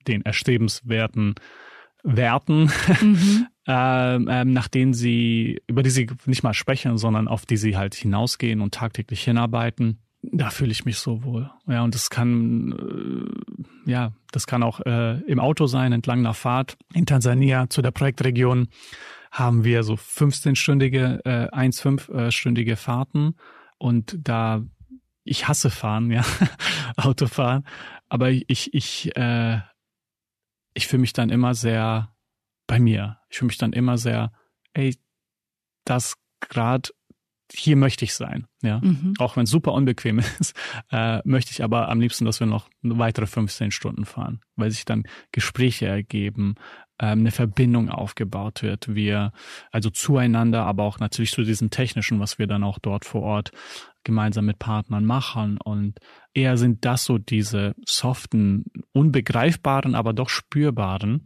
den 0.07 0.23
erstrebenswerten 0.23 1.35
Werten, 2.15 2.71
mhm. 3.01 3.47
ähm, 3.67 4.27
ähm, 4.29 4.53
nach 4.53 4.67
denen 4.67 4.93
sie, 4.93 5.61
über 5.67 5.83
die 5.83 5.89
sie 5.89 6.07
nicht 6.25 6.43
mal 6.43 6.53
sprechen, 6.53 6.97
sondern 6.97 7.27
auf 7.27 7.45
die 7.45 7.57
sie 7.57 7.77
halt 7.77 7.95
hinausgehen 7.95 8.61
und 8.61 8.73
tagtäglich 8.73 9.23
hinarbeiten. 9.23 9.99
Da 10.21 10.49
fühle 10.49 10.71
ich 10.71 10.83
mich 10.83 10.97
so 10.97 11.23
wohl. 11.23 11.49
Ja, 11.65 11.83
und 11.83 11.95
das 11.95 12.09
kann, 12.09 12.73
äh, 13.85 13.91
ja, 13.91 14.11
das 14.31 14.47
kann 14.47 14.63
auch 14.63 14.81
äh, 14.81 15.19
im 15.21 15.39
Auto 15.39 15.65
sein, 15.65 15.93
entlang 15.93 16.19
einer 16.19 16.33
Fahrt. 16.33 16.77
In 16.93 17.05
Tansania 17.05 17.69
zu 17.69 17.81
der 17.81 17.91
Projektregion 17.91 18.67
haben 19.31 19.63
wir 19.63 19.83
so 19.83 19.93
15-stündige, 19.93 21.25
äh, 21.25 21.47
1-5-stündige 21.55 22.75
Fahrten. 22.75 23.35
Und 23.77 24.17
da, 24.19 24.61
ich 25.23 25.47
hasse 25.47 25.69
fahren, 25.69 26.11
ja, 26.11 26.25
Autofahren. 26.97 27.63
Aber 28.09 28.29
ich, 28.31 28.73
ich, 28.73 29.15
äh, 29.15 29.59
ich 30.79 30.87
fühle 30.87 31.01
mich 31.01 31.11
dann 31.11 31.29
immer 31.29 31.55
sehr 31.55 32.15
bei 32.65 32.79
mir. 32.79 33.19
Ich 33.29 33.37
fühle 33.37 33.47
mich 33.47 33.57
dann 33.57 33.73
immer 33.73 33.97
sehr, 33.97 34.31
ey, 34.71 34.95
das 35.83 36.15
gerade 36.39 36.89
hier 37.51 37.75
möchte 37.75 38.05
ich 38.05 38.13
sein, 38.13 38.47
ja. 38.61 38.79
Mhm. 38.79 39.15
Auch 39.17 39.35
wenn 39.35 39.43
es 39.43 39.49
super 39.49 39.73
unbequem 39.73 40.19
ist, 40.39 40.53
äh, 40.89 41.19
möchte 41.25 41.51
ich 41.51 41.63
aber 41.63 41.89
am 41.89 41.99
liebsten, 41.99 42.23
dass 42.23 42.39
wir 42.39 42.47
noch 42.47 42.69
weitere 42.81 43.25
15 43.25 43.71
Stunden 43.71 44.05
fahren, 44.05 44.39
weil 44.55 44.71
sich 44.71 44.85
dann 44.85 45.03
Gespräche 45.33 45.87
ergeben, 45.87 46.55
ähm, 46.97 47.19
eine 47.19 47.31
Verbindung 47.31 47.89
aufgebaut 47.89 48.63
wird, 48.63 48.95
wir 48.95 49.33
also 49.71 49.89
zueinander, 49.89 50.65
aber 50.65 50.83
auch 50.83 50.99
natürlich 50.99 51.31
zu 51.31 51.43
diesem 51.43 51.71
technischen, 51.71 52.21
was 52.21 52.39
wir 52.39 52.47
dann 52.47 52.63
auch 52.63 52.79
dort 52.79 53.03
vor 53.03 53.23
Ort 53.23 53.51
gemeinsam 54.05 54.45
mit 54.45 54.59
Partnern 54.59 55.03
machen 55.03 55.57
und 55.57 55.99
eher 56.39 56.57
sind 56.57 56.85
das 56.85 57.05
so 57.05 57.17
diese 57.17 57.75
soften, 57.85 58.65
unbegreifbaren, 58.93 59.95
aber 59.95 60.13
doch 60.13 60.29
spürbaren 60.29 61.25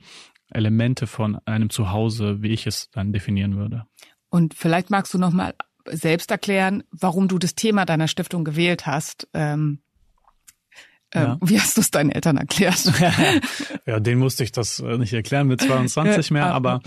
Elemente 0.51 1.07
von 1.07 1.37
einem 1.45 1.69
Zuhause, 1.69 2.41
wie 2.41 2.49
ich 2.49 2.67
es 2.67 2.89
dann 2.91 3.13
definieren 3.13 3.57
würde. 3.57 3.85
Und 4.29 4.53
vielleicht 4.53 4.89
magst 4.89 5.13
du 5.13 5.17
noch 5.17 5.31
mal 5.31 5.53
selbst 5.85 6.31
erklären, 6.31 6.83
warum 6.91 7.27
du 7.27 7.37
das 7.37 7.55
Thema 7.55 7.85
deiner 7.85 8.07
Stiftung 8.07 8.43
gewählt 8.43 8.85
hast. 8.85 9.27
Ähm, 9.33 9.79
ja. 11.13 11.33
Ähm, 11.33 11.37
wie 11.43 11.59
hast 11.59 11.77
du 11.77 11.81
es 11.81 11.91
deinen 11.91 12.09
Eltern 12.09 12.37
erklärt? 12.37 12.91
ja, 13.85 13.99
denen 13.99 14.19
musste 14.19 14.43
ich 14.43 14.51
das 14.51 14.79
äh, 14.79 14.97
nicht 14.97 15.13
erklären 15.13 15.47
mit 15.47 15.61
22 15.61 16.31
mehr, 16.31 16.47
aber 16.47 16.81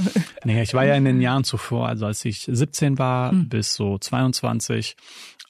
nee, 0.44 0.62
ich 0.62 0.74
war 0.74 0.84
ja 0.84 0.94
in 0.94 1.04
den 1.04 1.20
Jahren 1.20 1.44
zuvor, 1.44 1.88
also 1.88 2.06
als 2.06 2.24
ich 2.24 2.48
17 2.50 2.98
war 2.98 3.30
hm. 3.30 3.48
bis 3.48 3.74
so 3.74 3.98
22, 3.98 4.96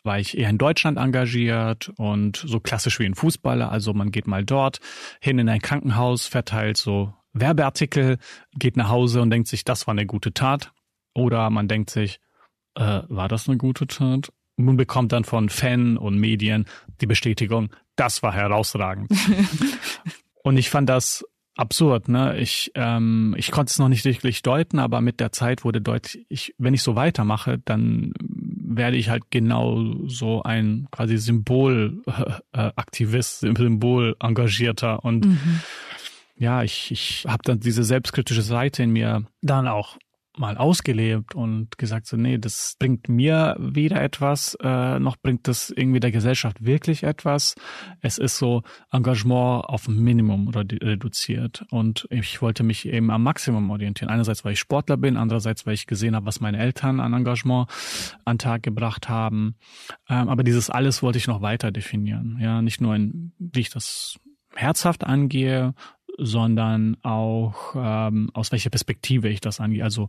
war 0.07 0.19
ich 0.19 0.39
eher 0.39 0.49
in 0.49 0.59
Deutschland 0.59 0.97
engagiert 0.97 1.93
und 1.97 2.43
so 2.47 2.61
klassisch 2.61 2.99
wie 2.99 3.05
ein 3.05 3.15
Fußballer, 3.15 3.71
also 3.71 3.93
man 3.93 4.11
geht 4.11 4.27
mal 4.27 4.45
dort 4.45 4.81
hin 5.21 5.39
in 5.39 5.49
ein 5.49 5.61
Krankenhaus, 5.61 6.27
verteilt 6.27 6.79
so 6.79 7.13
Werbeartikel, 7.35 8.19
geht 8.55 8.77
nach 8.77 8.89
Hause 8.89 9.21
und 9.21 9.31
denkt 9.31 9.49
sich, 9.49 9.65
das 9.65 9.87
war 9.87 9.93
eine 9.93 10.07
gute 10.07 10.33
Tat. 10.33 10.73
Oder 11.15 11.51
man 11.51 11.69
denkt 11.69 11.91
sich, 11.91 12.21
äh, 12.75 13.03
war 13.09 13.29
das 13.29 13.49
eine 13.49 13.59
gute 13.59 13.87
Tat? 13.87 14.33
Man 14.57 14.77
bekommt 14.77 15.13
dann 15.13 15.25
von 15.25 15.51
Fan 15.51 15.99
und 15.99 16.19
Medien 16.19 16.65
die 17.01 17.07
Bestätigung, 17.07 17.71
das 17.97 18.23
war 18.23 18.33
herausragend. 18.33 19.11
und 20.43 20.57
ich 20.57 20.71
fand 20.71 20.89
das 20.89 21.25
absurd, 21.57 22.09
ne? 22.09 22.39
Ich, 22.39 22.71
ähm, 22.75 23.35
ich 23.39 23.51
konnte 23.51 23.71
es 23.71 23.79
noch 23.79 23.89
nicht 23.89 24.05
wirklich 24.05 24.43
deuten, 24.43 24.79
aber 24.79 25.01
mit 25.01 25.21
der 25.21 25.33
Zeit 25.33 25.65
wurde 25.65 25.81
deutlich, 25.81 26.27
ich, 26.29 26.55
wenn 26.59 26.75
ich 26.75 26.83
so 26.83 26.97
weitermache, 26.97 27.59
dann 27.65 28.13
werde 28.67 28.97
ich 28.97 29.09
halt 29.09 29.31
genau 29.31 29.95
so 30.07 30.43
ein 30.43 30.89
quasi 30.91 31.19
Symbolaktivist, 31.19 33.45
äh, 33.45 33.55
Symbol 33.57 34.17
engagierter 34.21 35.05
und 35.05 35.27
mhm. 35.27 35.61
ja, 36.37 36.63
ich, 36.63 36.91
ich 36.91 37.25
habe 37.29 37.43
dann 37.45 37.61
diese 37.61 37.85
selbstkritische 37.85 38.43
Seite 38.43 38.83
in 38.83 38.91
mir 38.91 39.25
dann 39.41 39.69
auch 39.69 39.97
mal 40.39 40.57
ausgelebt 40.57 41.35
und 41.35 41.79
gesagt 41.79 42.07
so, 42.07 42.17
nee, 42.17 42.39
das 42.39 42.77
bringt 42.79 43.09
mir 43.09 43.57
weder 43.59 44.03
etwas, 44.03 44.57
äh, 44.63 44.99
noch 44.99 45.17
bringt 45.17 45.49
das 45.49 45.71
irgendwie 45.71 46.01
der 46.01 46.13
Gesellschaft 46.13 46.65
wirklich 46.65 47.03
etwas. 47.03 47.55
Es 48.01 48.19
ist 48.19 48.39
so 48.39 48.63
Engagement 48.93 49.65
auf 49.65 49.89
Minimum 49.89 50.49
reduziert 50.49 51.65
und 51.71 52.07
ich 52.11 52.41
wollte 52.43 52.63
mich 52.63 52.87
eben 52.87 53.11
am 53.11 53.23
Maximum 53.23 53.71
orientieren. 53.71 54.11
Einerseits, 54.11 54.45
weil 54.45 54.53
ich 54.53 54.61
Sportler 54.61 54.97
bin, 54.97 55.17
andererseits, 55.17 55.67
weil 55.67 55.75
ich 55.75 55.87
gesehen 55.87 56.15
habe, 56.15 56.27
was 56.27 56.41
meine 56.41 56.59
Eltern 56.59 57.01
an 57.01 57.13
Engagement 57.13 57.69
an 58.25 58.39
Tag 58.39 58.63
gebracht 58.63 59.09
haben. 59.09 59.57
Ähm, 60.09 60.29
aber 60.29 60.45
dieses 60.45 60.71
alles 60.71 61.03
wollte 61.03 61.19
ich 61.19 61.27
noch 61.27 61.43
weiter 61.43 61.73
definieren. 61.73 62.39
Ja, 62.41 62.63
nicht 62.63 62.81
nur 62.81 62.95
in, 62.95 63.33
wie 63.39 63.61
ich 63.61 63.71
das 63.71 64.19
herzhaft 64.55 65.05
angehe, 65.05 65.75
sondern 66.19 66.97
auch 67.03 67.75
ähm, 67.77 68.31
aus 68.35 68.53
welcher 68.53 68.71
Perspektive 68.71 69.29
ich 69.29 69.41
das 69.41 69.61
angehe. 69.61 69.85
Also 69.85 70.09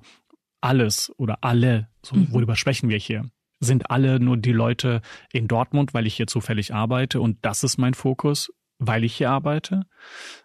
alles 0.61 1.11
oder 1.17 1.39
alle, 1.41 1.89
so, 2.03 2.15
mhm. 2.15 2.31
worüber 2.31 2.55
sprechen 2.55 2.89
wir 2.89 2.97
hier? 2.97 3.29
Sind 3.59 3.89
alle 3.89 4.19
nur 4.19 4.37
die 4.37 4.51
Leute 4.51 5.01
in 5.31 5.47
Dortmund, 5.47 5.93
weil 5.93 6.05
ich 6.05 6.15
hier 6.15 6.27
zufällig 6.27 6.73
arbeite 6.73 7.19
und 7.21 7.37
das 7.41 7.63
ist 7.63 7.77
mein 7.77 7.93
Fokus? 7.93 8.49
weil 8.79 9.03
ich 9.03 9.15
hier 9.15 9.31
arbeite? 9.31 9.85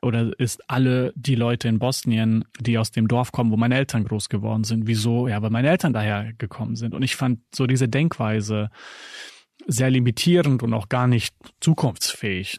Oder 0.01 0.39
ist 0.39 0.63
alle 0.69 1.13
die 1.15 1.35
Leute 1.35 1.69
in 1.69 1.79
Bosnien, 1.79 2.45
die 2.61 2.79
aus 2.79 2.91
dem 2.91 3.09
Dorf 3.09 3.33
kommen, 3.33 3.51
wo 3.51 3.57
meine 3.57 3.77
Eltern 3.77 4.05
groß 4.05 4.29
geworden 4.29 4.65
sind? 4.65 4.87
Wieso? 4.87 5.29
Ja, 5.29 5.43
weil 5.43 5.51
meine 5.51 5.69
Eltern 5.69 5.93
daher 5.93 6.33
gekommen 6.35 6.77
sind. 6.77 6.95
Und 6.95 7.03
ich 7.03 7.17
fand 7.17 7.41
so 7.55 7.67
diese 7.67 7.89
Denkweise 7.89 8.71
sehr 9.67 9.91
limitierend 9.91 10.63
und 10.63 10.75
auch 10.75 10.89
gar 10.89 11.07
nicht 11.07 11.35
zukunftsfähig. 11.61 12.59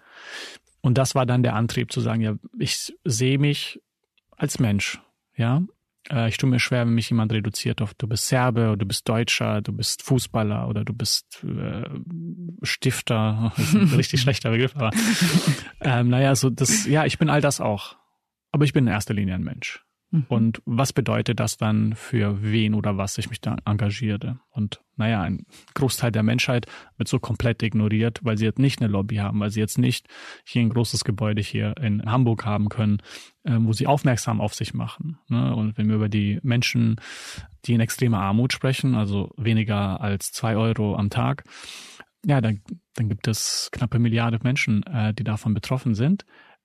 Und 0.84 0.98
das 0.98 1.16
war 1.16 1.26
dann 1.26 1.44
der 1.44 1.56
Antrieb 1.56 1.94
zu 1.94 2.02
sagen, 2.02 2.22
ja, 2.22 2.36
ich 2.60 2.94
sehe 3.06 3.40
mich 3.40 3.82
als 4.36 4.60
Mensch, 4.60 5.02
ja. 5.36 5.64
Äh, 6.12 6.28
ich 6.28 6.38
tue 6.38 6.50
mir 6.50 6.60
schwer, 6.60 6.86
wenn 6.86 6.94
mich 6.94 7.10
jemand 7.10 7.32
reduziert 7.32 7.82
auf, 7.82 7.94
du 7.94 8.06
bist 8.06 8.28
Serbe 8.28 8.68
oder 8.68 8.78
du 8.78 8.86
bist 8.86 9.08
Deutscher, 9.08 9.62
du 9.62 9.72
bist 9.72 10.04
Fußballer 10.04 10.68
oder 10.68 10.84
du 10.84 10.94
bist 10.94 11.42
äh, 11.46 11.86
Stifter. 12.64 13.54
Das 13.58 13.68
ist 13.70 13.76
ein 13.76 13.96
richtig 13.96 14.22
schlechter 14.22 14.52
Begriff, 14.52 14.76
aber 14.76 14.92
ähm, 15.80 16.10
naja, 16.10 16.36
so 16.36 16.50
das, 16.50 16.86
ja, 16.86 17.06
ich 17.06 17.18
bin 17.18 17.30
all 17.30 17.40
das 17.40 17.62
auch. 17.62 17.96
Aber 18.52 18.66
ich 18.66 18.74
bin 18.74 18.86
in 18.86 18.94
erster 18.94 19.14
Linie 19.14 19.36
ein 19.36 19.44
Mensch. 19.44 19.84
Mhm. 20.14 20.26
Und 20.30 20.62
was 20.66 20.94
bedeutet 20.94 21.40
das 21.40 21.58
dann 21.58 21.96
für 21.96 22.44
wen 22.44 22.76
oder 22.76 22.98
was 22.98 23.18
ich 23.18 23.30
mich 23.30 23.42
da 23.42 23.58
engagiere? 23.66 24.40
Und 24.52 24.80
naja, 24.96 25.24
ein 25.24 25.48
Großteil 25.74 26.12
der 26.12 26.22
Menschheit 26.22 26.68
wird 26.98 27.08
so 27.08 27.20
komplett 27.20 27.64
ignoriert, 27.64 28.20
weil 28.22 28.38
sie 28.38 28.46
jetzt 28.46 28.60
nicht 28.60 28.80
eine 28.80 28.92
Lobby 28.92 29.16
haben, 29.16 29.40
weil 29.40 29.50
sie 29.50 29.60
jetzt 29.60 29.80
nicht 29.80 30.08
hier 30.46 30.62
ein 30.62 30.70
großes 30.70 31.04
Gebäude 31.04 31.42
hier 31.42 31.76
in 31.78 32.06
Hamburg 32.06 32.46
haben 32.46 32.70
können, 32.70 33.00
äh, 33.44 33.58
wo 33.60 33.74
sie 33.74 33.88
aufmerksam 33.88 34.40
auf 34.40 34.54
sich 34.54 34.76
machen. 34.76 35.18
Ne? 35.30 35.56
Und 35.56 35.80
wenn 35.80 35.90
wir 35.90 35.96
über 35.96 36.10
die 36.10 36.40
Menschen, 36.44 36.98
die 37.66 37.74
in 37.74 37.82
extremer 37.82 38.20
Armut 38.20 38.54
sprechen, 38.54 38.94
also 38.94 39.32
weniger 39.36 40.00
als 40.00 40.32
zwei 40.32 40.56
Euro 40.56 40.96
am 40.96 41.10
Tag, 41.10 41.44
ja, 42.24 42.40
dann, 42.40 42.62
dann 42.94 43.10
gibt 43.10 43.28
es 43.28 43.70
knappe 43.72 43.98
Milliarde 43.98 44.40
Menschen, 44.44 44.84
äh, 44.84 45.12
die 45.12 45.24
davon 45.24 45.56
betroffen 45.56 45.96
sind. 45.96 46.24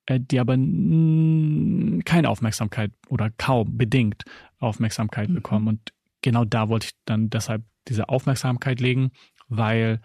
Äh, 0.09 0.21
die 0.21 0.41
aber 0.41 0.55
keine 0.55 2.29
Aufmerksamkeit 2.29 2.93
oder 3.09 3.31
kaum 3.37 3.77
bedingt 3.77 4.25
Aufmerksamkeit 4.59 5.29
mhm. 5.29 5.35
bekommen. 5.35 5.69
Und 5.69 5.93
genau 6.23 6.47
da 6.47 6.71
wollte 6.71 6.87
ich 6.87 6.93
dann 7.05 7.29
deshalb 7.29 7.63
diese 7.89 8.09
Aufmerksamkeit 8.09 8.81
legen, 8.81 9.11
weil 9.49 10.01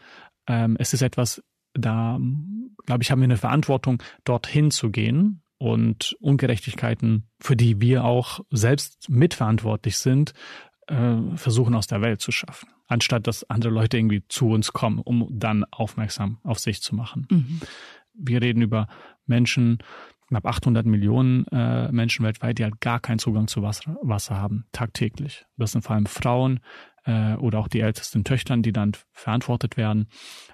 ähm, 0.45 0.76
es 0.78 0.93
ist 0.93 1.01
etwas, 1.01 1.41
da 1.74 2.20
glaube 2.86 3.01
ich, 3.01 3.12
haben 3.12 3.22
wir 3.22 3.26
eine 3.26 3.38
Verantwortung, 3.38 4.04
dorthin 4.26 4.72
zu 4.72 4.91
gehen 4.91 5.41
und 5.58 6.18
Ungerechtigkeiten, 6.20 7.30
für 7.39 7.56
die 7.56 7.80
wir 7.80 8.04
auch 8.04 8.41
selbst 8.51 9.10
mitverantwortlich 9.10 9.97
sind, 9.97 10.34
äh, 10.88 11.16
versuchen 11.36 11.76
aus 11.76 11.88
der 11.88 12.01
Welt 12.01 12.20
zu 12.20 12.34
schaffen, 12.34 12.68
anstatt 12.88 13.26
dass 13.26 13.49
andere 13.49 13.72
Leute 13.72 13.97
irgendwie 13.97 14.24
zu 14.28 14.49
uns 14.49 14.74
kommen, 14.74 14.99
um 14.99 15.30
dann 15.32 15.64
aufmerksam 15.72 16.39
auf 16.43 16.60
sich 16.60 16.82
zu 16.82 16.93
machen. 16.93 17.26
Mhm. 17.32 17.62
Wir 18.14 18.41
reden 18.41 18.62
über 18.62 18.88
Menschen, 19.26 19.80
knapp 20.28 20.46
800 20.46 20.86
Millionen 20.86 21.46
äh, 21.48 21.92
Menschen 21.92 22.26
weltweit, 22.26 22.58
die 22.58 22.64
halt 22.64 22.82
gar 22.82 23.00
keinen 23.00 23.20
Zugang 23.20 23.48
zu 23.48 23.62
Wasser, 23.62 23.98
Wasser 24.02 24.38
haben, 24.38 24.66
tagtäglich. 24.72 25.46
Das 25.58 25.74
sind 25.74 25.84
vor 25.84 25.96
allem 25.96 26.06
Frauen 26.06 26.60
äh, 27.06 27.36
oder 27.36 27.60
auch 27.60 27.68
die 27.68 27.82
ältesten 27.82 28.24
Töchtern, 28.24 28.64
die 28.64 28.72
dann 28.72 28.94
verantwortet 29.12 29.78
werden 29.78 30.08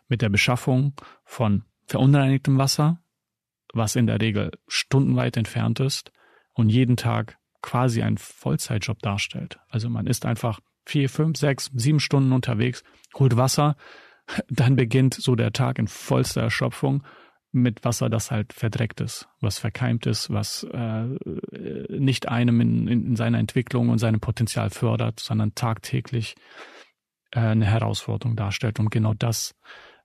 mit 0.07 0.21
der 0.21 0.29
Beschaffung 0.29 0.93
von 1.23 1.63
verunreinigtem 1.87 2.57
Wasser, 2.57 2.99
was 3.73 3.95
in 3.95 4.07
der 4.07 4.21
Regel 4.21 4.51
stundenweit 4.67 5.37
entfernt 5.37 5.79
ist 5.79 6.11
und 6.53 6.69
jeden 6.69 6.97
Tag 6.97 7.37
quasi 7.61 8.01
ein 8.01 8.17
Vollzeitjob 8.17 8.99
darstellt. 8.99 9.59
Also 9.69 9.89
man 9.89 10.07
ist 10.07 10.25
einfach 10.25 10.59
vier, 10.85 11.09
fünf, 11.09 11.37
sechs, 11.37 11.69
sieben 11.73 11.99
Stunden 11.99 12.31
unterwegs, 12.31 12.83
holt 13.15 13.37
Wasser, 13.37 13.75
dann 14.49 14.75
beginnt 14.75 15.13
so 15.13 15.35
der 15.35 15.53
Tag 15.53 15.79
in 15.79 15.87
vollster 15.87 16.41
Erschöpfung 16.41 17.03
mit 17.51 17.83
Wasser, 17.83 18.09
das 18.09 18.31
halt 18.31 18.53
verdreckt 18.53 19.01
ist, 19.01 19.27
was 19.41 19.57
verkeimt 19.57 20.05
ist, 20.05 20.29
was 20.29 20.63
äh, 20.63 21.05
nicht 21.89 22.29
einem 22.29 22.61
in, 22.61 22.87
in 22.87 23.15
seiner 23.15 23.39
Entwicklung 23.39 23.89
und 23.89 23.97
seinem 23.97 24.19
Potenzial 24.19 24.69
fördert, 24.69 25.19
sondern 25.19 25.55
tagtäglich 25.55 26.35
äh, 27.31 27.39
eine 27.39 27.65
Herausforderung 27.65 28.35
darstellt. 28.35 28.79
Und 28.79 28.91
genau 28.91 29.13
das, 29.15 29.55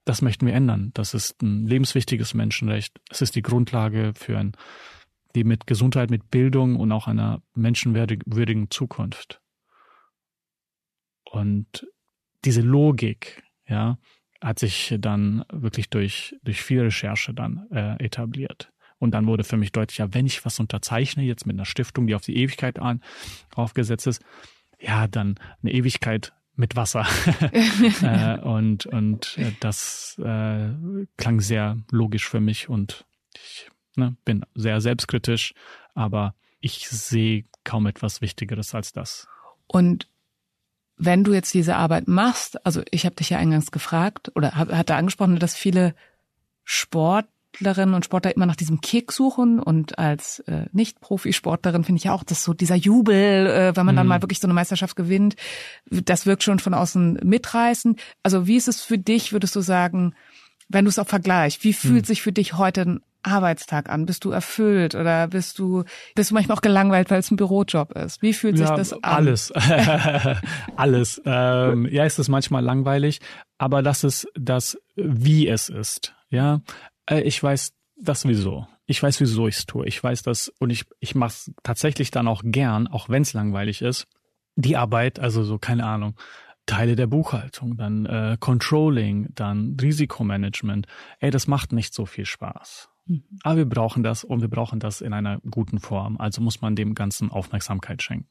das 0.05 0.21
möchten 0.21 0.47
wir 0.47 0.53
ändern. 0.53 0.91
Das 0.95 1.13
ist 1.13 1.41
ein 1.43 1.67
lebenswichtiges 1.67 2.33
Menschenrecht. 2.33 2.99
Es 3.09 3.21
ist 3.21 3.35
die 3.35 3.43
Grundlage 3.43 4.13
für 4.15 4.37
ein 4.37 4.55
die 5.35 5.43
mit 5.43 5.67
Gesundheit, 5.67 6.09
mit 6.09 6.31
Bildung 6.31 6.77
und 6.77 6.91
auch 6.91 7.07
einer 7.07 7.43
menschenwürdigen 7.53 8.71
Zukunft. 8.71 9.41
Und 11.25 11.87
diese 12.45 12.61
Logik, 12.61 13.43
ja, 13.67 13.97
hat 14.45 14.59
sich 14.59 14.95
dann 14.99 15.43
wirklich 15.51 15.89
durch, 15.89 16.35
durch 16.43 16.61
viel 16.61 16.81
Recherche 16.81 17.33
dann 17.33 17.65
äh, 17.71 17.95
etabliert. 18.03 18.71
Und 18.99 19.11
dann 19.11 19.25
wurde 19.25 19.43
für 19.43 19.57
mich 19.57 19.71
deutlich, 19.71 19.97
ja, 19.97 20.13
wenn 20.13 20.27
ich 20.27 20.45
was 20.45 20.59
unterzeichne, 20.59 21.23
jetzt 21.23 21.47
mit 21.47 21.55
einer 21.55 21.65
Stiftung, 21.65 22.05
die 22.05 22.13
auf 22.13 22.21
die 22.21 22.37
Ewigkeit 22.37 22.77
an, 22.77 23.01
aufgesetzt 23.55 24.05
ist, 24.05 24.21
ja, 24.79 25.07
dann 25.07 25.39
eine 25.63 25.71
Ewigkeit 25.71 26.31
mit 26.55 26.75
Wasser. 26.75 27.07
äh, 28.03 28.39
und 28.39 28.85
und 28.85 29.35
äh, 29.39 29.51
das 29.61 30.15
äh, 30.23 30.69
klang 31.17 31.41
sehr 31.41 31.77
logisch 31.89 32.29
für 32.29 32.39
mich 32.39 32.69
und 32.69 33.03
ich 33.33 33.69
ne, 33.95 34.15
bin 34.25 34.45
sehr 34.53 34.79
selbstkritisch, 34.79 35.55
aber 35.95 36.35
ich 36.59 36.87
sehe 36.87 37.45
kaum 37.63 37.87
etwas 37.87 38.21
Wichtigeres 38.21 38.75
als 38.75 38.93
das. 38.93 39.27
Und 39.65 40.07
wenn 40.97 41.23
du 41.23 41.33
jetzt 41.33 41.53
diese 41.53 41.75
Arbeit 41.75 42.07
machst, 42.07 42.65
also 42.65 42.81
ich 42.91 43.05
habe 43.05 43.15
dich 43.15 43.29
ja 43.29 43.37
eingangs 43.37 43.71
gefragt 43.71 44.31
oder 44.35 44.55
hatte 44.55 44.95
angesprochen, 44.95 45.39
dass 45.39 45.55
viele 45.55 45.93
Sportlerinnen 46.63 47.95
und 47.95 48.05
Sportler 48.05 48.35
immer 48.35 48.45
nach 48.45 48.55
diesem 48.55 48.81
Kick 48.81 49.11
suchen 49.11 49.59
und 49.59 49.99
als 49.99 50.39
äh, 50.39 50.65
Nicht-Profisportlerin 50.71 51.83
finde 51.83 51.97
ich 51.97 52.05
ja 52.05 52.13
auch, 52.13 52.23
dass 52.23 52.43
so 52.43 52.53
dieser 52.53 52.75
Jubel, 52.75 53.47
äh, 53.47 53.75
wenn 53.75 53.85
man 53.85 53.95
mhm. 53.95 53.97
dann 53.97 54.07
mal 54.07 54.21
wirklich 54.21 54.39
so 54.39 54.47
eine 54.47 54.53
Meisterschaft 54.53 54.95
gewinnt, 54.95 55.35
das 55.89 56.25
wirkt 56.25 56.43
schon 56.43 56.59
von 56.59 56.73
außen 56.73 57.19
mitreißend. 57.23 57.99
Also 58.23 58.47
wie 58.47 58.55
ist 58.55 58.67
es 58.67 58.81
für 58.81 58.97
dich, 58.97 59.33
würdest 59.33 59.55
du 59.55 59.61
sagen, 59.61 60.15
wenn 60.69 60.85
du 60.85 60.89
es 60.89 60.99
auch 60.99 61.07
vergleichst, 61.07 61.63
wie 61.63 61.73
fühlt 61.73 62.03
mhm. 62.03 62.07
sich 62.07 62.21
für 62.21 62.31
dich 62.31 62.57
heute 62.57 62.81
ein 62.81 63.01
Arbeitstag 63.25 63.89
an? 63.89 64.05
Bist 64.05 64.25
du 64.25 64.31
erfüllt 64.31 64.95
oder 64.95 65.27
bist 65.27 65.59
du 65.59 65.83
bist 66.15 66.31
du 66.31 66.35
manchmal 66.35 66.57
auch 66.57 66.61
gelangweilt, 66.61 67.09
weil 67.11 67.19
es 67.19 67.31
ein 67.31 67.35
Bürojob 67.35 67.91
ist? 67.93 68.21
Wie 68.21 68.33
fühlt 68.33 68.57
sich 68.57 68.67
ja, 68.67 68.75
das 68.75 68.93
an? 68.93 68.99
Alles, 69.03 69.51
alles. 70.75 71.21
Ähm, 71.25 71.87
ja, 71.91 72.05
ist 72.05 72.19
es 72.19 72.29
manchmal 72.29 72.63
langweilig, 72.63 73.19
aber 73.57 73.81
das 73.81 74.03
ist 74.03 74.27
das, 74.35 74.77
wie 74.95 75.47
es 75.47 75.69
ist. 75.69 76.13
Ja, 76.29 76.61
äh, 77.09 77.21
ich 77.21 77.41
weiß 77.41 77.73
das 77.97 78.27
wieso. 78.27 78.67
Ich 78.87 79.01
weiß, 79.01 79.19
wieso 79.19 79.47
ich 79.47 79.57
es 79.57 79.65
tue. 79.65 79.87
Ich 79.87 80.03
weiß 80.03 80.21
das 80.23 80.49
und 80.59 80.69
ich 80.69 80.85
ich 80.99 81.15
mache 81.15 81.29
es 81.29 81.51
tatsächlich 81.63 82.11
dann 82.11 82.27
auch 82.27 82.41
gern, 82.43 82.87
auch 82.87 83.09
wenn 83.09 83.23
es 83.23 83.33
langweilig 83.33 83.81
ist. 83.81 84.07
Die 84.55 84.77
Arbeit, 84.77 85.19
also 85.19 85.43
so 85.43 85.57
keine 85.57 85.85
Ahnung. 85.85 86.15
Teile 86.65 86.95
der 86.95 87.07
Buchhaltung, 87.07 87.77
dann 87.77 88.05
äh, 88.05 88.37
Controlling, 88.39 89.27
dann 89.35 89.77
Risikomanagement. 89.79 90.87
Ey, 91.19 91.29
das 91.29 91.47
macht 91.47 91.73
nicht 91.73 91.93
so 91.93 92.05
viel 92.05 92.25
Spaß. 92.25 92.89
Mhm. 93.05 93.23
Aber 93.43 93.57
wir 93.57 93.69
brauchen 93.69 94.03
das 94.03 94.23
und 94.23 94.41
wir 94.41 94.49
brauchen 94.49 94.79
das 94.79 95.01
in 95.01 95.13
einer 95.13 95.39
guten 95.49 95.79
Form. 95.79 96.17
Also 96.17 96.41
muss 96.41 96.61
man 96.61 96.75
dem 96.75 96.95
Ganzen 96.95 97.31
Aufmerksamkeit 97.31 98.01
schenken. 98.01 98.29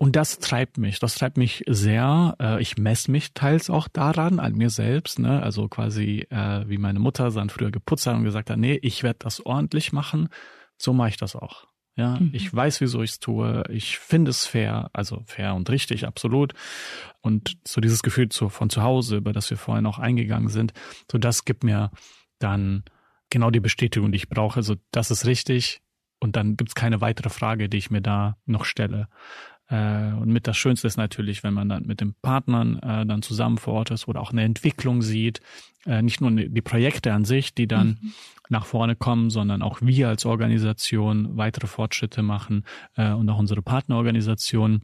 Und 0.00 0.14
das 0.14 0.38
treibt 0.38 0.78
mich, 0.78 1.00
das 1.00 1.16
treibt 1.16 1.36
mich 1.36 1.64
sehr. 1.66 2.36
Äh, 2.40 2.62
ich 2.62 2.78
messe 2.78 3.10
mich 3.10 3.34
teils 3.34 3.68
auch 3.68 3.88
daran, 3.88 4.38
an 4.38 4.54
mir 4.54 4.70
selbst. 4.70 5.18
Ne? 5.18 5.42
Also 5.42 5.68
quasi, 5.68 6.24
äh, 6.30 6.68
wie 6.68 6.78
meine 6.78 7.00
Mutter 7.00 7.30
dann 7.32 7.50
früher 7.50 7.72
geputzt 7.72 8.06
hat 8.06 8.14
und 8.14 8.22
gesagt 8.22 8.48
hat, 8.48 8.58
nee, 8.58 8.78
ich 8.80 9.02
werde 9.02 9.18
das 9.20 9.44
ordentlich 9.44 9.92
machen. 9.92 10.28
So 10.76 10.92
mache 10.92 11.08
ich 11.08 11.16
das 11.16 11.34
auch. 11.34 11.66
Ja, 11.96 12.20
mhm. 12.20 12.30
ich 12.32 12.54
weiß, 12.54 12.80
wieso 12.80 13.02
ich 13.02 13.10
es 13.10 13.18
tue. 13.18 13.64
Ich 13.70 13.98
finde 13.98 14.30
es 14.30 14.46
fair, 14.46 14.88
also 14.92 15.24
fair 15.26 15.56
und 15.56 15.68
richtig, 15.68 16.06
absolut. 16.06 16.54
Und 17.22 17.58
so 17.66 17.80
dieses 17.80 18.04
Gefühl 18.04 18.28
zu, 18.28 18.50
von 18.50 18.70
zu 18.70 18.84
Hause, 18.84 19.16
über 19.16 19.32
das 19.32 19.50
wir 19.50 19.56
vorhin 19.56 19.84
auch 19.84 19.98
eingegangen 19.98 20.48
sind, 20.48 20.72
so 21.10 21.18
das 21.18 21.44
gibt 21.44 21.64
mir 21.64 21.90
dann 22.38 22.84
genau 23.30 23.50
die 23.50 23.60
Bestätigung, 23.60 24.12
die 24.12 24.16
ich 24.16 24.28
brauche. 24.28 24.56
Also 24.56 24.76
das 24.90 25.10
ist 25.10 25.26
richtig. 25.26 25.80
Und 26.20 26.36
dann 26.36 26.56
gibt's 26.56 26.74
keine 26.74 27.00
weitere 27.00 27.30
Frage, 27.30 27.68
die 27.68 27.78
ich 27.78 27.90
mir 27.90 28.00
da 28.00 28.36
noch 28.44 28.64
stelle. 28.64 29.08
Äh, 29.68 30.12
und 30.12 30.28
mit 30.28 30.46
das 30.46 30.56
Schönste 30.56 30.86
ist 30.86 30.96
natürlich, 30.96 31.42
wenn 31.42 31.54
man 31.54 31.68
dann 31.68 31.86
mit 31.86 32.00
den 32.00 32.14
Partnern 32.22 32.78
äh, 32.78 33.06
dann 33.06 33.22
zusammen 33.22 33.58
vor 33.58 33.74
Ort 33.74 33.90
ist 33.90 34.08
oder 34.08 34.20
auch 34.20 34.32
eine 34.32 34.42
Entwicklung 34.42 35.02
sieht. 35.02 35.40
Äh, 35.86 36.02
nicht 36.02 36.20
nur 36.20 36.30
die 36.30 36.62
Projekte 36.62 37.12
an 37.12 37.24
sich, 37.24 37.54
die 37.54 37.68
dann 37.68 37.98
mhm. 38.00 38.12
nach 38.48 38.66
vorne 38.66 38.96
kommen, 38.96 39.30
sondern 39.30 39.62
auch 39.62 39.80
wir 39.80 40.08
als 40.08 40.26
Organisation 40.26 41.36
weitere 41.36 41.66
Fortschritte 41.66 42.22
machen 42.22 42.64
und 42.96 43.28
auch 43.28 43.38
unsere 43.38 43.62
Partnerorganisation 43.62 44.82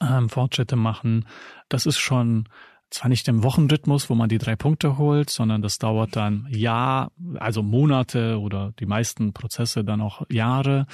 ähm, 0.00 0.28
Fortschritte 0.28 0.76
machen. 0.76 1.26
Das 1.68 1.86
ist 1.86 1.98
schon 1.98 2.48
zwar 2.90 3.08
nicht 3.08 3.28
im 3.28 3.42
Wochenrhythmus, 3.42 4.08
wo 4.10 4.14
man 4.14 4.28
die 4.28 4.38
drei 4.38 4.56
Punkte 4.56 4.98
holt, 4.98 5.30
sondern 5.30 5.62
das 5.62 5.78
dauert 5.78 6.16
dann 6.16 6.46
Jahr, 6.50 7.12
also 7.38 7.62
Monate 7.62 8.40
oder 8.40 8.72
die 8.78 8.86
meisten 8.86 9.32
Prozesse 9.32 9.84
dann 9.84 10.00
auch 10.00 10.22
Jahre. 10.30 10.86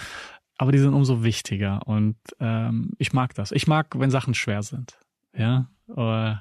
Aber 0.57 0.73
die 0.73 0.79
sind 0.79 0.95
umso 0.95 1.25
wichtiger 1.25 1.87
und 1.87 2.17
ähm, 2.41 2.93
ich 2.99 3.13
mag 3.13 3.35
das. 3.35 3.53
Ich 3.53 3.67
mag, 3.67 3.99
wenn 3.99 4.11
Sachen 4.11 4.35
schwer 4.35 4.63
sind. 4.63 4.99
Ja, 5.37 5.69
äh, 5.89 6.37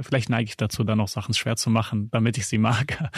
vielleicht 0.00 0.28
neige 0.28 0.48
ich 0.48 0.56
dazu, 0.56 0.84
dann 0.84 0.98
noch 0.98 1.08
Sachen 1.08 1.34
schwer 1.34 1.56
zu 1.56 1.70
machen, 1.70 2.08
damit 2.10 2.38
ich 2.38 2.46
sie 2.46 2.58
mag. 2.58 3.10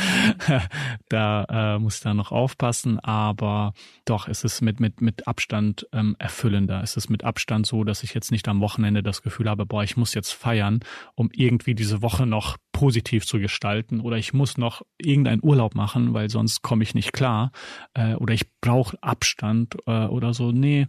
da 1.09 1.45
äh, 1.49 1.79
muss 1.79 1.97
ich 1.97 2.03
dann 2.03 2.17
noch 2.17 2.33
aufpassen. 2.33 2.99
Aber 3.01 3.73
doch, 4.05 4.29
es 4.29 4.45
ist 4.45 4.61
mit, 4.61 4.81
mit, 4.81 5.01
mit 5.01 5.27
Abstand 5.27 5.87
ähm, 5.93 6.17
erfüllender. 6.19 6.83
Es 6.83 6.97
ist 6.97 7.09
mit 7.09 7.25
Abstand 7.25 7.67
so, 7.67 7.85
dass 7.85 8.03
ich 8.03 8.15
jetzt 8.15 8.31
nicht 8.31 8.49
am 8.49 8.61
Wochenende 8.61 9.03
das 9.03 9.23
Gefühl 9.23 9.49
habe, 9.49 9.67
boah, 9.67 9.83
ich 9.83 9.97
muss 9.97 10.15
jetzt 10.15 10.33
feiern, 10.33 10.81
um 11.15 11.31
irgendwie 11.33 11.75
diese 11.75 12.03
Woche 12.03 12.27
noch 12.27 12.57
positiv 12.73 13.27
zu 13.27 13.41
gestalten 13.41 14.01
oder 14.01 14.19
ich 14.19 14.33
muss 14.33 14.57
noch 14.57 14.83
irgendeinen 14.99 15.43
Urlaub 15.43 15.75
machen, 15.75 16.15
weil 16.15 16.31
sonst 16.31 16.63
komme 16.63 16.85
ich 16.85 16.95
nicht 16.95 17.13
klar 17.13 17.51
äh, 17.95 18.15
oder 18.15 18.35
ich 18.35 18.47
brauche 18.61 18.97
Abstand 19.03 19.77
äh, 19.87 20.07
oder 20.07 20.33
so. 20.33 20.53
Nee, 20.53 20.87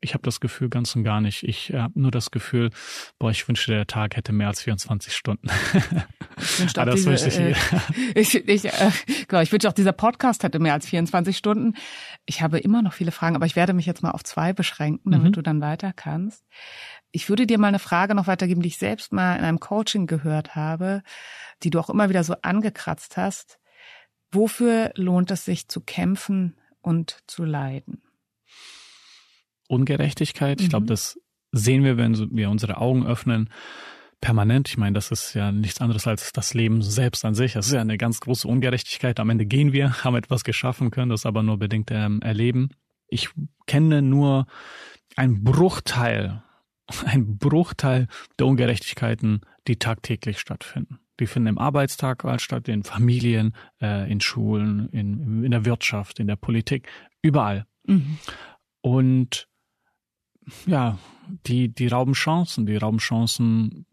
ich 0.00 0.14
habe 0.14 0.22
das 0.22 0.40
Gefühl 0.40 0.68
ganz 0.68 0.96
und 0.96 1.04
gar 1.04 1.20
nicht. 1.20 1.42
Ich 1.42 1.72
äh, 1.72 1.78
habe 1.78 2.00
nur 2.00 2.10
das 2.10 2.30
Gefühl, 2.30 2.70
boah, 3.18 3.30
ich 3.30 3.46
wünschte, 3.46 3.72
der 3.72 3.86
Tag 3.86 4.16
hätte 4.16 4.32
mehr 4.32 4.48
als 4.48 4.62
24 4.62 5.14
Stunden. 5.14 5.48
Ich 6.42 6.58
wünschte 6.58 6.82
auch, 6.82 6.94
diese, 6.94 7.12
ich, 7.12 7.38
äh, 7.38 7.54
ich, 8.14 8.48
ich, 8.48 8.64
äh, 8.64 8.90
genau, 9.28 9.42
ich 9.42 9.52
wünsche 9.52 9.68
auch, 9.68 9.74
dieser 9.74 9.92
Podcast 9.92 10.42
hätte 10.42 10.58
mehr 10.58 10.72
als 10.72 10.86
24 10.86 11.36
Stunden. 11.36 11.74
Ich 12.24 12.40
habe 12.40 12.58
immer 12.58 12.80
noch 12.80 12.94
viele 12.94 13.12
Fragen, 13.12 13.36
aber 13.36 13.44
ich 13.44 13.56
werde 13.56 13.74
mich 13.74 13.84
jetzt 13.84 14.02
mal 14.02 14.12
auf 14.12 14.24
zwei 14.24 14.54
beschränken, 14.54 15.10
damit 15.10 15.28
mhm. 15.28 15.32
du 15.32 15.42
dann 15.42 15.60
weiter 15.60 15.92
kannst. 15.92 16.46
Ich 17.12 17.28
würde 17.28 17.46
dir 17.46 17.58
mal 17.58 17.66
eine 17.66 17.78
Frage 17.78 18.14
noch 18.14 18.26
weitergeben, 18.26 18.62
die 18.62 18.68
ich 18.68 18.78
selbst 18.78 19.12
mal 19.12 19.36
in 19.36 19.44
einem 19.44 19.60
Coaching 19.60 20.06
gehört 20.06 20.56
habe, 20.56 21.02
die 21.62 21.68
du 21.68 21.78
auch 21.78 21.90
immer 21.90 22.08
wieder 22.08 22.24
so 22.24 22.34
angekratzt 22.40 23.18
hast. 23.18 23.58
Wofür 24.32 24.92
lohnt 24.94 25.30
es 25.30 25.44
sich 25.44 25.68
zu 25.68 25.82
kämpfen 25.82 26.56
und 26.80 27.18
zu 27.26 27.44
leiden? 27.44 28.00
Ungerechtigkeit. 29.70 30.58
Mhm. 30.58 30.64
Ich 30.64 30.70
glaube, 30.70 30.86
das 30.86 31.18
sehen 31.52 31.84
wir, 31.84 31.96
wenn 31.96 32.36
wir 32.36 32.50
unsere 32.50 32.78
Augen 32.78 33.06
öffnen, 33.06 33.50
permanent. 34.20 34.68
Ich 34.68 34.76
meine, 34.76 34.94
das 34.94 35.10
ist 35.10 35.34
ja 35.34 35.50
nichts 35.52 35.80
anderes 35.80 36.06
als 36.06 36.32
das 36.32 36.54
Leben 36.54 36.82
selbst 36.82 37.24
an 37.24 37.34
sich. 37.34 37.54
Das 37.54 37.66
ist 37.66 37.72
ja 37.72 37.80
eine 37.80 37.98
ganz 37.98 38.20
große 38.20 38.46
Ungerechtigkeit. 38.46 39.18
Am 39.18 39.30
Ende 39.30 39.46
gehen 39.46 39.72
wir, 39.72 40.04
haben 40.04 40.16
etwas 40.16 40.44
geschaffen, 40.44 40.90
können 40.90 41.10
das 41.10 41.26
aber 41.26 41.42
nur 41.42 41.58
bedingt 41.58 41.90
ähm, 41.90 42.20
erleben. 42.22 42.70
Ich 43.08 43.30
kenne 43.66 44.02
nur 44.02 44.46
einen 45.16 45.42
Bruchteil, 45.42 46.42
ein 47.06 47.38
Bruchteil 47.38 48.06
der 48.38 48.46
Ungerechtigkeiten, 48.46 49.40
die 49.66 49.76
tagtäglich 49.76 50.38
stattfinden. 50.38 51.00
Die 51.18 51.26
finden 51.26 51.48
im 51.48 51.58
Arbeitstag 51.58 52.24
statt, 52.40 52.66
in 52.68 52.82
Familien, 52.82 53.54
äh, 53.80 54.10
in 54.10 54.20
Schulen, 54.20 54.88
in, 54.88 55.44
in 55.44 55.50
der 55.50 55.66
Wirtschaft, 55.66 56.18
in 56.18 56.26
der 56.26 56.36
Politik, 56.36 56.88
überall. 57.20 57.66
Mhm. 57.84 58.18
Und 58.80 59.46
ja, 60.66 60.98
die, 61.46 61.68
die 61.68 61.88
rauben 61.88 62.12
Chancen, 62.12 62.66
die 62.66 62.76
rauben 62.76 62.98
Chancen 62.98 63.86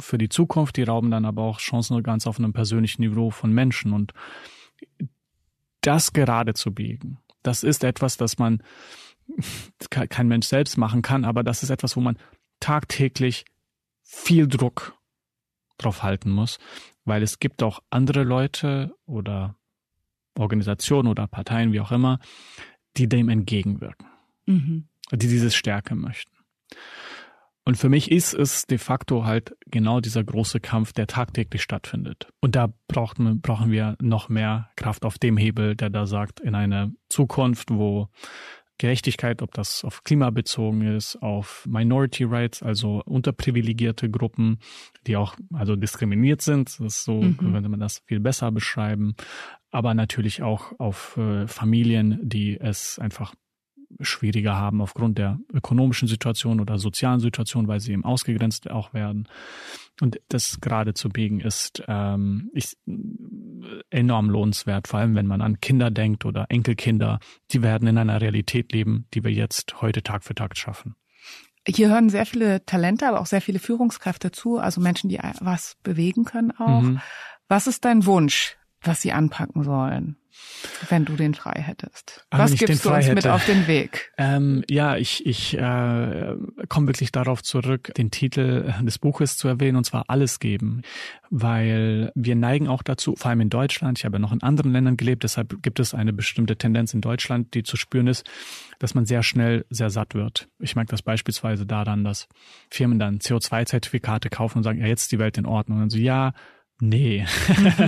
für 0.00 0.18
die 0.18 0.28
Zukunft, 0.28 0.76
die 0.76 0.82
rauben 0.82 1.10
dann 1.10 1.24
aber 1.24 1.42
auch 1.42 1.58
Chancen 1.58 2.02
ganz 2.02 2.26
auf 2.26 2.38
einem 2.38 2.52
persönlichen 2.52 3.02
Niveau 3.02 3.30
von 3.30 3.52
Menschen. 3.52 3.92
Und 3.92 4.12
das 5.80 6.12
gerade 6.12 6.54
zu 6.54 6.72
biegen, 6.72 7.18
das 7.42 7.62
ist 7.62 7.84
etwas, 7.84 8.16
das 8.16 8.38
man 8.38 8.62
kein 9.90 10.28
Mensch 10.28 10.46
selbst 10.46 10.76
machen 10.76 11.02
kann, 11.02 11.24
aber 11.24 11.42
das 11.42 11.62
ist 11.62 11.70
etwas, 11.70 11.96
wo 11.96 12.00
man 12.00 12.18
tagtäglich 12.60 13.44
viel 14.02 14.46
Druck 14.46 14.96
drauf 15.78 16.02
halten 16.02 16.30
muss, 16.30 16.58
weil 17.04 17.22
es 17.22 17.38
gibt 17.38 17.62
auch 17.62 17.80
andere 17.90 18.22
Leute 18.22 18.94
oder 19.06 19.56
Organisationen 20.38 21.08
oder 21.08 21.26
Parteien, 21.26 21.72
wie 21.72 21.80
auch 21.80 21.92
immer, 21.92 22.20
die 22.96 23.08
dem 23.08 23.28
entgegenwirken. 23.28 24.06
Mhm 24.46 24.88
die 25.12 25.28
diese 25.28 25.50
Stärke 25.50 25.94
möchten. 25.94 26.32
Und 27.64 27.76
für 27.76 27.88
mich 27.88 28.10
ist 28.10 28.34
es 28.34 28.66
de 28.66 28.78
facto 28.78 29.24
halt 29.24 29.54
genau 29.66 30.00
dieser 30.00 30.24
große 30.24 30.58
Kampf, 30.58 30.92
der 30.92 31.06
tagtäglich 31.06 31.62
stattfindet. 31.62 32.28
Und 32.40 32.56
da 32.56 32.72
brauchen, 32.88 33.40
brauchen 33.40 33.70
wir 33.70 33.96
noch 34.00 34.28
mehr 34.28 34.70
Kraft 34.74 35.04
auf 35.04 35.18
dem 35.18 35.36
Hebel, 35.36 35.76
der 35.76 35.88
da 35.88 36.06
sagt, 36.06 36.40
in 36.40 36.56
eine 36.56 36.92
Zukunft, 37.08 37.70
wo 37.70 38.08
Gerechtigkeit, 38.78 39.42
ob 39.42 39.52
das 39.54 39.84
auf 39.84 40.02
Klima 40.02 40.30
bezogen 40.30 40.82
ist, 40.82 41.14
auf 41.22 41.64
Minority 41.68 42.24
Rights, 42.24 42.64
also 42.64 43.00
unterprivilegierte 43.04 44.10
Gruppen, 44.10 44.58
die 45.06 45.16
auch 45.16 45.36
also 45.52 45.76
diskriminiert 45.76 46.42
sind, 46.42 46.80
das 46.80 47.04
so 47.04 47.22
mhm. 47.22 47.36
könnte 47.36 47.68
man 47.68 47.78
das 47.78 48.02
viel 48.06 48.18
besser 48.18 48.50
beschreiben, 48.50 49.14
aber 49.70 49.94
natürlich 49.94 50.42
auch 50.42 50.72
auf 50.80 51.16
äh, 51.16 51.46
Familien, 51.46 52.18
die 52.22 52.58
es 52.58 52.98
einfach 52.98 53.34
schwieriger 54.00 54.56
haben 54.56 54.80
aufgrund 54.80 55.18
der 55.18 55.38
ökonomischen 55.52 56.08
Situation 56.08 56.60
oder 56.60 56.78
sozialen 56.78 57.20
Situation, 57.20 57.68
weil 57.68 57.80
sie 57.80 57.92
eben 57.92 58.04
ausgegrenzt 58.04 58.70
auch 58.70 58.94
werden. 58.94 59.28
Und 60.00 60.20
das 60.28 60.60
gerade 60.60 60.94
zu 60.94 61.08
biegen 61.08 61.40
ist, 61.40 61.82
ähm, 61.86 62.50
ist 62.52 62.78
enorm 63.90 64.30
lohnenswert, 64.30 64.88
vor 64.88 65.00
allem 65.00 65.14
wenn 65.14 65.26
man 65.26 65.40
an 65.40 65.60
Kinder 65.60 65.90
denkt 65.90 66.24
oder 66.24 66.46
Enkelkinder, 66.48 67.20
die 67.50 67.62
werden 67.62 67.88
in 67.88 67.98
einer 67.98 68.20
Realität 68.20 68.72
leben, 68.72 69.06
die 69.14 69.22
wir 69.24 69.32
jetzt 69.32 69.80
heute 69.80 70.02
Tag 70.02 70.24
für 70.24 70.34
Tag 70.34 70.56
schaffen. 70.56 70.96
Hier 71.66 71.90
hören 71.90 72.08
sehr 72.08 72.26
viele 72.26 72.64
Talente, 72.66 73.06
aber 73.06 73.20
auch 73.20 73.26
sehr 73.26 73.40
viele 73.40 73.60
Führungskräfte 73.60 74.32
zu, 74.32 74.58
also 74.58 74.80
Menschen, 74.80 75.08
die 75.08 75.20
was 75.40 75.76
bewegen 75.82 76.24
können 76.24 76.50
auch. 76.52 76.82
Mhm. 76.82 77.00
Was 77.48 77.66
ist 77.66 77.84
dein 77.84 78.04
Wunsch, 78.06 78.56
was 78.80 79.02
sie 79.02 79.12
anpacken 79.12 79.62
sollen? 79.62 80.16
Wenn 80.88 81.04
du 81.04 81.16
den 81.16 81.34
frei 81.34 81.60
hättest? 81.60 82.24
Aber 82.30 82.44
Was 82.44 82.54
gibst 82.54 82.84
du 82.84 82.90
uns 82.90 83.06
hätte, 83.06 83.14
mit 83.14 83.26
auf 83.26 83.44
den 83.46 83.66
Weg? 83.66 84.12
Ähm, 84.18 84.64
ja, 84.68 84.96
ich, 84.96 85.26
ich 85.26 85.56
äh, 85.56 86.36
komme 86.68 86.86
wirklich 86.86 87.12
darauf 87.12 87.42
zurück, 87.42 87.92
den 87.96 88.10
Titel 88.10 88.72
des 88.82 88.98
Buches 88.98 89.36
zu 89.36 89.48
erwähnen, 89.48 89.76
und 89.76 89.84
zwar 89.84 90.04
Alles 90.08 90.38
geben, 90.38 90.82
weil 91.30 92.12
wir 92.14 92.36
neigen 92.36 92.68
auch 92.68 92.82
dazu, 92.82 93.14
vor 93.16 93.30
allem 93.30 93.40
in 93.40 93.50
Deutschland, 93.50 93.98
ich 93.98 94.04
habe 94.04 94.16
ja 94.16 94.20
noch 94.20 94.32
in 94.32 94.42
anderen 94.42 94.72
Ländern 94.72 94.96
gelebt, 94.96 95.22
deshalb 95.24 95.62
gibt 95.62 95.80
es 95.80 95.94
eine 95.94 96.12
bestimmte 96.12 96.56
Tendenz 96.56 96.94
in 96.94 97.00
Deutschland, 97.00 97.54
die 97.54 97.62
zu 97.62 97.76
spüren 97.76 98.06
ist, 98.06 98.28
dass 98.78 98.94
man 98.94 99.06
sehr 99.06 99.22
schnell 99.22 99.64
sehr 99.70 99.90
satt 99.90 100.14
wird. 100.14 100.48
Ich 100.58 100.76
merke 100.76 100.90
das 100.90 101.02
beispielsweise 101.02 101.66
daran, 101.66 102.04
dass 102.04 102.28
Firmen 102.68 102.98
dann 102.98 103.18
CO2-Zertifikate 103.18 104.28
kaufen 104.28 104.58
und 104.58 104.64
sagen, 104.64 104.80
ja, 104.80 104.86
jetzt 104.86 105.02
ist 105.02 105.12
die 105.12 105.18
Welt 105.18 105.38
in 105.38 105.46
Ordnung. 105.46 105.78
Und 105.78 105.82
dann 105.82 105.90
so, 105.90 105.98
ja, 105.98 106.32
nee. 106.82 107.24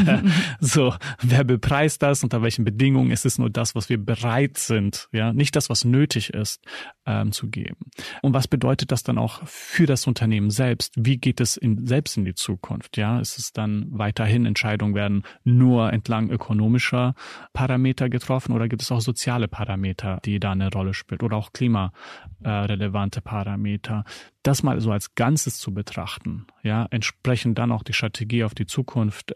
so, 0.60 0.94
wer 1.20 1.44
bepreist 1.44 2.02
das, 2.02 2.22
unter 2.22 2.42
welchen 2.42 2.64
Bedingungen? 2.64 3.10
Es 3.10 3.24
ist 3.24 3.38
nur 3.38 3.50
das, 3.50 3.74
was 3.74 3.88
wir 3.88 3.98
bereit 3.98 4.56
sind, 4.56 5.08
ja, 5.12 5.32
nicht 5.32 5.56
das, 5.56 5.68
was 5.68 5.84
nötig 5.84 6.32
ist, 6.32 6.64
ähm, 7.04 7.32
zu 7.32 7.48
geben. 7.48 7.90
Und 8.22 8.34
was 8.34 8.48
bedeutet 8.48 8.92
das 8.92 9.02
dann 9.02 9.18
auch 9.18 9.42
für 9.46 9.86
das 9.86 10.06
Unternehmen 10.06 10.50
selbst? 10.50 10.94
Wie 10.96 11.18
geht 11.18 11.40
es 11.40 11.56
in, 11.56 11.86
selbst 11.86 12.16
in 12.16 12.24
die 12.24 12.34
Zukunft? 12.34 12.96
Ja, 12.96 13.18
ist 13.18 13.38
es 13.38 13.52
dann 13.52 13.86
weiterhin 13.90 14.46
Entscheidungen 14.46 14.94
werden 14.94 15.24
nur 15.42 15.92
entlang 15.92 16.30
ökonomischer 16.30 17.14
Parameter 17.52 18.08
getroffen 18.08 18.52
oder 18.52 18.68
gibt 18.68 18.82
es 18.82 18.92
auch 18.92 19.00
soziale 19.00 19.48
Parameter, 19.48 20.20
die 20.24 20.38
da 20.38 20.52
eine 20.52 20.70
Rolle 20.70 20.94
spielen 20.94 21.20
oder 21.20 21.36
auch 21.36 21.52
klimarelevante 21.52 23.20
Parameter? 23.20 24.04
das 24.44 24.62
mal 24.62 24.78
so 24.78 24.92
als 24.92 25.14
Ganzes 25.14 25.58
zu 25.58 25.72
betrachten, 25.72 26.46
ja, 26.62 26.86
entsprechend 26.90 27.58
dann 27.58 27.72
auch 27.72 27.82
die 27.82 27.94
Strategie 27.94 28.44
auf 28.44 28.54
die 28.54 28.66
Zukunft 28.66 28.83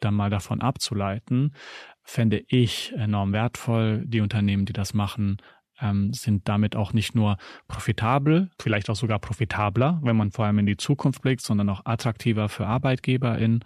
dann 0.01 0.15
mal 0.15 0.31
davon 0.31 0.61
abzuleiten, 0.61 1.55
fände 2.03 2.43
ich 2.49 2.93
enorm 2.97 3.33
wertvoll. 3.33 4.05
Die 4.07 4.21
Unternehmen, 4.21 4.65
die 4.65 4.73
das 4.73 4.95
machen, 4.95 5.39
ähm, 5.81 6.13
sind 6.13 6.49
damit 6.49 6.77
auch 6.77 6.93
nicht 6.93 7.15
nur 7.15 7.37
profitabel, 7.69 8.51
vielleicht 8.59 8.91
auch 8.91 8.97
sogar 8.97 9.19
profitabler, 9.19 10.01
wenn 10.03 10.17
man 10.17 10.31
vor 10.31 10.47
allem 10.47 10.59
in 10.59 10.67
die 10.67 10.77
Zukunft 10.77 11.23
blickt, 11.23 11.43
sondern 11.43 11.69
auch 11.69 11.85
attraktiver 11.85 12.49
für 12.49 12.67
ArbeitgeberInnen 12.67 13.65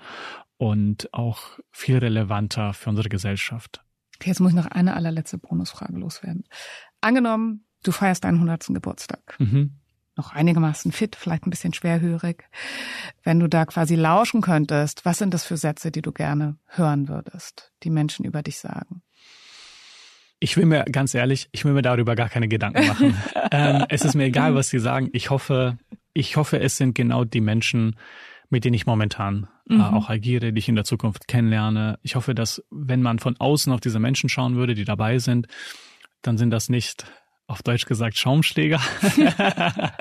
und 0.57 1.12
auch 1.12 1.59
viel 1.70 1.99
relevanter 1.99 2.74
für 2.74 2.91
unsere 2.91 3.09
Gesellschaft. 3.09 3.85
Okay, 4.16 4.30
jetzt 4.30 4.41
muss 4.41 4.51
ich 4.51 4.57
noch 4.57 4.66
eine 4.66 4.95
allerletzte 4.95 5.39
Bonusfrage 5.39 5.99
loswerden. 5.99 6.45
Angenommen, 7.01 7.66
du 7.83 7.93
feierst 7.93 8.24
deinen 8.24 8.35
100. 8.35 8.66
Geburtstag. 8.68 9.37
Mhm 9.39 9.82
noch 10.16 10.32
einigermaßen 10.32 10.92
fit, 10.92 11.16
vielleicht 11.16 11.46
ein 11.46 11.50
bisschen 11.50 11.72
schwerhörig. 11.72 12.44
Wenn 13.22 13.40
du 13.40 13.48
da 13.48 13.64
quasi 13.64 13.94
lauschen 13.94 14.40
könntest, 14.40 15.04
was 15.04 15.18
sind 15.18 15.32
das 15.32 15.44
für 15.44 15.56
Sätze, 15.56 15.90
die 15.90 16.02
du 16.02 16.12
gerne 16.12 16.56
hören 16.66 17.08
würdest, 17.08 17.72
die 17.82 17.90
Menschen 17.90 18.24
über 18.24 18.42
dich 18.42 18.58
sagen? 18.58 19.02
Ich 20.38 20.56
will 20.56 20.66
mir 20.66 20.84
ganz 20.90 21.14
ehrlich, 21.14 21.48
ich 21.52 21.64
will 21.64 21.72
mir 21.72 21.82
darüber 21.82 22.16
gar 22.16 22.28
keine 22.28 22.48
Gedanken 22.48 22.86
machen. 22.86 23.16
ähm, 23.52 23.84
es 23.88 24.04
ist 24.04 24.14
mir 24.14 24.24
egal, 24.24 24.54
was 24.54 24.68
sie 24.68 24.80
sagen. 24.80 25.08
Ich 25.12 25.30
hoffe, 25.30 25.78
ich 26.14 26.36
hoffe, 26.36 26.58
es 26.60 26.76
sind 26.76 26.94
genau 26.94 27.24
die 27.24 27.40
Menschen, 27.40 27.96
mit 28.50 28.64
denen 28.64 28.74
ich 28.74 28.84
momentan 28.84 29.48
äh, 29.70 29.74
mhm. 29.74 29.80
äh, 29.80 29.84
auch 29.84 30.10
agiere, 30.10 30.52
die 30.52 30.58
ich 30.58 30.68
in 30.68 30.74
der 30.74 30.84
Zukunft 30.84 31.28
kennenlerne. 31.28 31.98
Ich 32.02 32.16
hoffe, 32.16 32.34
dass 32.34 32.62
wenn 32.70 33.02
man 33.02 33.18
von 33.18 33.36
außen 33.38 33.72
auf 33.72 33.80
diese 33.80 34.00
Menschen 34.00 34.28
schauen 34.28 34.56
würde, 34.56 34.74
die 34.74 34.84
dabei 34.84 35.18
sind, 35.18 35.46
dann 36.22 36.38
sind 36.38 36.50
das 36.50 36.68
nicht 36.68 37.06
auf 37.47 37.62
Deutsch 37.62 37.86
gesagt 37.86 38.18
Schaumschläger, 38.18 38.80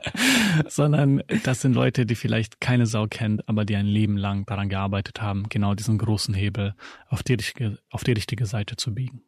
sondern 0.67 1.21
das 1.43 1.61
sind 1.61 1.73
Leute, 1.73 2.05
die 2.05 2.15
vielleicht 2.15 2.61
keine 2.61 2.85
Sau 2.85 3.07
kennt, 3.07 3.47
aber 3.49 3.65
die 3.65 3.75
ein 3.75 3.85
Leben 3.85 4.17
lang 4.17 4.45
daran 4.45 4.69
gearbeitet 4.69 5.21
haben, 5.21 5.49
genau 5.49 5.73
diesen 5.73 5.97
großen 5.97 6.33
Hebel 6.33 6.75
auf 7.07 7.23
die 7.23 7.33
richtige, 7.33 7.79
auf 7.89 8.03
die 8.03 8.13
richtige 8.13 8.45
Seite 8.45 8.75
zu 8.75 8.93
biegen. 8.93 9.23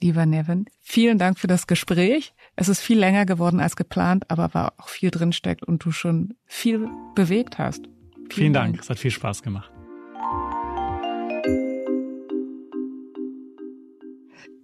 Lieber 0.00 0.26
Nevin, 0.26 0.66
vielen 0.80 1.18
Dank 1.18 1.38
für 1.38 1.46
das 1.46 1.66
Gespräch. 1.66 2.34
Es 2.54 2.68
ist 2.68 2.80
viel 2.80 2.98
länger 2.98 3.24
geworden 3.24 3.60
als 3.60 3.76
geplant, 3.76 4.30
aber 4.30 4.52
war 4.52 4.74
auch 4.76 4.88
viel 4.88 5.10
drinsteckt 5.10 5.64
und 5.64 5.84
du 5.84 5.90
schon 5.90 6.34
viel 6.44 6.86
bewegt 7.14 7.58
hast. 7.58 7.86
Vielen, 7.86 8.30
vielen 8.30 8.52
Dank. 8.52 8.74
Dank. 8.74 8.82
Es 8.82 8.90
hat 8.90 8.98
viel 8.98 9.10
Spaß 9.10 9.42
gemacht. 9.42 9.70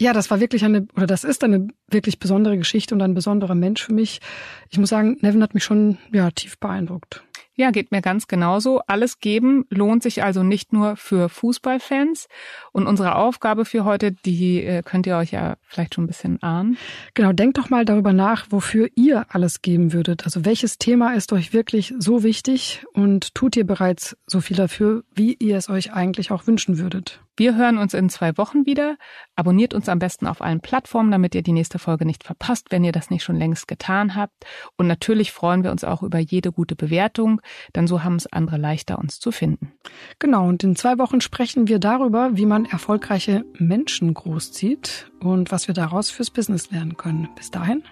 Ja, 0.02 0.12
das 0.12 0.32
war 0.32 0.40
wirklich 0.40 0.64
eine, 0.64 0.88
oder 0.96 1.06
das 1.06 1.22
ist 1.22 1.44
eine 1.44 1.68
wirklich 1.88 2.18
besondere 2.18 2.58
Geschichte 2.58 2.92
und 2.92 3.00
ein 3.02 3.14
besonderer 3.14 3.54
Mensch 3.54 3.84
für 3.84 3.94
mich. 3.94 4.20
Ich 4.68 4.76
muss 4.76 4.88
sagen, 4.88 5.16
Nevin 5.20 5.44
hat 5.44 5.54
mich 5.54 5.62
schon, 5.62 5.96
ja, 6.12 6.28
tief 6.32 6.58
beeindruckt. 6.58 7.22
Ja, 7.54 7.70
geht 7.70 7.92
mir 7.92 8.02
ganz 8.02 8.26
genauso. 8.26 8.80
Alles 8.88 9.20
geben 9.20 9.64
lohnt 9.70 10.02
sich 10.02 10.24
also 10.24 10.42
nicht 10.42 10.72
nur 10.72 10.96
für 10.96 11.28
Fußballfans. 11.28 12.26
Und 12.72 12.88
unsere 12.88 13.14
Aufgabe 13.14 13.64
für 13.64 13.84
heute, 13.84 14.10
die 14.10 14.64
äh, 14.64 14.82
könnt 14.82 15.06
ihr 15.06 15.16
euch 15.16 15.30
ja 15.30 15.54
vielleicht 15.68 15.94
schon 15.94 16.02
ein 16.02 16.08
bisschen 16.08 16.42
ahnen. 16.42 16.78
Genau, 17.14 17.32
denkt 17.32 17.58
doch 17.58 17.70
mal 17.70 17.84
darüber 17.84 18.12
nach, 18.12 18.46
wofür 18.50 18.88
ihr 18.96 19.26
alles 19.28 19.62
geben 19.62 19.92
würdet. 19.92 20.24
Also 20.24 20.44
welches 20.44 20.78
Thema 20.78 21.14
ist 21.14 21.32
euch 21.32 21.52
wirklich 21.52 21.94
so 21.96 22.24
wichtig 22.24 22.84
und 22.92 23.36
tut 23.36 23.56
ihr 23.56 23.68
bereits 23.68 24.16
so 24.26 24.40
viel 24.40 24.56
dafür, 24.56 25.04
wie 25.14 25.36
ihr 25.38 25.56
es 25.56 25.68
euch 25.68 25.92
eigentlich 25.92 26.32
auch 26.32 26.48
wünschen 26.48 26.78
würdet? 26.78 27.21
Wir 27.36 27.56
hören 27.56 27.78
uns 27.78 27.94
in 27.94 28.10
zwei 28.10 28.36
Wochen 28.36 28.66
wieder. 28.66 28.96
Abonniert 29.36 29.72
uns 29.72 29.88
am 29.88 29.98
besten 29.98 30.26
auf 30.26 30.42
allen 30.42 30.60
Plattformen, 30.60 31.10
damit 31.10 31.34
ihr 31.34 31.42
die 31.42 31.52
nächste 31.52 31.78
Folge 31.78 32.04
nicht 32.04 32.24
verpasst, 32.24 32.66
wenn 32.70 32.84
ihr 32.84 32.92
das 32.92 33.10
nicht 33.10 33.24
schon 33.24 33.36
längst 33.36 33.68
getan 33.68 34.14
habt. 34.14 34.44
Und 34.76 34.86
natürlich 34.86 35.32
freuen 35.32 35.64
wir 35.64 35.70
uns 35.70 35.82
auch 35.84 36.02
über 36.02 36.18
jede 36.18 36.52
gute 36.52 36.76
Bewertung, 36.76 37.40
denn 37.74 37.86
so 37.86 38.04
haben 38.04 38.16
es 38.16 38.26
andere 38.26 38.58
leichter, 38.58 38.98
uns 38.98 39.18
zu 39.18 39.32
finden. 39.32 39.72
Genau, 40.18 40.46
und 40.46 40.62
in 40.62 40.76
zwei 40.76 40.98
Wochen 40.98 41.20
sprechen 41.20 41.68
wir 41.68 41.78
darüber, 41.78 42.30
wie 42.34 42.46
man 42.46 42.66
erfolgreiche 42.66 43.44
Menschen 43.58 44.12
großzieht 44.12 45.10
und 45.20 45.50
was 45.50 45.68
wir 45.68 45.74
daraus 45.74 46.10
fürs 46.10 46.30
Business 46.30 46.70
lernen 46.70 46.96
können. 46.96 47.28
Bis 47.34 47.50
dahin, 47.50 47.82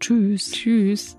tschüss. 0.00 0.52
Tschüss. 0.52 1.18